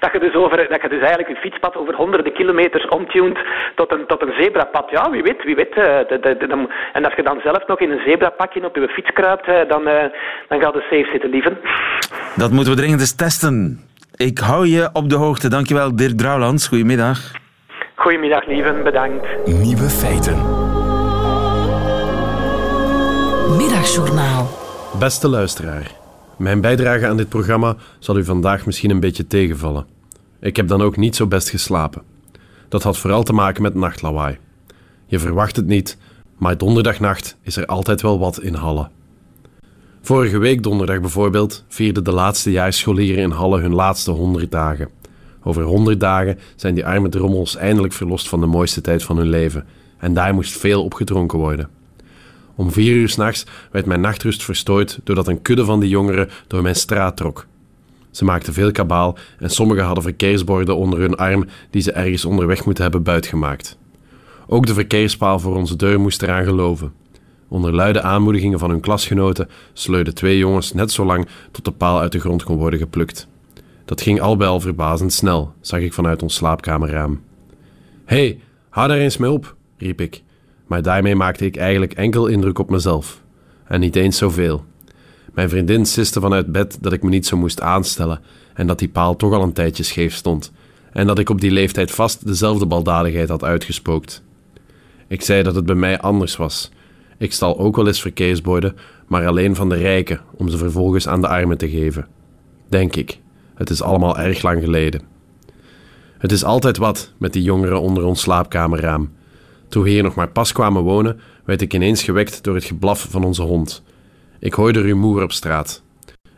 Dat 0.00 0.12
je, 0.12 0.18
dus 0.20 0.34
over, 0.34 0.56
dat 0.68 0.82
je 0.82 0.88
dus 0.88 0.98
eigenlijk 1.00 1.28
je 1.28 1.36
fietspad 1.36 1.76
over 1.76 1.94
honderden 1.94 2.32
kilometers 2.32 2.88
omtunt 2.88 3.38
tot 3.74 3.92
een, 3.92 4.06
tot 4.06 4.22
een 4.22 4.34
zebrapad. 4.38 4.90
Ja, 4.90 5.10
wie 5.10 5.22
weet, 5.22 5.44
wie 5.44 5.54
weet. 5.54 5.68
eh, 5.74 5.84
de- 6.08 6.18
de- 6.20 6.68
en 6.92 7.04
als 7.04 7.14
je 7.14 7.22
dan 7.22 7.40
zelf 7.44 7.66
nog 7.66 7.80
in 7.80 7.90
een 7.90 8.02
zebrapakje 8.06 8.64
op 8.64 8.76
je 8.76 8.88
fiets 8.88 9.12
kruipt, 9.12 9.46
eh, 9.46 9.68
dan, 9.68 9.86
eh, 9.86 10.04
dan 10.48 10.60
gaat 10.60 10.72
de 10.72 10.80
safe 10.90 11.08
zitten, 11.12 11.30
lieven. 11.30 11.58
Dat 12.36 12.50
moeten 12.50 12.72
we 12.72 12.78
dringend 12.78 13.00
eens 13.00 13.14
testen. 13.16 13.80
Ik 14.16 14.38
hou 14.38 14.66
je 14.66 14.88
op 14.92 15.08
de 15.08 15.16
hoogte. 15.16 15.48
Dankjewel, 15.48 15.96
Dirk 15.96 16.16
Drouwlands. 16.18 16.68
Goedemiddag. 16.68 17.18
Goedemiddag, 17.94 18.46
lieven. 18.46 18.82
Bedankt. 18.82 19.26
Nieuwe 19.44 19.88
feiten. 19.90 20.36
Middagjournaal. 23.56 24.48
Beste 24.98 25.28
luisteraar, 25.28 25.90
mijn 26.38 26.60
bijdrage 26.60 27.06
aan 27.06 27.16
dit 27.16 27.28
programma 27.28 27.76
zal 27.98 28.18
u 28.18 28.24
vandaag 28.24 28.66
misschien 28.66 28.90
een 28.90 29.00
beetje 29.00 29.26
tegenvallen. 29.26 29.86
Ik 30.40 30.56
heb 30.56 30.68
dan 30.68 30.82
ook 30.82 30.96
niet 30.96 31.16
zo 31.16 31.26
best 31.26 31.50
geslapen. 31.50 32.02
Dat 32.68 32.82
had 32.82 32.98
vooral 32.98 33.22
te 33.22 33.32
maken 33.32 33.62
met 33.62 33.74
nachtlawaai. 33.74 34.38
Je 35.06 35.18
verwacht 35.18 35.56
het 35.56 35.66
niet, 35.66 35.98
maar 36.38 36.58
donderdagnacht 36.58 37.36
is 37.42 37.56
er 37.56 37.66
altijd 37.66 38.02
wel 38.02 38.18
wat 38.18 38.40
in 38.40 38.54
Halle. 38.54 38.88
Vorige 40.00 40.38
week 40.38 40.62
donderdag 40.62 41.00
bijvoorbeeld 41.00 41.64
vierden 41.68 42.04
de 42.04 42.12
laatste 42.12 42.50
jaarscholieren 42.50 43.22
in 43.22 43.30
Halle 43.30 43.60
hun 43.60 43.74
laatste 43.74 44.10
100 44.10 44.50
dagen. 44.50 44.88
Over 45.42 45.62
100 45.62 46.00
dagen 46.00 46.38
zijn 46.56 46.74
die 46.74 46.86
arme 46.86 47.08
drommels 47.08 47.56
eindelijk 47.56 47.92
verlost 47.92 48.28
van 48.28 48.40
de 48.40 48.46
mooiste 48.46 48.80
tijd 48.80 49.02
van 49.02 49.16
hun 49.16 49.28
leven. 49.28 49.66
En 49.98 50.14
daar 50.14 50.34
moest 50.34 50.58
veel 50.58 50.84
op 50.84 50.94
gedronken 50.94 51.38
worden. 51.38 51.68
Om 52.54 52.72
vier 52.72 52.94
uur 52.94 53.08
s'nachts 53.08 53.46
werd 53.70 53.86
mijn 53.86 54.00
nachtrust 54.00 54.42
verstoord 54.42 55.00
doordat 55.04 55.28
een 55.28 55.42
kudde 55.42 55.64
van 55.64 55.80
die 55.80 55.88
jongeren 55.88 56.28
door 56.46 56.62
mijn 56.62 56.74
straat 56.76 57.16
trok. 57.16 57.46
Ze 58.10 58.24
maakten 58.24 58.52
veel 58.52 58.72
kabaal 58.72 59.16
en 59.38 59.50
sommigen 59.50 59.84
hadden 59.84 60.02
verkeersborden 60.02 60.76
onder 60.76 60.98
hun 60.98 61.16
arm 61.16 61.46
die 61.70 61.82
ze 61.82 61.92
ergens 61.92 62.24
onderweg 62.24 62.64
moeten 62.64 62.82
hebben 62.82 63.02
buitgemaakt. 63.02 63.78
Ook 64.46 64.66
de 64.66 64.74
verkeerspaal 64.74 65.38
voor 65.38 65.56
onze 65.56 65.76
deur 65.76 66.00
moest 66.00 66.22
eraan 66.22 66.44
geloven. 66.44 66.92
Onder 67.48 67.74
luide 67.74 68.02
aanmoedigingen 68.02 68.58
van 68.58 68.70
hun 68.70 68.80
klasgenoten 68.80 69.48
sleurden 69.72 70.14
twee 70.14 70.38
jongens 70.38 70.72
net 70.72 70.92
zo 70.92 71.04
lang 71.04 71.28
tot 71.50 71.64
de 71.64 71.70
paal 71.70 72.00
uit 72.00 72.12
de 72.12 72.20
grond 72.20 72.42
kon 72.42 72.56
worden 72.56 72.78
geplukt. 72.78 73.28
Dat 73.84 74.02
ging 74.02 74.20
al 74.20 74.36
bij 74.36 74.46
al 74.46 74.60
verbazend 74.60 75.12
snel, 75.12 75.54
zag 75.60 75.80
ik 75.80 75.92
vanuit 75.92 76.22
ons 76.22 76.34
slaapkamerraam. 76.34 77.22
Hé, 78.04 78.16
hey, 78.16 78.40
hou 78.68 78.88
daar 78.88 78.98
eens 78.98 79.16
mee 79.16 79.30
op, 79.30 79.56
riep 79.78 80.00
ik. 80.00 80.22
Maar 80.74 80.82
daarmee 80.82 81.14
maakte 81.14 81.44
ik 81.44 81.56
eigenlijk 81.56 81.92
enkel 81.92 82.26
indruk 82.26 82.58
op 82.58 82.70
mezelf. 82.70 83.22
En 83.64 83.80
niet 83.80 83.96
eens 83.96 84.18
zoveel. 84.18 84.64
Mijn 85.32 85.48
vriendin 85.48 85.86
siste 85.86 86.20
vanuit 86.20 86.52
bed 86.52 86.78
dat 86.80 86.92
ik 86.92 87.02
me 87.02 87.08
niet 87.08 87.26
zo 87.26 87.36
moest 87.36 87.60
aanstellen 87.60 88.20
en 88.54 88.66
dat 88.66 88.78
die 88.78 88.88
paal 88.88 89.16
toch 89.16 89.32
al 89.32 89.42
een 89.42 89.52
tijdje 89.52 89.82
scheef 89.82 90.14
stond. 90.14 90.52
En 90.92 91.06
dat 91.06 91.18
ik 91.18 91.30
op 91.30 91.40
die 91.40 91.50
leeftijd 91.50 91.90
vast 91.90 92.26
dezelfde 92.26 92.66
baldadigheid 92.66 93.28
had 93.28 93.44
uitgespookt. 93.44 94.22
Ik 95.08 95.22
zei 95.22 95.42
dat 95.42 95.54
het 95.54 95.66
bij 95.66 95.74
mij 95.74 96.00
anders 96.00 96.36
was. 96.36 96.70
Ik 97.18 97.32
stal 97.32 97.58
ook 97.58 97.76
wel 97.76 97.86
eens 97.86 98.00
verkeersborden, 98.00 98.76
maar 99.06 99.26
alleen 99.26 99.54
van 99.54 99.68
de 99.68 99.76
rijken 99.76 100.20
om 100.36 100.48
ze 100.48 100.56
vervolgens 100.58 101.08
aan 101.08 101.20
de 101.20 101.28
armen 101.28 101.58
te 101.58 101.70
geven. 101.70 102.06
Denk 102.68 102.96
ik. 102.96 103.20
Het 103.54 103.70
is 103.70 103.82
allemaal 103.82 104.18
erg 104.18 104.42
lang 104.42 104.62
geleden. 104.62 105.02
Het 106.18 106.32
is 106.32 106.44
altijd 106.44 106.76
wat 106.76 107.12
met 107.18 107.32
die 107.32 107.42
jongeren 107.42 107.80
onder 107.80 108.04
ons 108.04 108.20
slaapkamerraam. 108.20 109.10
Toen 109.74 109.82
we 109.82 109.90
hier 109.90 110.02
nog 110.02 110.14
maar 110.14 110.28
pas 110.28 110.52
kwamen 110.52 110.82
wonen, 110.82 111.20
werd 111.44 111.62
ik 111.62 111.74
ineens 111.74 112.02
gewekt 112.02 112.44
door 112.44 112.54
het 112.54 112.64
geblaf 112.64 113.06
van 113.10 113.24
onze 113.24 113.42
hond. 113.42 113.82
Ik 114.38 114.54
hoorde 114.54 114.80
rumoer 114.80 115.22
op 115.22 115.32
straat. 115.32 115.82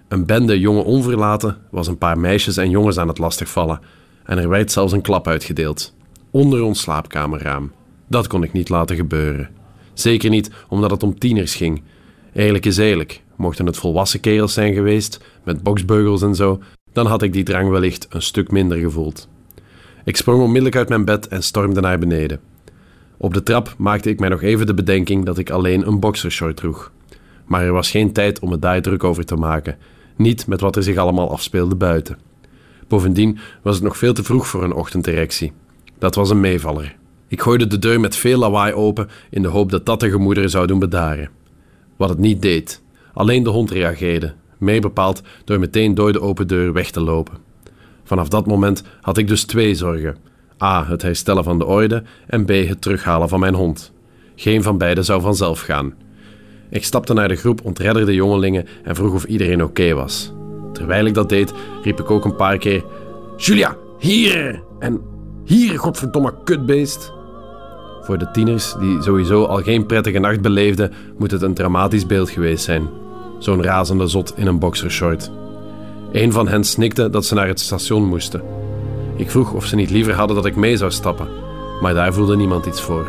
Een 0.09 0.27
bende 0.27 0.61
jonge 0.61 0.85
onverlaten 0.85 1.57
was 1.71 1.87
een 1.87 1.99
paar 1.99 2.19
meisjes 2.19 2.57
en 2.57 2.71
jongens 2.71 2.99
aan 2.99 3.09
het 3.09 3.19
lastigvallen 3.19 3.81
en 4.25 4.39
er 4.39 4.49
werd 4.49 4.73
zelfs 4.73 4.93
een 4.93 5.03
klap 5.03 5.29
uitgedeeld. 5.29 5.95
Onder 6.31 6.63
ons 6.63 6.81
slaapkamerraam. 6.81 7.73
Dat 8.07 8.27
kon 8.27 8.43
ik 8.43 8.53
niet 8.53 8.69
laten 8.69 8.97
gebeuren. 8.97 9.51
Zeker 9.95 10.31
niet 10.31 10.51
omdat 10.69 10.91
het 10.91 11.03
om 11.03 11.19
tieners 11.19 11.55
ging. 11.55 11.83
Eerlijk 12.33 12.67
is 12.67 12.77
eerlijk, 12.77 13.23
mochten 13.35 13.67
het 13.67 13.77
volwassen 13.77 14.21
kerels 14.21 14.53
zijn 14.53 14.75
geweest, 14.75 15.21
met 15.45 15.63
boksbeugels 15.63 16.23
en 16.23 16.35
zo, 16.35 16.61
dan 16.93 17.07
had 17.07 17.23
ik 17.23 17.33
die 17.33 17.45
drang 17.45 17.71
wellicht 17.71 18.07
een 18.09 18.23
stuk 18.23 18.51
minder 18.51 18.79
gevoeld. 18.79 19.29
Ik 20.05 20.17
sprong 20.17 20.43
onmiddellijk 20.43 20.77
uit 20.77 20.89
mijn 20.89 21.05
bed 21.05 21.29
en 21.29 21.43
stormde 21.43 21.81
naar 21.81 21.99
beneden. 21.99 22.41
Op 23.19 23.35
de 23.35 23.43
trap 23.43 23.75
maakte 23.79 24.11
ik 24.11 24.21
mij 24.21 24.29
nog 24.29 24.43
even 24.43 24.67
de 24.67 24.75
bedenking 24.75 25.25
dat 25.25 25.39
ik 25.39 25.51
alleen 25.51 25.87
een 25.87 26.01
boxershort 26.01 26.57
droeg. 26.57 26.93
Maar 27.47 27.63
er 27.63 27.73
was 27.73 27.91
geen 27.91 28.13
tijd 28.13 28.39
om 28.39 28.51
het 28.51 28.63
daar 28.63 28.83
druk 28.83 29.05
over 29.05 29.25
te 29.25 29.37
maken, 29.37 29.77
niet 30.17 30.47
met 30.47 30.61
wat 30.61 30.77
er 30.77 30.83
zich 30.83 30.97
allemaal 30.97 31.31
afspeelde 31.31 31.75
buiten. 31.75 32.19
Bovendien 32.89 33.39
was 33.63 33.75
het 33.75 33.85
nog 33.85 33.97
veel 33.97 34.13
te 34.13 34.25
vroeg 34.25 34.47
voor 34.47 34.65
een 34.65 34.73
ochtenderectie. 34.73 35.53
Dat 35.99 36.15
was 36.15 36.31
een 36.31 36.41
meevaller. 36.41 36.97
Ik 37.29 37.41
gooide 37.41 37.67
de 37.67 37.79
deur 37.79 38.01
met 38.01 38.17
veel 38.17 38.39
lawaai 38.39 38.73
open 38.73 39.09
in 39.31 39.43
de 39.43 39.49
hoop 39.49 39.71
dat 39.71 39.87
dat 39.87 40.01
de 40.01 40.11
gemoederen 40.11 40.51
zou 40.51 40.67
doen 40.67 40.79
bedaren. 40.79 41.31
Wat 41.97 42.09
het 42.09 42.19
niet 42.19 42.43
deed. 42.43 42.83
Alleen 43.13 43.43
de 43.43 43.51
hond 43.51 43.71
reageerde, 43.71 44.35
mee 44.59 44.81
bepaald 44.81 45.23
door 45.45 45.59
meteen 45.59 45.95
door 45.95 46.13
de 46.13 46.21
open 46.21 46.47
deur 46.47 46.73
weg 46.73 46.91
te 46.91 47.01
lopen. 47.01 47.39
Vanaf 48.05 48.29
dat 48.29 48.47
moment 48.47 48.83
had 49.01 49.19
ik 49.19 49.29
dus 49.29 49.45
twee 49.45 49.75
zorgen. 49.75 50.17
A. 50.63 50.85
Het 50.87 51.03
herstellen 51.03 51.45
van 51.45 51.59
de 51.59 51.67
orde 51.67 52.03
en 52.27 52.45
B. 52.45 52.49
Het 52.49 52.83
terughalen 52.83 53.29
van 53.29 53.41
mijn 53.41 53.55
hond. 53.55 53.93
Geen 54.35 54.63
van 54.63 54.79
beide 54.79 55.03
zou 55.03 55.21
vanzelf 55.21 55.61
gaan. 55.61 55.95
Ik 56.71 56.85
stapte 56.85 57.13
naar 57.13 57.29
de 57.29 57.37
groep 57.37 57.65
ontredderde 57.65 58.15
jongelingen 58.15 58.67
en 58.85 58.95
vroeg 58.95 59.15
of 59.15 59.25
iedereen 59.25 59.63
oké 59.63 59.95
was. 59.95 60.33
Terwijl 60.73 61.05
ik 61.05 61.15
dat 61.15 61.29
deed, 61.29 61.53
riep 61.83 62.01
ik 62.01 62.11
ook 62.11 62.25
een 62.25 62.37
paar 62.37 62.59
keer: 62.59 62.85
Julia, 63.37 63.77
hier! 63.99 64.63
En 64.79 65.01
hier, 65.45 65.79
godverdomme 65.79 66.35
kutbeest! 66.45 67.13
Voor 68.01 68.19
de 68.19 68.31
tieners, 68.31 68.75
die 68.79 69.03
sowieso 69.03 69.45
al 69.45 69.63
geen 69.63 69.87
prettige 69.87 70.19
nacht 70.19 70.41
beleefden, 70.41 70.93
moet 71.19 71.31
het 71.31 71.43
een 71.43 71.55
dramatisch 71.55 72.07
beeld 72.07 72.31
geweest 72.31 72.65
zijn. 72.65 72.89
Zo'n 73.39 73.63
razende 73.63 74.07
zot 74.07 74.33
in 74.37 74.47
een 74.47 74.59
boxershort. 74.59 75.31
Een 76.13 76.33
van 76.33 76.49
hen 76.49 76.65
snikte 76.65 77.11
dat 77.11 77.25
ze 77.25 77.35
naar 77.35 77.49
het 77.49 77.61
station 77.61 78.05
moesten. 78.05 78.43
Ik 79.17 79.31
vroeg 79.31 79.53
of 79.53 79.65
ze 79.65 79.77
niet 79.77 79.91
liever 79.91 80.15
hadden 80.15 80.37
dat 80.37 80.47
ik 80.47 80.57
mee 80.57 80.77
zou 80.77 80.91
stappen, 80.91 81.29
maar 81.81 81.95
daar 81.95 82.13
voelde 82.13 82.37
niemand 82.37 82.67
iets 82.67 82.81
voor. 82.83 83.07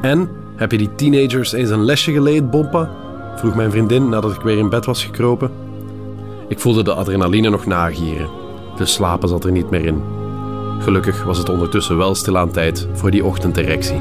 En, 0.00 0.30
heb 0.56 0.70
je 0.70 0.78
die 0.78 0.94
teenagers 0.94 1.52
eens 1.52 1.70
een 1.70 1.84
lesje 1.84 2.12
geleerd, 2.12 2.50
Bompa? 2.50 2.90
vroeg 3.36 3.54
mijn 3.54 3.70
vriendin 3.70 4.08
nadat 4.08 4.34
ik 4.34 4.40
weer 4.40 4.58
in 4.58 4.68
bed 4.68 4.84
was 4.84 5.04
gekropen. 5.04 5.50
Ik 6.48 6.60
voelde 6.60 6.82
de 6.82 6.94
adrenaline 6.94 7.50
nog 7.50 7.66
nagieren. 7.66 8.28
De 8.76 8.86
slapen 8.86 9.28
zat 9.28 9.44
er 9.44 9.52
niet 9.52 9.70
meer 9.70 9.84
in. 9.84 10.02
Gelukkig 10.78 11.24
was 11.24 11.38
het 11.38 11.48
ondertussen 11.48 11.96
wel 11.96 12.14
stilaan 12.14 12.50
tijd 12.50 12.88
voor 12.92 13.10
die 13.10 13.24
ochtenderectie. 13.24 14.00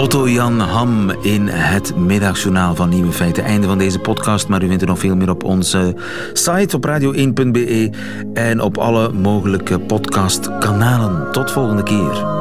Otto 0.00 0.28
Jan 0.28 0.60
Ham 0.60 1.10
in 1.10 1.48
het 1.48 1.96
middagjournaal 1.96 2.74
van 2.74 2.88
Nieuwe 2.88 3.12
Feiten. 3.12 3.44
Einde 3.44 3.66
van 3.66 3.78
deze 3.78 3.98
podcast, 3.98 4.48
maar 4.48 4.62
u 4.62 4.66
vindt 4.66 4.82
er 4.82 4.88
nog 4.88 4.98
veel 4.98 5.16
meer 5.16 5.30
op 5.30 5.44
onze 5.44 5.94
site 6.32 6.76
op 6.76 6.86
radio1.be 6.86 7.90
en 8.34 8.60
op 8.60 8.78
alle 8.78 9.12
mogelijke 9.12 9.78
podcastkanalen. 9.78 11.32
Tot 11.32 11.50
volgende 11.50 11.82
keer. 11.82 12.39